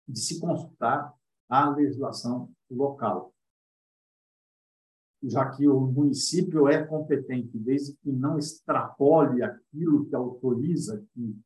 [0.08, 1.14] de se consultar
[1.50, 3.34] a legislação local.
[5.22, 11.36] Já que o município é competente, desde que não extrapole aquilo que autoriza, que,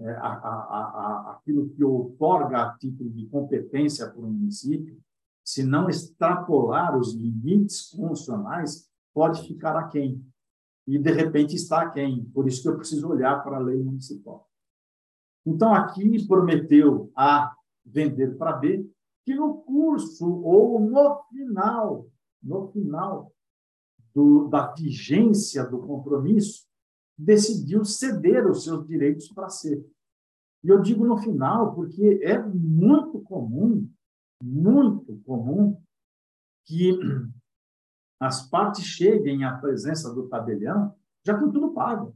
[0.00, 5.00] é, a, a, a, aquilo que outorga a título de competência para o município,
[5.44, 10.22] se não extrapolar os limites constitucionais, pode ficar aquém.
[10.86, 12.24] E, de repente, está aquém.
[12.26, 14.48] Por isso que eu preciso olhar para a lei municipal.
[15.46, 18.88] Então, aqui prometeu A vender para B,
[19.24, 22.08] que no curso ou no final,
[22.42, 23.32] no final
[24.14, 26.66] do, da vigência do compromisso,
[27.16, 29.84] decidiu ceder os seus direitos para ser.
[30.64, 33.88] E eu digo no final porque é muito comum,
[34.42, 35.80] muito comum,
[36.64, 36.98] que
[38.20, 40.94] as partes cheguem à presença do tabelião
[41.24, 42.14] já com tudo pago.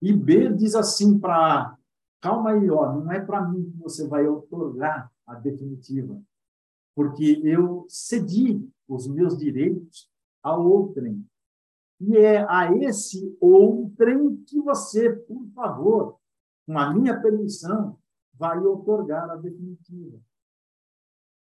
[0.00, 1.76] E B diz assim para
[2.20, 6.22] calma aí, ó, não é para mim que você vai otorgar a definitiva,
[6.94, 10.10] porque eu cedi os meus direitos
[10.42, 11.28] a outrem.
[12.00, 16.20] E é a esse outrem que você, por favor,
[16.66, 17.98] com a minha permissão,
[18.34, 20.20] vai otorgar a definitiva.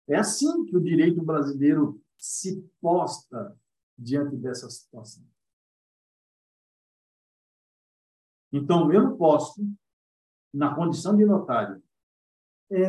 [0.08, 3.58] É assim que o direito brasileiro se posta
[3.98, 5.24] diante dessa situação.
[8.52, 9.66] Então, eu não posso,
[10.54, 11.82] na condição de notário,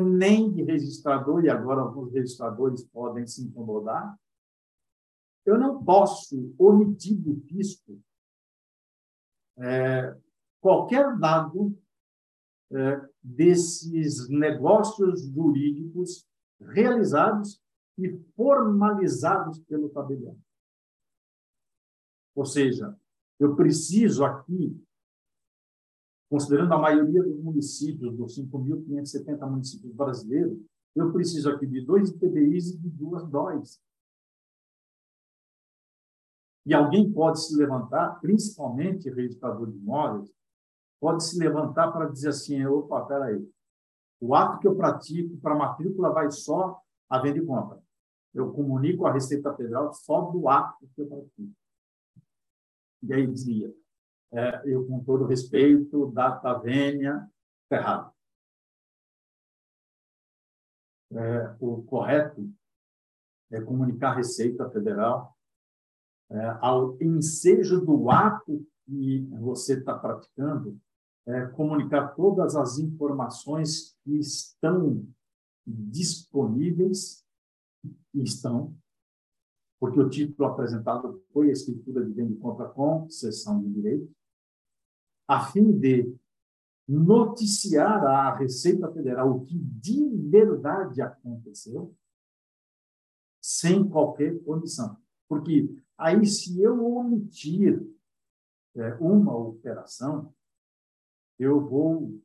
[0.01, 4.17] nem de registrador, e agora alguns registradores podem se incomodar,
[5.45, 8.01] eu não posso omitir do fisco
[9.59, 10.17] é,
[10.61, 11.77] qualquer dado
[12.71, 16.27] é, desses negócios jurídicos
[16.61, 17.61] realizados
[17.99, 20.39] e formalizados pelo tabelião.
[22.35, 22.97] Ou seja,
[23.39, 24.81] eu preciso aqui,
[26.33, 30.59] considerando a maioria dos municípios, dos 5.570 municípios brasileiros,
[30.97, 33.79] eu preciso aqui de dois ITBIs e de duas DOIs.
[36.65, 40.33] E alguém pode se levantar, principalmente registrador de imóveis,
[40.99, 43.47] pode se levantar para dizer assim, opa, peraí,
[44.19, 46.81] o ato que eu pratico para matrícula vai só
[47.11, 47.79] a venda e compra.
[48.33, 51.53] Eu comunico a Receita Federal só do ato que eu pratico.
[53.03, 53.75] E aí dizia,
[54.33, 57.29] é, eu com todo respeito, data vênia,
[57.65, 58.13] está errado.
[61.13, 62.51] É, o correto
[63.51, 65.37] é comunicar a Receita Federal
[66.31, 70.81] é, ao ensejo do ato que você está praticando,
[71.27, 75.07] é, comunicar todas as informações que estão
[75.67, 77.25] disponíveis
[78.15, 78.75] estão,
[79.79, 84.11] porque o título apresentado foi a escritura de venda e compra com cessão de direito,
[85.33, 86.15] a fim de
[86.87, 91.97] noticiar à Receita Federal o que de verdade aconteceu,
[93.41, 94.97] sem qualquer condição.
[95.27, 97.83] Porque aí, se eu omitir
[98.77, 100.35] é, uma operação,
[101.39, 102.21] eu vou,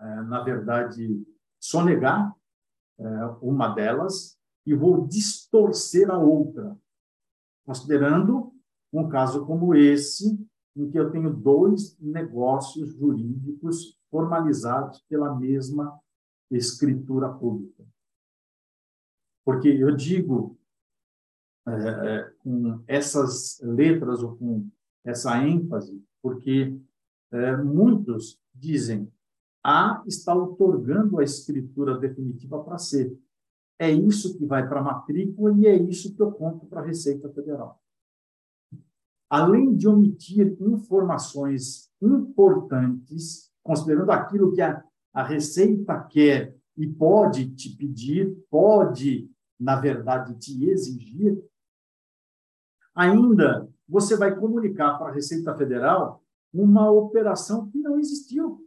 [0.00, 1.22] é, na verdade,
[1.60, 2.34] sonegar
[2.98, 6.78] é, uma delas e vou distorcer a outra,
[7.66, 8.54] considerando
[8.90, 10.38] um caso como esse,
[10.76, 15.98] em que eu tenho dois negócios jurídicos formalizados pela mesma
[16.50, 17.84] escritura pública.
[19.44, 20.58] Porque eu digo
[21.66, 24.68] é, é com essas letras ou com
[25.04, 26.78] essa ênfase, porque
[27.30, 29.10] é, muitos dizem
[29.62, 33.18] A está otorgando a escritura definitiva para C.
[33.78, 36.84] É isso que vai para a matrícula e é isso que eu conto para a
[36.84, 37.80] Receita Federal.
[39.36, 44.80] Além de omitir informações importantes, considerando aquilo que a,
[45.12, 49.28] a Receita quer e pode te pedir, pode,
[49.58, 51.44] na verdade, te exigir,
[52.94, 58.64] ainda você vai comunicar para a Receita Federal uma operação que não existiu.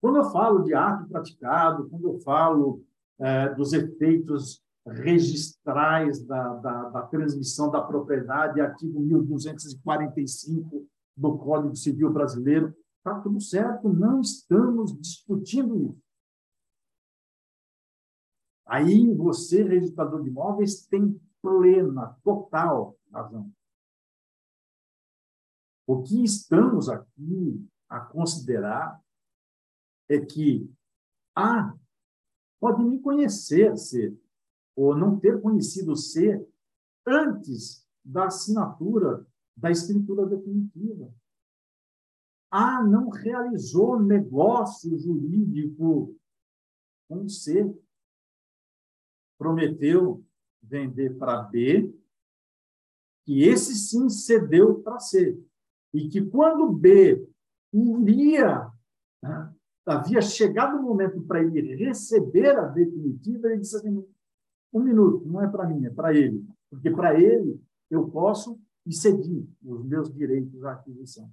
[0.00, 2.82] Quando eu falo de ato praticado, quando eu falo
[3.18, 12.12] é, dos efeitos registrais da, da, da, transmissão da propriedade, artigo 1245 do Código Civil
[12.12, 16.02] Brasileiro, está tudo certo, não estamos discutindo isso.
[18.66, 23.52] Aí você, registrador de imóveis, tem plena, total razão.
[25.86, 28.98] O que estamos aqui a considerar
[30.08, 30.70] é que
[31.34, 31.76] A
[32.60, 34.16] pode me conhecer C,
[34.74, 36.46] ou não ter conhecido C
[37.06, 39.26] antes da assinatura
[39.56, 41.12] da escritura definitiva.
[42.50, 46.16] A não realizou negócio jurídico
[47.08, 47.74] com C.
[49.38, 50.24] Prometeu
[50.62, 51.92] vender para B,
[53.26, 55.40] e esse sim cedeu para C
[55.92, 57.28] e que quando B
[57.72, 58.70] iria,
[59.22, 59.54] né,
[59.86, 64.04] havia chegado o momento para ele receber a definitiva, ele disse assim,
[64.72, 68.92] um minuto, não é para mim, é para ele, porque para ele eu posso e
[68.92, 71.30] cedi os meus direitos à aquisição.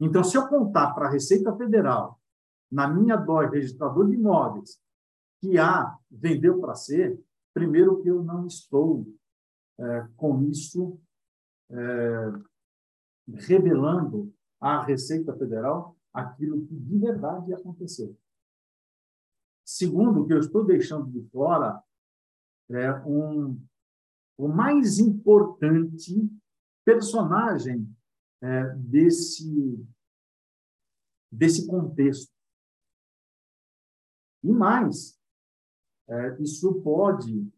[0.00, 2.20] Então, se eu contar para a Receita Federal,
[2.70, 4.80] na minha DOI, registrador de imóveis,
[5.40, 7.18] que A vendeu para C,
[7.54, 9.06] primeiro que eu não estou
[9.78, 11.00] é, com isso
[11.70, 12.32] é,
[13.34, 18.16] revelando à Receita Federal aquilo que de verdade aconteceu.
[19.68, 21.78] Segundo, que eu estou deixando de fora
[22.70, 23.62] é um,
[24.38, 26.26] o mais importante
[26.86, 27.86] personagem
[28.40, 29.86] é, desse,
[31.30, 32.32] desse contexto.
[34.42, 35.20] E mais,
[36.08, 37.52] é, isso pode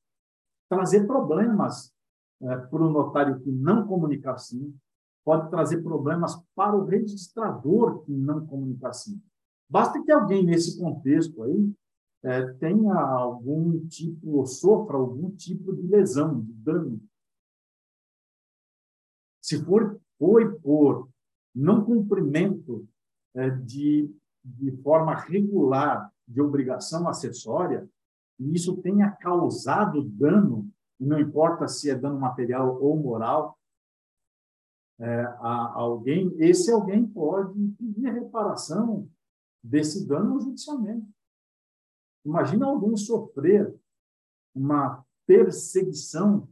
[0.69, 1.95] trazer problemas
[2.43, 4.77] é, para o notário que não comunica assim,
[5.25, 9.23] pode trazer problemas para o registrador que não comunica assim.
[9.69, 11.73] Basta que alguém nesse contexto aí
[12.23, 17.01] é, tenha algum tipo, ou sofra algum tipo de lesão, de dano.
[19.41, 21.09] Se for foi por
[21.55, 22.87] não cumprimento
[23.35, 24.15] é, de,
[24.45, 27.89] de forma regular de obrigação acessória,
[28.39, 33.59] e isso tenha causado dano, não importa se é dano material ou moral,
[34.99, 39.09] é, a alguém, esse alguém pode pedir reparação
[39.65, 41.07] desse dano no judiciamento.
[42.25, 43.75] Imagina alguém sofrer
[44.55, 46.49] uma perseguição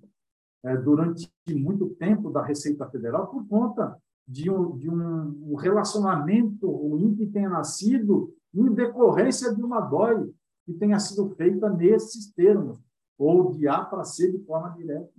[0.65, 7.15] é, durante muito tempo da Receita Federal por conta de um, de um relacionamento ruim
[7.15, 10.35] que tenha nascido em decorrência de uma DOI
[10.67, 12.79] que tenha sido feita nesses termos,
[13.17, 15.11] ou de A para C de forma direta.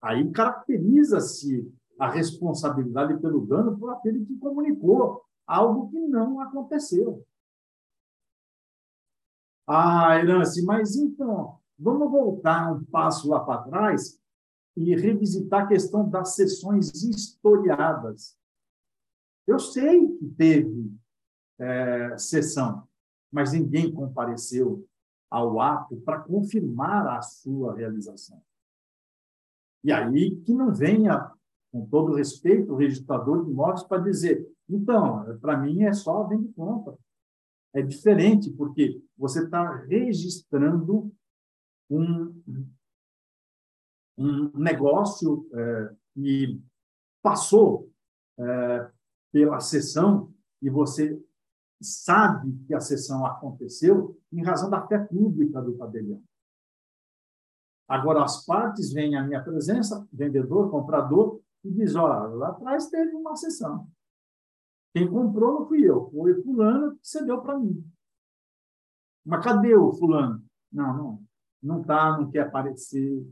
[0.00, 7.25] Aí caracteriza-se a responsabilidade pelo dano por aquele que comunicou algo que não aconteceu.
[9.66, 14.18] Ah, Irance, mas então, vamos voltar um passo lá para trás
[14.76, 18.36] e revisitar a questão das sessões historiadas.
[19.46, 20.92] Eu sei que teve
[21.58, 22.86] é, sessão,
[23.32, 24.86] mas ninguém compareceu
[25.30, 28.40] ao ato para confirmar a sua realização.
[29.82, 31.32] E aí que não venha,
[31.72, 36.48] com todo respeito, o registrador de imóveis para dizer, então, para mim é só venda
[36.48, 36.96] e compra.
[37.76, 41.14] É diferente, porque você está registrando
[41.90, 42.42] um,
[44.16, 46.58] um negócio é, que
[47.22, 47.92] passou
[48.38, 48.90] é,
[49.30, 50.32] pela sessão
[50.62, 51.22] e você
[51.78, 56.22] sabe que a sessão aconteceu em razão da fé pública do tabelião.
[57.86, 63.14] Agora, as partes vêm à minha presença, vendedor, comprador, e diz, olha, lá atrás teve
[63.14, 63.86] uma sessão.
[64.96, 67.86] Quem comprou não fui eu, foi fulano que cedeu para mim.
[69.22, 70.42] Mas cadê o fulano?
[70.72, 71.24] Não, não,
[71.62, 73.30] não está, não quer aparecer.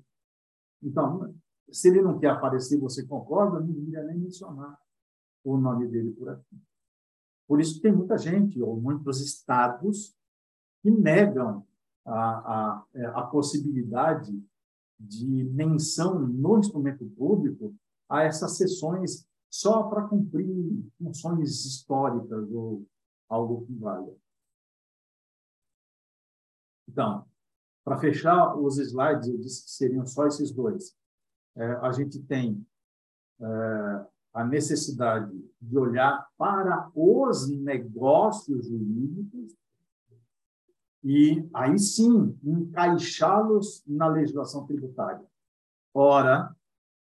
[0.82, 1.34] Então,
[1.72, 3.60] se ele não quer aparecer, você concorda?
[3.60, 4.78] Não deveria nem mencionar
[5.42, 6.60] o nome dele por aqui.
[7.48, 10.14] Por isso tem muita gente, ou muitos estados,
[10.82, 11.66] que negam
[12.04, 14.38] a, a, a possibilidade
[15.00, 17.74] de menção no instrumento público
[18.06, 22.84] a essas sessões só para cumprir funções históricas ou
[23.28, 24.12] algo que valha.
[26.88, 27.24] Então,
[27.84, 30.96] para fechar os slides, eu disse que seriam só esses dois.
[31.54, 32.66] É, a gente tem
[33.40, 35.32] é, a necessidade
[35.62, 39.56] de olhar para os negócios jurídicos
[41.04, 45.24] e aí sim encaixá-los na legislação tributária.
[45.94, 46.52] Ora,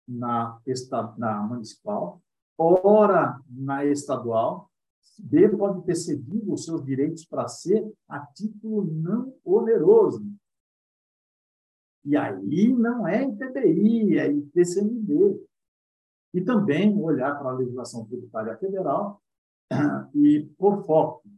[0.06, 0.60] na,
[1.18, 2.22] na municipal,
[2.58, 4.70] ora na estadual,
[5.18, 10.24] B pode ter cedido os seus direitos para C a título não oneroso.
[12.04, 15.44] E aí não é ITBI, é ITCMD.
[16.34, 19.20] E também olhar para a legislação tributária federal
[20.14, 21.28] e, por foco,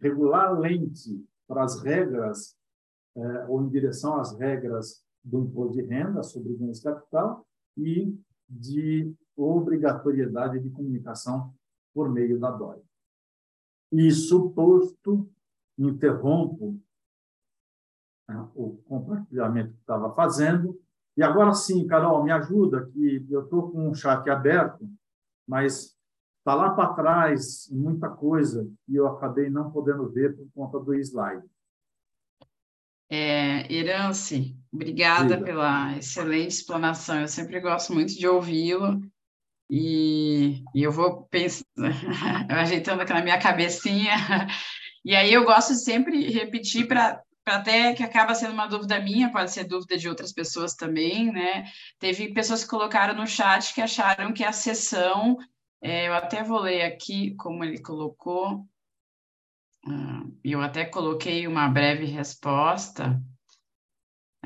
[0.00, 2.56] regularmente para as regras,
[3.16, 7.46] eh, ou em direção às regras do imposto de renda sobre bens capital
[7.76, 8.18] e
[8.48, 11.54] de obrigatoriedade de comunicação
[11.94, 12.80] por meio da DOI.
[13.92, 15.28] Isso posto,
[15.78, 16.80] interrompo
[18.28, 20.80] né, o compartilhamento que estava fazendo.
[21.16, 24.88] E agora sim, Carol, me ajuda, que eu estou com um chat aberto,
[25.46, 25.96] mas
[26.38, 30.94] está lá para trás muita coisa e eu acabei não podendo ver por conta do
[30.94, 31.46] slide.
[33.08, 35.44] É, Irance, obrigada Diga.
[35.44, 37.20] pela excelente explanação.
[37.20, 39.00] Eu sempre gosto muito de ouvi-lo
[39.68, 41.64] e, e, eu vou pensando,
[42.50, 44.14] ajeitando aqui na minha cabecinha.
[45.04, 49.30] E aí eu gosto de sempre repetir para até que acaba sendo uma dúvida minha,
[49.30, 51.64] pode ser dúvida de outras pessoas também, né?
[51.98, 55.36] Teve pessoas que colocaram no chat que acharam que a sessão,
[55.80, 58.66] é, eu até vou ler aqui como ele colocou,
[59.86, 63.22] ah, eu até coloquei uma breve resposta.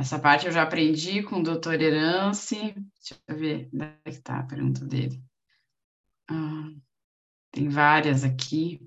[0.00, 2.56] Essa parte eu já aprendi com o doutor Erance.
[2.56, 5.22] Deixa eu ver, onde é que está a pergunta dele?
[6.26, 6.70] Ah,
[7.52, 8.80] tem várias aqui.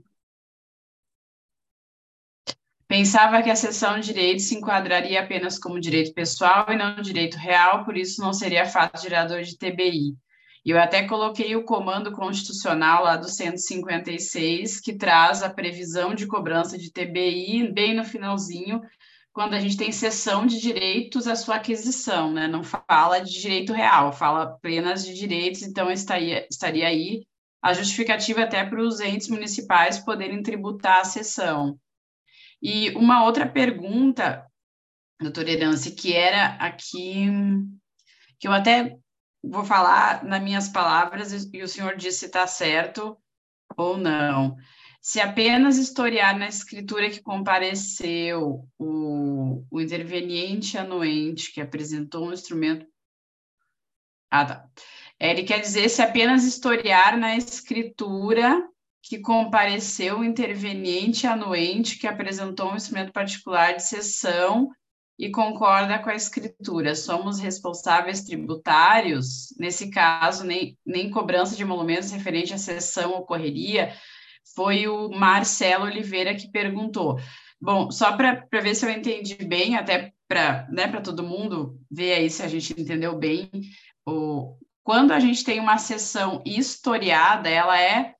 [2.88, 7.38] Pensava que a sessão de direito se enquadraria apenas como direito pessoal e não direito
[7.38, 10.18] real, por isso não seria fato gerador de TBI.
[10.66, 16.26] E eu até coloquei o comando constitucional lá do 156, que traz a previsão de
[16.26, 18.82] cobrança de TBI bem no finalzinho,
[19.34, 22.48] quando a gente tem cessão de direitos à sua aquisição, né?
[22.48, 27.26] Não fala de direito real, fala apenas de direitos, então estaria, estaria aí
[27.60, 31.80] a justificativa até para os entes municipais poderem tributar a cessão.
[32.62, 34.46] E uma outra pergunta,
[35.20, 37.26] doutor Herance, que era aqui,
[38.40, 38.96] que eu até
[39.44, 43.18] vou falar nas minhas palavras e o senhor diz se está certo
[43.76, 44.56] ou não.
[45.06, 52.88] Se apenas historiar na escritura que compareceu o, o interveniente anuente que apresentou um instrumento.
[54.32, 54.70] Ah, tá.
[55.20, 58.66] É, ele quer dizer se apenas historiar na escritura
[59.02, 64.72] que compareceu o interveniente anuente que apresentou um instrumento particular de sessão
[65.20, 66.96] e concorda com a escritura.
[66.96, 73.94] Somos responsáveis tributários, nesse caso, nem, nem cobrança de emolumentos referente à sessão ocorreria,
[74.56, 77.20] foi o Marcelo Oliveira que perguntou.
[77.60, 82.30] Bom, só para ver se eu entendi bem, até para né, todo mundo ver aí
[82.30, 83.50] se a gente entendeu bem,
[84.06, 88.16] o, quando a gente tem uma sessão historiada, ela é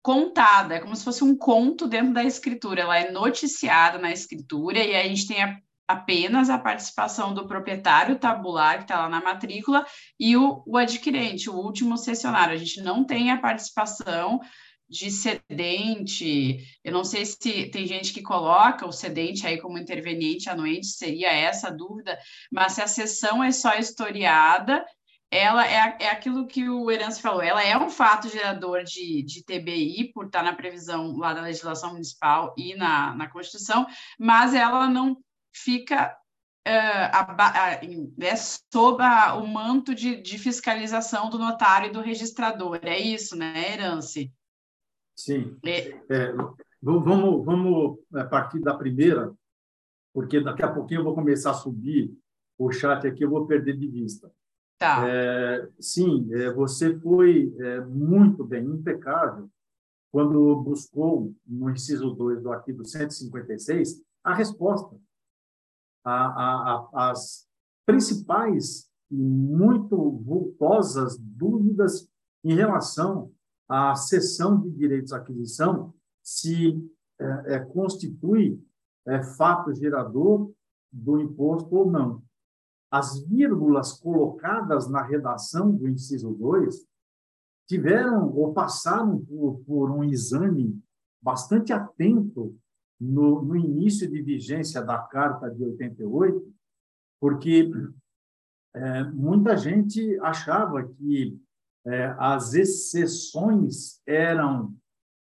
[0.00, 4.78] contada, é como se fosse um conto dentro da escritura, ela é noticiada na escritura,
[4.78, 9.22] e a gente tem a, apenas a participação do proprietário tabular, que está lá na
[9.22, 9.84] matrícula,
[10.20, 12.54] e o, o adquirente, o último cessionário.
[12.54, 14.40] A gente não tem a participação
[14.88, 16.58] de cedente.
[16.82, 21.32] Eu não sei se tem gente que coloca o cedente aí como interveniente anuente, seria
[21.32, 22.18] essa a dúvida,
[22.52, 24.84] mas se a sessão é só historiada,
[25.30, 29.44] ela é, é aquilo que o Herança falou, ela é um fato gerador de, de
[29.44, 33.86] TBI, por estar na previsão lá da legislação municipal e na, na Constituição,
[34.18, 35.16] mas ela não
[35.52, 36.16] fica
[36.66, 39.02] é sob
[39.36, 42.80] o manto de, de fiscalização do notário e do registrador.
[42.82, 44.32] É isso, né, Herance?
[45.14, 45.56] Sim.
[45.64, 45.90] É.
[46.08, 46.32] É,
[46.82, 47.98] vamos, vamos
[48.30, 49.32] partir da primeira,
[50.12, 52.16] porque daqui a pouquinho eu vou começar a subir
[52.58, 54.30] o chat aqui, eu vou perder de vista.
[54.78, 55.06] Tá.
[55.08, 59.48] É, sim, é, você foi é, muito bem, impecável,
[60.12, 64.96] quando buscou no inciso 2 do artigo 156 a resposta
[66.04, 67.48] a, a, a, as
[67.84, 72.08] principais e muito vultosas dúvidas
[72.44, 73.32] em relação
[73.68, 75.92] à cessão de direitos à aquisição
[76.22, 76.82] se
[77.18, 78.62] é, é, constitui
[79.06, 80.50] é, fato gerador
[80.92, 82.22] do imposto ou não.
[82.90, 86.86] As vírgulas colocadas na redação do inciso 2
[87.66, 90.80] tiveram ou passaram por, por um exame
[91.20, 92.56] bastante atento
[93.00, 96.54] no, no, início de vigência da Carta de 88,
[97.20, 97.70] porque
[98.74, 101.40] é, muita gente achava que
[101.86, 104.74] é, as exceções eram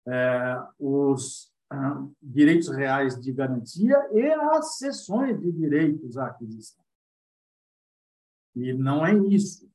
[0.07, 6.83] é, os ah, direitos reais de garantia e as cessões de direitos à aquisição.
[8.55, 9.69] E não é isso.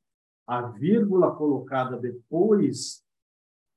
[0.46, 3.02] A vírgula colocada depois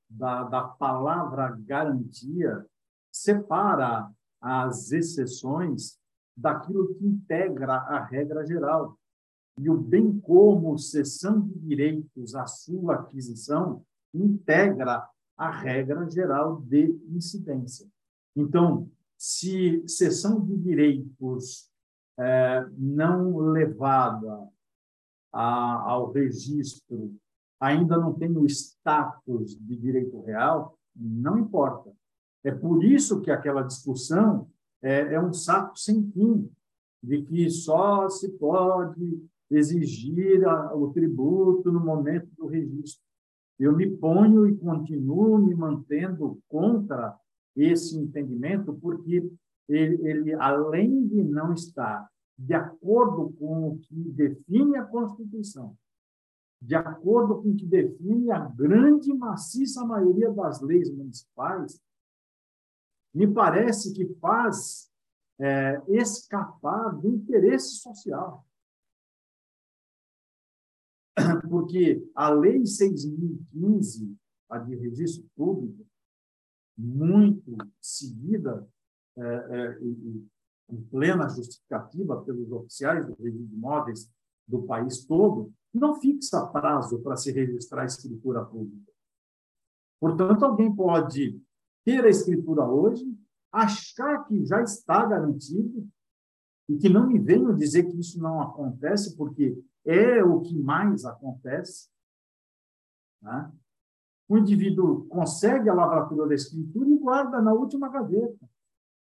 [0.10, 2.66] da, da palavra garantia
[3.12, 4.12] separa
[4.42, 6.00] as exceções
[6.36, 8.98] daquilo que integra a regra geral.
[9.60, 15.08] E o bem como cessão de direitos à sua aquisição integra
[15.38, 17.88] a regra geral de incidência.
[18.36, 21.72] Então, se cessão de direitos
[22.20, 24.48] é, não levada
[25.32, 27.16] a, ao registro
[27.60, 31.92] ainda não tem o status de direito real, não importa.
[32.44, 34.48] É por isso que aquela discussão
[34.82, 36.50] é, é um saco sem fim,
[37.02, 43.02] de que só se pode exigir a, o tributo no momento do registro.
[43.60, 47.18] Eu me ponho e continuo me mantendo contra
[47.56, 49.32] esse entendimento, porque
[49.68, 52.08] ele, ele além de não estar
[52.38, 55.76] de acordo com o que define a Constituição,
[56.62, 61.82] de acordo com o que define a grande maciça maioria das leis municipais,
[63.14, 64.92] me parece que faz
[65.40, 68.47] é, escapar do interesse social.
[71.50, 74.16] Porque a Lei 6.015,
[74.50, 75.86] a de registro público,
[76.78, 78.68] muito seguida
[79.18, 80.28] é, é, e,
[80.70, 84.10] em plena justificativa pelos oficiais do registro de imóveis
[84.48, 88.92] do país todo, não fixa prazo para se registrar a escritura pública.
[90.00, 91.42] Portanto, alguém pode
[91.84, 93.06] ter a escritura hoje,
[93.52, 95.88] achar que já está garantido
[96.70, 99.58] e que não me venham dizer que isso não acontece, porque
[99.88, 101.90] é o que mais acontece.
[103.22, 103.52] Né?
[104.28, 108.48] O indivíduo consegue a lavratura da escritura e guarda na última gaveta.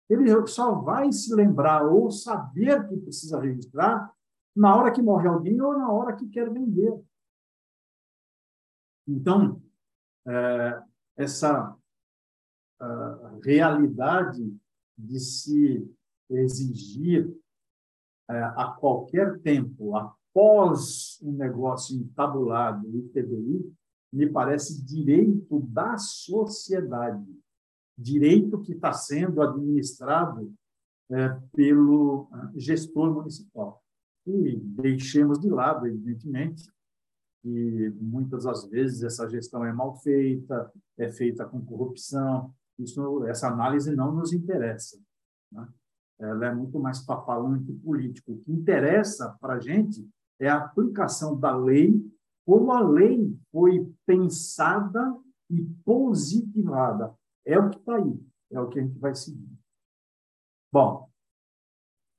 [0.07, 4.13] Ele só vai se lembrar ou saber que precisa registrar
[4.55, 7.03] na hora que morre alguém ou na hora que quer vender.
[9.07, 9.61] Então,
[10.27, 10.83] é,
[11.17, 11.75] essa
[13.43, 14.57] realidade
[14.97, 15.95] de se
[16.29, 17.35] exigir
[18.29, 19.95] é, a qualquer tempo,
[20.35, 23.73] após um negócio entabulado, o ITBI,
[24.11, 27.25] me parece direito da sociedade,
[27.97, 30.53] direito que está sendo administrado
[31.09, 33.81] é, pelo gestor municipal.
[34.27, 36.69] E deixemos de lado, evidentemente,
[37.41, 42.53] que muitas das vezes essa gestão é mal feita, é feita com corrupção.
[42.77, 44.99] Isso, essa análise não nos interessa.
[45.51, 45.65] Né?
[46.19, 48.33] Ela é muito mais falante político.
[48.33, 50.05] O que interessa para a gente
[50.39, 51.93] é a aplicação da lei,
[52.45, 55.15] como a lei foi pensada
[55.49, 57.13] e positivada.
[57.45, 58.19] É o que está aí,
[58.51, 59.49] é o que a gente vai seguir.
[60.71, 61.09] Bom,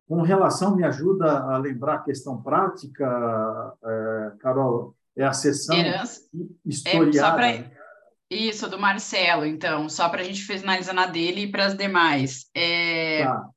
[0.09, 6.23] com relação, me ajuda a lembrar a questão prática, é, Carol, é a sessão Herança.
[6.65, 7.43] historiada.
[7.43, 7.77] É, pra...
[8.31, 12.49] Isso, do Marcelo, então, só para a gente finalizar na dele e para as demais.
[12.55, 13.25] É...
[13.25, 13.51] Tá.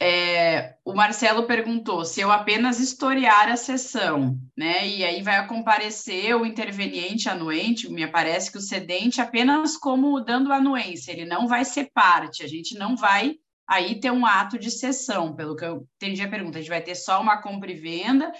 [0.00, 4.86] É, o Marcelo perguntou se eu apenas historiar a sessão, né?
[4.86, 10.52] E aí vai comparecer o interveniente anuente, me parece que o cedente apenas como dando
[10.52, 14.70] anuência, ele não vai ser parte, a gente não vai aí ter um ato de
[14.70, 17.74] sessão, pelo que eu entendi a pergunta, a gente vai ter só uma compra e
[17.74, 18.32] venda,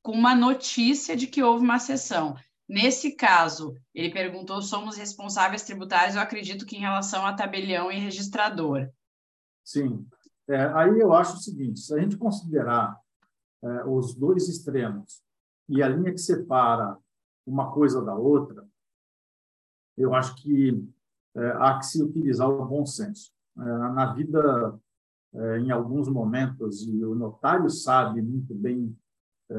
[0.00, 2.36] com uma notícia de que houve uma sessão.
[2.68, 6.14] Nesse caso, ele perguntou: somos responsáveis tributários?
[6.14, 8.88] Eu acredito que em relação a tabelião e registrador.
[9.64, 10.06] Sim.
[10.50, 12.98] É, aí eu acho o seguinte: se a gente considerar
[13.62, 15.22] é, os dois extremos
[15.68, 16.98] e a linha que separa
[17.46, 18.66] uma coisa da outra,
[19.96, 20.84] eu acho que
[21.36, 23.32] é, há que se utilizar o bom senso.
[23.56, 24.80] É, na vida,
[25.34, 28.96] é, em alguns momentos, e o notário sabe muito bem
[29.48, 29.54] é,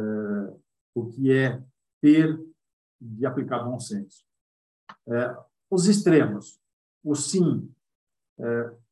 [0.93, 1.63] o que é
[2.01, 2.37] ter
[2.99, 4.25] de aplicar bom senso.
[5.69, 6.59] Os extremos,
[7.03, 7.73] o sim,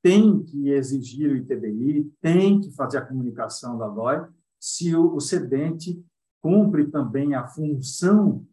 [0.02, 4.28] tem que exigir o ITBI, tem que fazer a comunicação da DOI,
[4.60, 6.02] se o, o cedente
[6.42, 8.46] cumpre também a função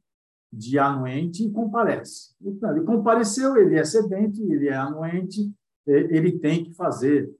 [0.52, 2.35] de anuente e comparece.
[2.40, 5.52] Então, ele compareceu, ele é cedente, ele é anuente,
[5.86, 7.32] ele tem que fazer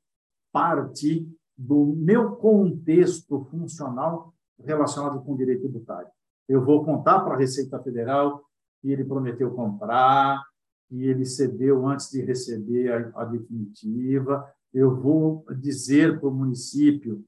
[0.53, 6.09] parte do meu contexto funcional relacionado com o direito tributário.
[6.49, 8.45] Eu vou contar para a Receita Federal
[8.81, 10.43] que ele prometeu comprar,
[10.89, 14.51] que ele cedeu antes de receber a, a definitiva.
[14.73, 17.25] Eu vou dizer para o município,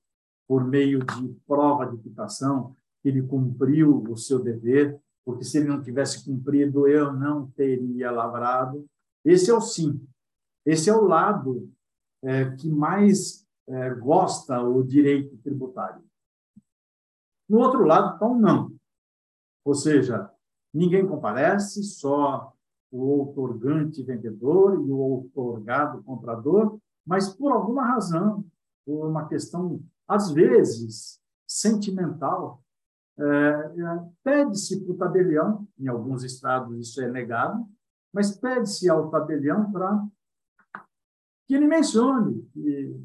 [0.46, 5.68] por meio de prova de quitação, que ele cumpriu o seu dever, porque se ele
[5.68, 8.86] não tivesse cumprido, eu não teria lavrado.
[9.24, 10.00] Esse é o sim.
[10.64, 11.70] Esse é o lado
[12.22, 16.02] é, que mais é, gosta o direito tributário.
[17.48, 18.74] No outro lado, então, não.
[19.64, 20.30] Ou seja,
[20.72, 22.54] ninguém comparece, só
[22.90, 28.44] o outorgante vendedor e o outorgado comprador, mas por alguma razão,
[28.86, 32.62] por uma questão, às vezes, sentimental,
[33.18, 37.66] é, é pede-se para o tabelião, em alguns estados isso é negado,
[38.12, 40.06] mas pede-se ao tabelião para
[41.46, 42.96] que ele mencione que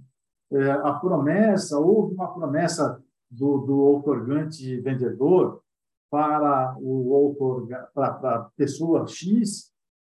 [0.52, 5.64] é, a promessa, houve uma promessa do, do outorgante vendedor
[6.12, 9.73] para o outor, para, para a pessoa X,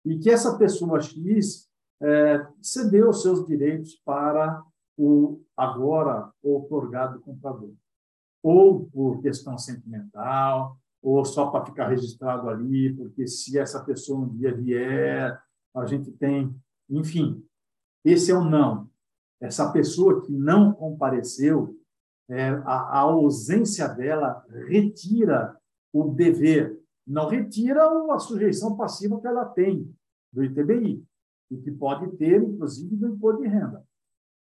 [0.06, 1.68] e que essa pessoa X
[2.00, 4.62] é, cedeu seus direitos para
[4.96, 7.74] o agora outorgado comprador.
[8.42, 14.28] Ou por questão sentimental, ou só para ficar registrado ali, porque se essa pessoa um
[14.28, 15.38] dia vier,
[15.74, 16.54] a gente tem.
[16.88, 17.44] Enfim,
[18.04, 18.88] esse é o não.
[19.40, 21.76] Essa pessoa que não compareceu,
[22.28, 25.56] é, a, a ausência dela retira
[25.92, 29.94] o dever, não retira a sujeição passiva que ela tem
[30.32, 31.06] do ITBI,
[31.50, 33.84] e que pode ter, inclusive, do imposto de renda.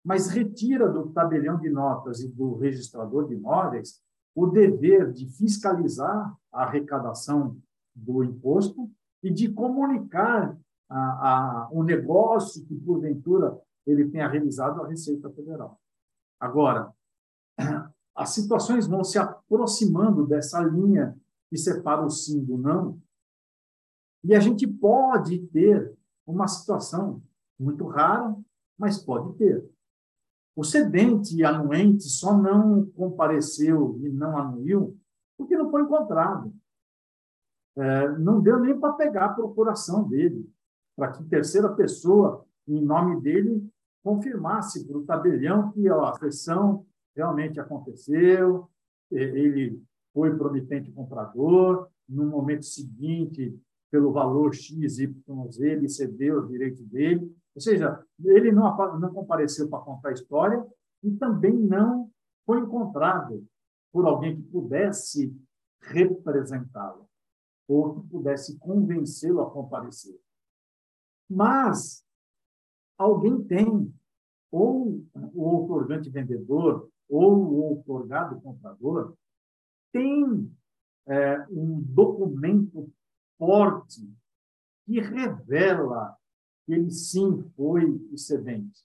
[0.04, 4.02] Mas retira do tabelião de notas e do registrador de imóveis
[4.34, 7.56] o dever de fiscalizar a arrecadação
[7.94, 8.90] do imposto
[9.22, 10.56] e de comunicar
[10.88, 15.80] a, a, o negócio que, porventura, ele tenha realizado à Receita Federal.
[16.38, 16.92] Agora,
[18.14, 21.16] as situações vão se aproximando dessa linha
[21.54, 23.00] que separa o sim do não,
[24.24, 27.22] e a gente pode ter uma situação
[27.56, 28.36] muito rara,
[28.76, 29.64] mas pode ter.
[30.56, 34.98] O cedente e anuente só não compareceu e não anuiu
[35.38, 36.52] porque não foi encontrado.
[37.76, 40.52] é, não deu nem para pegar a procuração dele,
[40.96, 43.64] para que terceira pessoa, em nome dele,
[44.02, 48.68] confirmasse para o tabelião que ó, a sessão realmente aconteceu,
[49.08, 49.80] ele
[50.14, 53.58] foi promitente comprador, no momento seguinte,
[53.90, 57.36] pelo valor X, Y, Z, ele cedeu os direitos dele.
[57.54, 60.64] Ou seja, ele não, não compareceu para contar a história
[61.02, 62.10] e também não
[62.46, 63.44] foi encontrado
[63.92, 65.36] por alguém que pudesse
[65.80, 67.08] representá-lo
[67.66, 70.18] ou que pudesse convencê-lo a comparecer.
[71.28, 72.04] Mas
[72.98, 73.94] alguém tem,
[74.50, 79.14] ou o outorgante vendedor, ou o outorgado comprador,
[79.94, 80.52] tem
[81.06, 82.92] é, um documento
[83.38, 84.12] forte
[84.84, 86.16] que revela
[86.66, 88.84] que ele sim foi excedente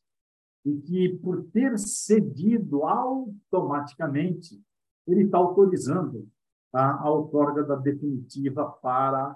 [0.64, 4.62] e que, por ter cedido automaticamente,
[5.08, 6.30] ele está autorizando
[6.72, 9.36] a, a outorga da definitiva para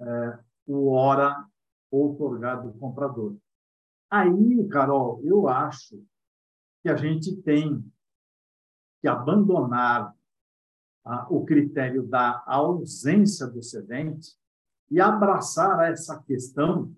[0.00, 1.48] é, o hora
[1.90, 3.38] outorgado comprador.
[4.10, 6.04] Aí, Carol, eu acho
[6.82, 7.82] que a gente tem
[9.00, 10.14] que abandonar
[11.28, 14.34] o critério da ausência do cedente
[14.90, 16.94] e abraçar essa questão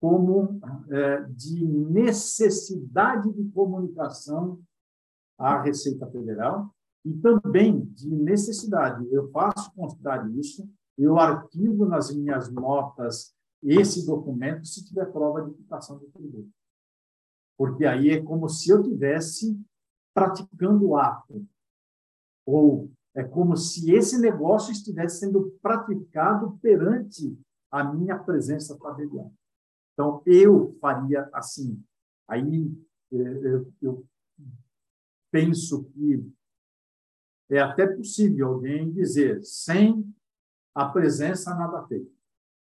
[0.00, 0.60] como
[0.90, 4.60] é, de necessidade de comunicação
[5.38, 6.74] à Receita Federal
[7.04, 9.06] e também de necessidade.
[9.10, 15.54] Eu faço constar isso, eu arquivo nas minhas notas esse documento se tiver prova de
[15.54, 16.50] quitação do tributo.
[17.56, 19.58] Porque aí é como se eu tivesse
[20.12, 21.46] praticando o ato
[22.46, 27.38] ou é como se esse negócio estivesse sendo praticado perante
[27.70, 29.30] a minha presença familiar.
[29.92, 31.82] Então, eu faria assim.
[32.28, 32.72] Aí
[33.12, 33.16] é,
[33.80, 34.04] eu
[35.30, 36.32] penso que
[37.50, 40.04] é até possível alguém dizer, sem
[40.74, 42.12] a presença, nada feito.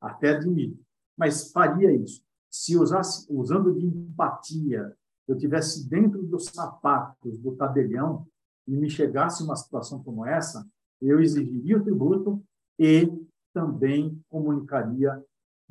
[0.00, 0.84] Até admito.
[1.16, 2.22] Mas faria isso.
[2.50, 4.94] Se usasse, usando de empatia,
[5.26, 8.26] eu tivesse dentro dos sapatos do tabelião,
[8.66, 10.66] e me chegasse uma situação como essa,
[11.00, 12.42] eu exigiria o tributo
[12.78, 13.10] e
[13.52, 15.22] também comunicaria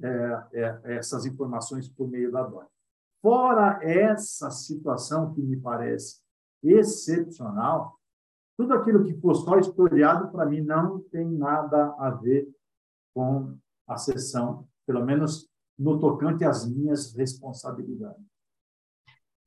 [0.01, 2.65] é, é, essas informações por meio da DOI.
[3.21, 6.21] Fora essa situação que me parece
[6.63, 7.99] excepcional,
[8.57, 12.47] tudo aquilo que for só historiado, para mim, não tem nada a ver
[13.13, 13.57] com
[13.87, 18.23] a sessão, pelo menos no tocante às minhas responsabilidades.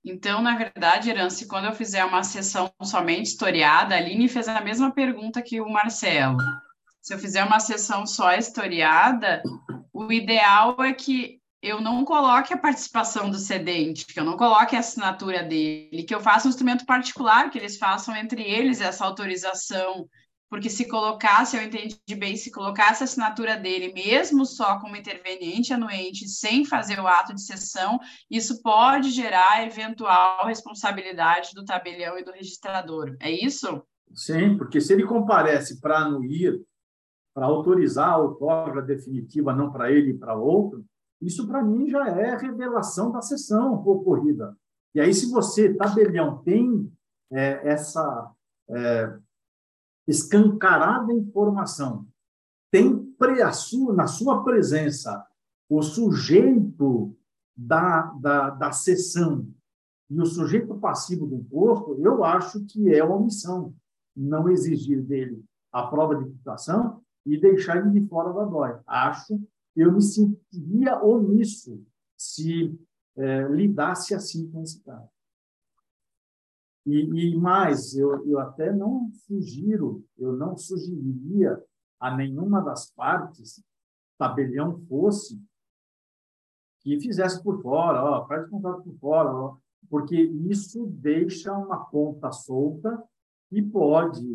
[0.05, 4.61] Então, na verdade, Irance, quando eu fizer uma sessão somente historiada, a Aline fez a
[4.61, 6.39] mesma pergunta que o Marcelo.
[7.03, 9.43] Se eu fizer uma sessão só historiada,
[9.93, 14.77] o ideal é que eu não coloque a participação do cedente, que eu não coloque
[14.77, 19.05] a assinatura dele, que eu faça um instrumento particular, que eles façam entre eles essa
[19.05, 20.09] autorização
[20.51, 25.73] porque se colocasse, eu entendi bem, se colocasse a assinatura dele, mesmo só como interveniente
[25.73, 27.99] anuente, sem fazer o ato de sessão,
[28.31, 33.17] isso pode gerar eventual responsabilidade do tabelião e do registrador.
[33.21, 33.83] É isso?
[34.15, 36.61] Sim, porque se ele comparece para anuir,
[37.35, 40.85] para autorizar a outorga definitiva, não para ele e para outro,
[41.21, 44.57] isso para mim já é revelação da sessão ocorrida.
[44.95, 46.91] E aí, se você, tabelião, tem
[47.31, 48.31] é, essa.
[48.71, 49.19] É,
[50.09, 52.07] escancarada informação,
[52.71, 53.15] tem
[53.93, 55.27] na sua presença
[55.69, 57.15] o sujeito
[57.57, 59.47] da, da, da sessão
[60.11, 63.75] e o sujeito passivo do imposto, eu acho que é omissão
[64.17, 68.81] não exigir dele a prova de quitação e deixar ele de fora da DOI.
[68.87, 69.39] Acho
[69.77, 71.85] eu me sentiria omisso
[72.17, 72.77] se
[73.17, 75.09] é, lidasse assim com esse caso.
[76.89, 81.63] E, e mais, eu, eu até não sugiro, eu não sugeriria
[82.01, 83.63] a nenhuma das partes,
[84.17, 85.39] tabelião fosse,
[86.81, 89.57] que fizesse por fora, ó, faz contrato por fora, ó,
[89.91, 93.05] porque isso deixa uma ponta solta
[93.53, 94.27] e pode,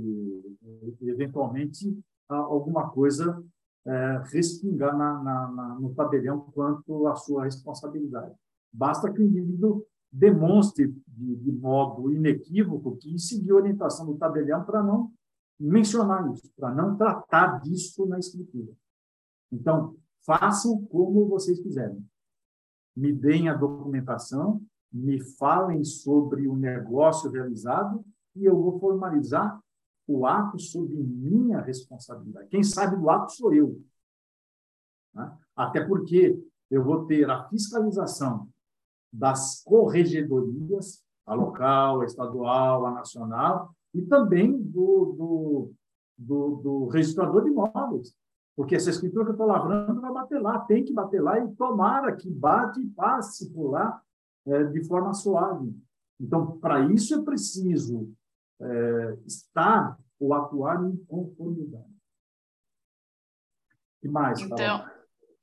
[1.02, 1.98] eventualmente,
[2.30, 3.44] alguma coisa
[3.86, 8.36] é, respingar na, na, na, no tabelião quanto à sua responsabilidade.
[8.72, 14.64] Basta que o indivíduo demonstre de, de modo inequívoco que seguiu a orientação do tabelião
[14.64, 15.12] para não
[15.60, 18.72] mencionar isso, para não tratar disso na escritura.
[19.52, 22.06] Então, façam como vocês quiserem.
[22.96, 24.62] Me deem a documentação,
[24.92, 29.60] me falem sobre o negócio realizado e eu vou formalizar
[30.08, 32.50] o ato sob minha responsabilidade.
[32.50, 33.82] Quem sabe do ato sou eu.
[35.14, 35.38] Né?
[35.56, 38.48] Até porque eu vou ter a fiscalização
[39.14, 45.72] das corregedorias, a local, a estadual, a nacional, e também do, do,
[46.18, 48.16] do, do registrador de imóveis.
[48.56, 51.56] Porque essa escritura que eu estou lavrando vai bater lá, tem que bater lá, e
[51.56, 54.02] tomara que bate e passe por lá
[54.48, 55.76] é, de forma suave.
[56.20, 58.12] Então, para isso é preciso
[58.60, 61.94] é, estar ou atuar em conformidade.
[64.04, 64.86] E mais, Então,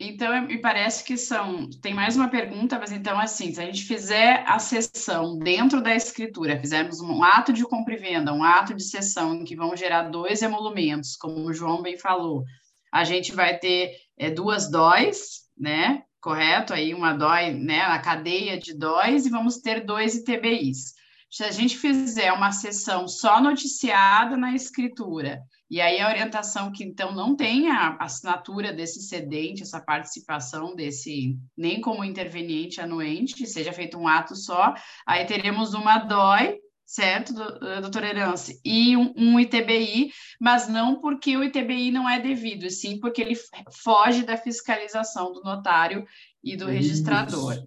[0.03, 1.69] então, me parece que são.
[1.83, 5.95] Tem mais uma pergunta, mas então, assim, se a gente fizer a sessão dentro da
[5.95, 9.77] escritura, fizermos um ato de compra e venda, um ato de sessão em que vão
[9.77, 12.45] gerar dois emolumentos, como o João bem falou,
[12.91, 16.03] a gente vai ter é, duas dóis, né?
[16.19, 16.73] Correto?
[16.73, 17.83] Aí uma dói, né?
[17.83, 20.95] A cadeia de dóis, e vamos ter dois ITBIs.
[21.31, 25.41] Se a gente fizer uma sessão só noticiada na escritura,
[25.71, 31.39] e aí a orientação que então não tem a assinatura desse cedente, essa participação desse,
[31.57, 34.75] nem como interveniente anuente, seja feito um ato só,
[35.07, 41.37] aí teremos uma DOI, certo, eh, doutora Herance, e um, um, ITBI, mas não porque
[41.37, 43.37] o ITBI não é devido, sim porque ele
[43.71, 46.05] foge da fiscalização do notário
[46.43, 47.65] e do registrador.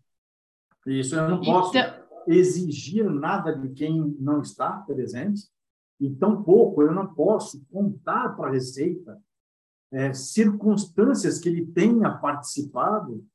[0.85, 5.47] Isso, eu não posso então, exigir nada de quem não está presente,
[5.99, 9.21] e tampouco eu não posso contar para a Receita
[9.91, 13.25] é, circunstâncias que ele tenha participado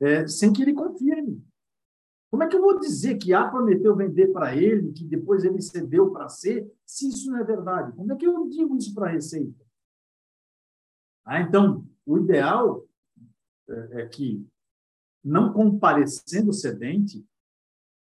[0.00, 1.44] é, sem que ele confirme.
[2.30, 5.60] Como é que eu vou dizer que A prometeu vender para ele, que depois ele
[5.60, 7.92] cedeu para C, se isso não é verdade?
[7.96, 9.64] Como é que eu digo isso para a Receita?
[11.24, 12.86] Ah, então, o ideal
[13.68, 14.46] é, é que,
[15.24, 17.24] não comparecendo o cedente,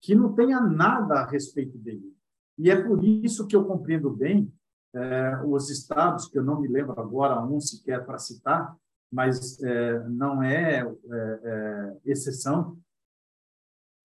[0.07, 2.17] que não tenha nada a respeito dele.
[2.57, 4.55] E é por isso que eu compreendo bem
[4.95, 8.77] é, os estados, que eu não me lembro agora um sequer para citar,
[9.11, 12.79] mas é, não é, é, é exceção,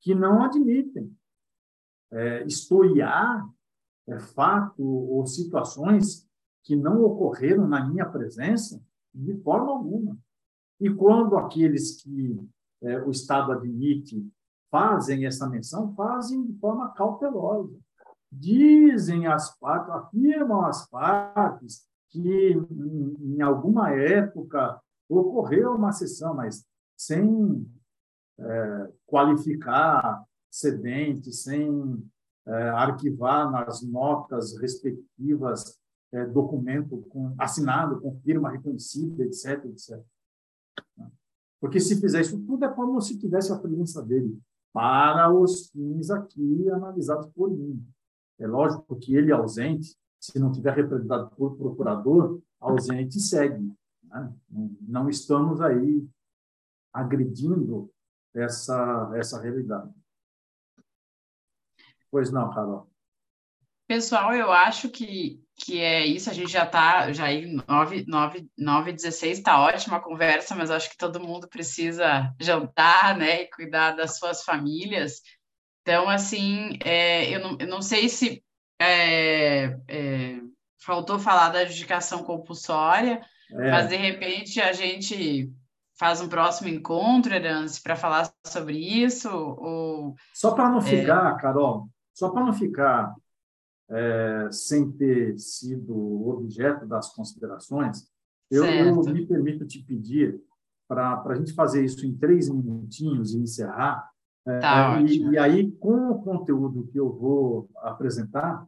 [0.01, 1.15] que não admitem
[2.11, 3.47] é, historiar
[4.07, 6.27] é, fato ou situações
[6.63, 8.83] que não ocorreram na minha presença
[9.13, 10.17] de forma alguma.
[10.79, 12.39] E quando aqueles que
[12.81, 14.27] é, o Estado admite
[14.71, 17.77] fazem essa menção, fazem de forma cautelosa.
[18.31, 22.53] Dizem as partes, afirmam as partes que
[23.19, 26.65] em alguma época ocorreu uma sessão, mas
[26.97, 27.69] sem
[28.39, 32.01] é, qualificar cedente, sem
[32.47, 35.77] é, arquivar nas notas respectivas
[36.13, 40.01] é, documento com, assinado com firma reconhecida, etc, etc.
[41.59, 44.41] Porque se fizer isso tudo é como se tivesse a presença dele
[44.73, 47.85] para os fins aqui analisados por mim.
[48.39, 53.71] É lógico que ele ausente, se não tiver representado por procurador, ausente segue.
[54.03, 54.33] Né?
[54.81, 56.07] Não estamos aí
[56.93, 57.91] agredindo
[58.33, 59.93] essa, essa realidade.
[62.09, 62.89] Pois não, Carol.
[63.87, 66.29] Pessoal, eu acho que, que é isso.
[66.29, 70.71] A gente já está já aí 9, 9, 9 16 está ótima a conversa, mas
[70.71, 75.21] acho que todo mundo precisa jantar, né, e cuidar das suas famílias.
[75.81, 78.43] Então, assim, é, eu, não, eu não sei se
[78.79, 80.39] é, é,
[80.83, 83.21] faltou falar da adjudicação compulsória,
[83.51, 83.71] é.
[83.71, 85.51] mas de repente a gente
[85.97, 89.29] faz um próximo encontro, Erance, para falar sobre isso?
[89.29, 90.81] Ou, só para não é.
[90.81, 93.13] ficar, Carol, só para não ficar
[93.91, 98.09] é, sem ter sido objeto das considerações,
[98.49, 100.41] eu, eu me permito te pedir
[100.87, 104.09] para a gente fazer isso em três minutinhos e encerrar,
[104.45, 108.67] é, tá, é, e, e, aí, com o conteúdo que eu vou apresentar,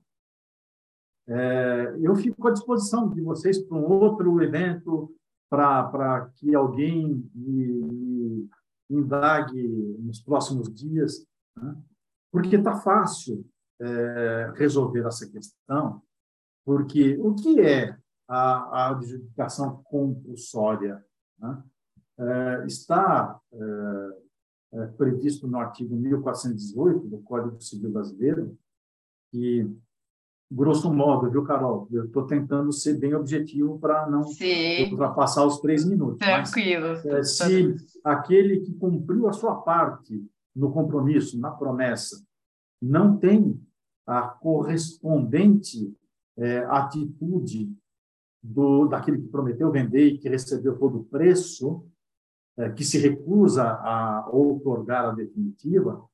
[1.27, 5.13] é, eu fico à disposição de vocês para um outro evento,
[5.49, 8.49] para que alguém me, me,
[8.89, 11.25] indague nos próximos dias,
[11.55, 11.75] né?
[12.31, 13.45] porque está fácil
[13.81, 16.01] é, resolver essa questão,
[16.65, 17.97] porque o que é
[18.27, 21.03] a, a adjudicação compulsória?
[21.39, 21.63] Né?
[22.19, 23.59] É, está é,
[24.73, 28.57] é, previsto no artigo 1418 do Código Civil Brasileiro,
[29.31, 29.67] que,
[30.51, 31.87] grosso modo, viu, Carol?
[31.91, 34.91] Eu estou tentando ser bem objetivo para não Sim.
[34.91, 36.19] ultrapassar os três minutos.
[36.19, 36.89] Tranquilo.
[36.89, 40.23] Mas, é, se aquele que cumpriu a sua parte
[40.55, 42.23] no compromisso, na promessa,
[42.83, 43.57] não tem
[44.05, 45.95] a correspondente
[46.37, 47.73] é, atitude
[48.43, 51.87] do daquele que prometeu vender e que recebeu todo o preço,
[52.57, 56.05] é, que se recusa a outorgar a definitiva,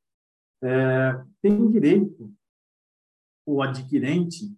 [0.61, 2.31] é, tem direito
[3.47, 4.55] o adquirente,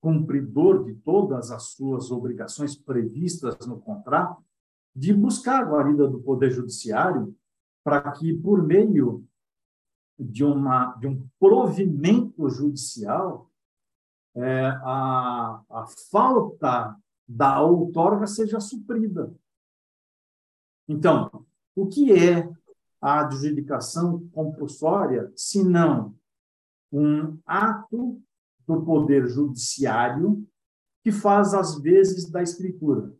[0.00, 4.42] cumpridor de todas as suas obrigações previstas no contrato,
[4.96, 7.36] de buscar a guarida do Poder Judiciário
[7.82, 9.26] para que, por meio
[10.18, 13.50] de, uma, de um provimento judicial,
[14.36, 16.96] é, a, a falta
[17.26, 19.34] da outorga seja suprida.
[20.88, 22.48] Então, o que é
[23.00, 26.14] a adjudicação compulsória, se não
[26.92, 28.22] um ato
[28.66, 30.46] do poder judiciário
[31.02, 33.14] que faz as vezes da escritura.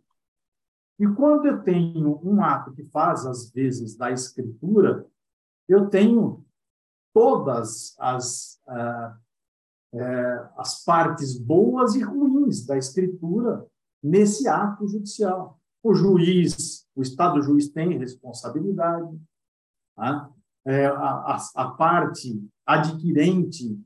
[0.98, 5.06] E quando eu tenho um ato que faz as vezes da escritura,
[5.68, 6.43] eu tenho
[7.14, 9.16] todas as, ah,
[9.94, 13.64] eh, as partes boas e ruins da escritura
[14.02, 15.58] nesse ato judicial.
[15.82, 19.16] O juiz, o Estado juiz tem responsabilidade,
[19.94, 20.30] tá?
[20.66, 23.78] é, a, a, a, parte adquirente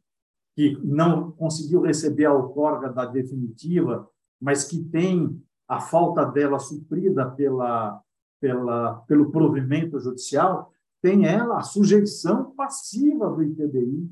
[0.55, 4.09] que não conseguiu receber a outorga da definitiva,
[4.41, 8.01] mas que tem a falta dela suprida pela,
[8.41, 10.73] pela, pelo provimento judicial,
[11.03, 14.11] tem ela a sujeição passiva do ITBI.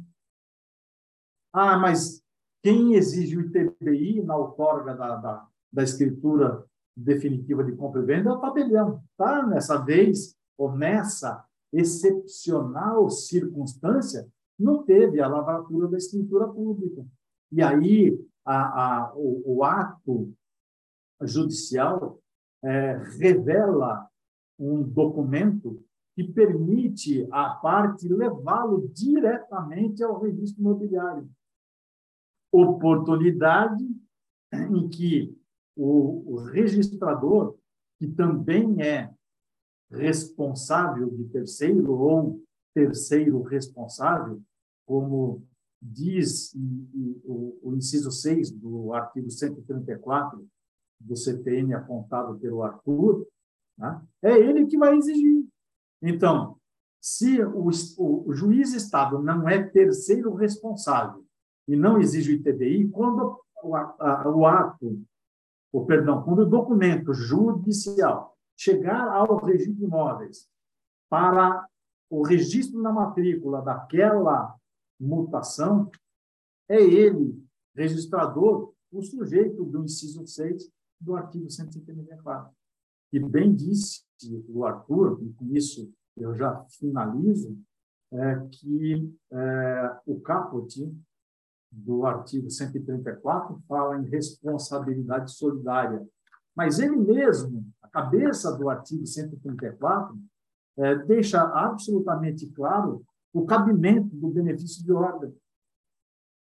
[1.52, 2.22] Ah, mas
[2.62, 6.64] quem exige o ITBI na outorga da, da, da escritura
[6.96, 9.02] definitiva de compra e venda é o tabelião.
[9.16, 9.46] Tá?
[9.46, 17.04] Nessa vez, ou nessa excepcional circunstância, não teve a lavratura da escritura pública.
[17.52, 20.32] E aí a, a, o, o ato
[21.22, 22.20] judicial
[22.64, 24.08] é, revela
[24.58, 25.84] um documento
[26.16, 31.30] que permite a parte levá-lo diretamente ao registro imobiliário.
[32.50, 33.86] Oportunidade
[34.50, 35.38] em que
[35.76, 37.58] o, o registrador,
[37.98, 39.12] que também é
[39.90, 42.42] responsável de terceiro ou
[42.74, 44.42] terceiro responsável,
[44.86, 45.44] como
[45.82, 46.54] diz
[47.24, 50.48] o, o inciso 6 do artigo 134
[50.98, 53.26] do CPM apontado pelo Arthur,
[53.76, 54.02] né?
[54.22, 55.46] é ele que vai exigir.
[56.02, 56.56] Então,
[57.00, 57.68] se o,
[57.98, 61.24] o, juiz Estado não é terceiro responsável
[61.68, 65.02] e não exige o ITBI, quando o, a, o ato,
[65.72, 70.48] o perdão, quando o documento judicial chegar ao registro de imóveis
[71.08, 71.66] para
[72.10, 74.54] o registro na matrícula daquela
[74.98, 75.90] mutação,
[76.68, 77.40] é ele,
[77.74, 80.70] registrador, o sujeito do inciso 6
[81.00, 82.55] do artigo 154.
[83.12, 84.04] E bem disse
[84.48, 87.58] o Arthur, e com isso eu já finalizo,
[88.12, 90.94] é que é, o caput
[91.70, 96.06] do artigo 134 fala em responsabilidade solidária.
[96.54, 100.16] Mas ele mesmo, a cabeça do artigo 134,
[100.78, 105.34] é, deixa absolutamente claro o cabimento do benefício de ordem.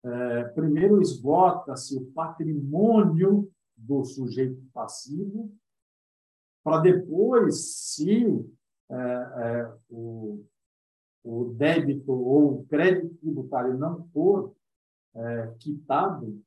[0.04, 5.50] É, primeiro, esgota-se o patrimônio do sujeito passivo,
[6.62, 8.44] para depois, se
[8.90, 10.44] é, é, o,
[11.24, 14.54] o débito ou o crédito tributário não for
[15.14, 16.40] é, quitado,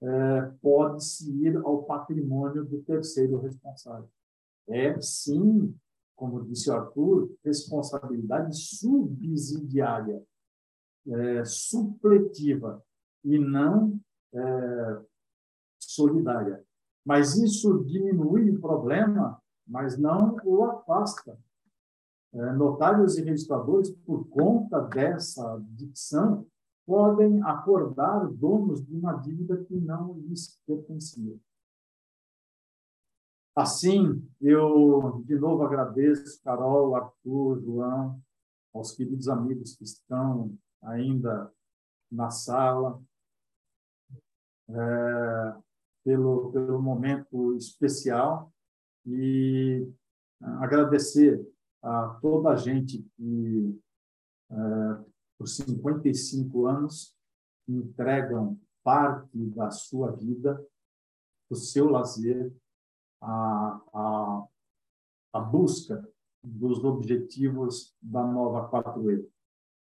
[0.00, 4.08] é, pode-se ir ao patrimônio do terceiro responsável.
[4.68, 5.74] É, sim,
[6.14, 10.22] como disse o Arthur, responsabilidade subsidiária,
[11.06, 12.82] é, supletiva,
[13.24, 13.98] e não
[14.32, 15.00] é,
[15.78, 16.64] solidária.
[17.04, 21.38] Mas isso diminui o problema, mas não o afasta.
[22.32, 26.46] É, notários e registradores, por conta dessa dicção,
[26.86, 31.38] podem acordar donos de uma dívida que não lhes pertencia.
[33.54, 38.22] Assim, eu de novo agradeço Carol, Arthur, João,
[38.72, 41.52] aos queridos amigos que estão ainda
[42.10, 43.02] na sala,
[44.70, 45.56] é,
[46.04, 48.52] pelo, pelo momento especial
[49.06, 49.88] e
[50.40, 51.46] agradecer
[51.82, 53.80] a toda a gente que
[54.50, 54.54] é,
[55.38, 57.14] por 55 anos,
[57.68, 60.64] entregam parte da sua vida,
[61.50, 62.52] o seu lazer,
[63.20, 64.48] a, a,
[65.34, 66.06] a busca
[66.42, 69.28] dos objetivos da nova 4E.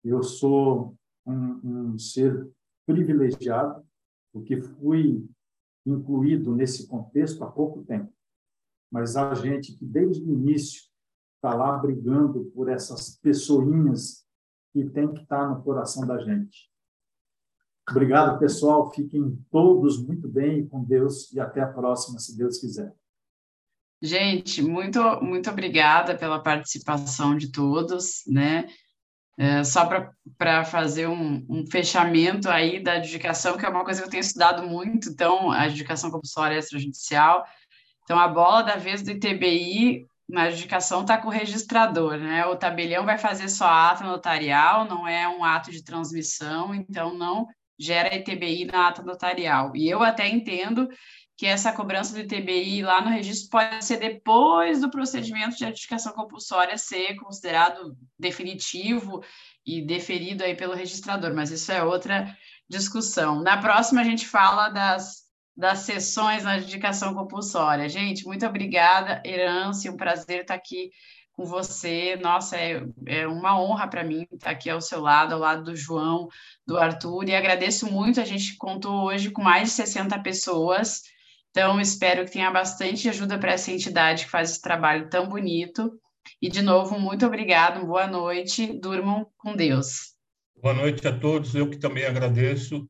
[0.03, 2.49] Eu sou um, um ser
[2.85, 3.85] privilegiado,
[4.31, 5.27] porque fui
[5.85, 8.13] incluído nesse contexto há pouco tempo.
[8.91, 10.81] Mas há gente que, desde o início,
[11.35, 14.25] está lá brigando por essas pessoinhas
[14.73, 16.69] que tem que estar no coração da gente.
[17.89, 18.91] Obrigado, pessoal.
[18.91, 22.93] Fiquem todos muito bem com Deus e até a próxima, se Deus quiser.
[24.01, 28.67] Gente, muito muito obrigada pela participação de todos, né?
[29.37, 29.87] É, só
[30.37, 34.21] para fazer um, um, fechamento aí da adjudicação, que é uma coisa que eu tenho
[34.21, 37.43] estudado muito, então, a adjudicação compulsória extrajudicial.
[38.11, 42.45] Então, a bola da vez do ITBI na adjudicação está com o registrador, né?
[42.45, 47.47] O tabelião vai fazer só ata notarial, não é um ato de transmissão, então não
[47.79, 49.73] gera ITBI na ata notarial.
[49.77, 50.89] E eu até entendo
[51.37, 56.11] que essa cobrança do ITBI lá no registro pode ser depois do procedimento de adjudicação
[56.11, 59.23] compulsória ser considerado definitivo
[59.65, 62.27] e deferido aí pelo registrador, mas isso é outra
[62.69, 63.41] discussão.
[63.41, 65.20] Na próxima a gente fala das,
[65.55, 67.89] das sessões na adjudicação compulsória.
[67.89, 70.91] Gente, muito obrigada, Herance, um prazer estar aqui
[71.33, 72.15] com você.
[72.15, 75.75] Nossa, é, é uma honra para mim estar aqui ao seu lado, ao lado do
[75.75, 76.27] João,
[76.65, 78.19] do Arthur, e agradeço muito.
[78.19, 81.01] A gente contou hoje com mais de 60 pessoas
[81.51, 85.91] então, espero que tenha bastante ajuda para essa entidade que faz esse trabalho tão bonito.
[86.41, 90.15] E, de novo, muito obrigado, boa noite, durmam com Deus.
[90.61, 92.87] Boa noite a todos, eu que também agradeço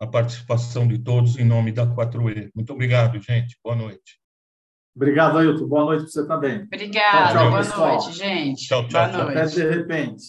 [0.00, 2.50] a participação de todos em nome da 4E.
[2.54, 4.20] Muito obrigado, gente, boa noite.
[4.94, 6.62] Obrigado, Ailton, boa noite para você também.
[6.62, 7.88] Obrigada, tchau, tchau, boa pessoal.
[7.88, 8.66] noite, gente.
[8.66, 9.28] Tchau, tchau, boa tchau.
[9.30, 10.24] Até de repente.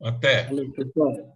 [0.00, 0.44] Até.
[0.44, 1.35] Valeu, pessoal.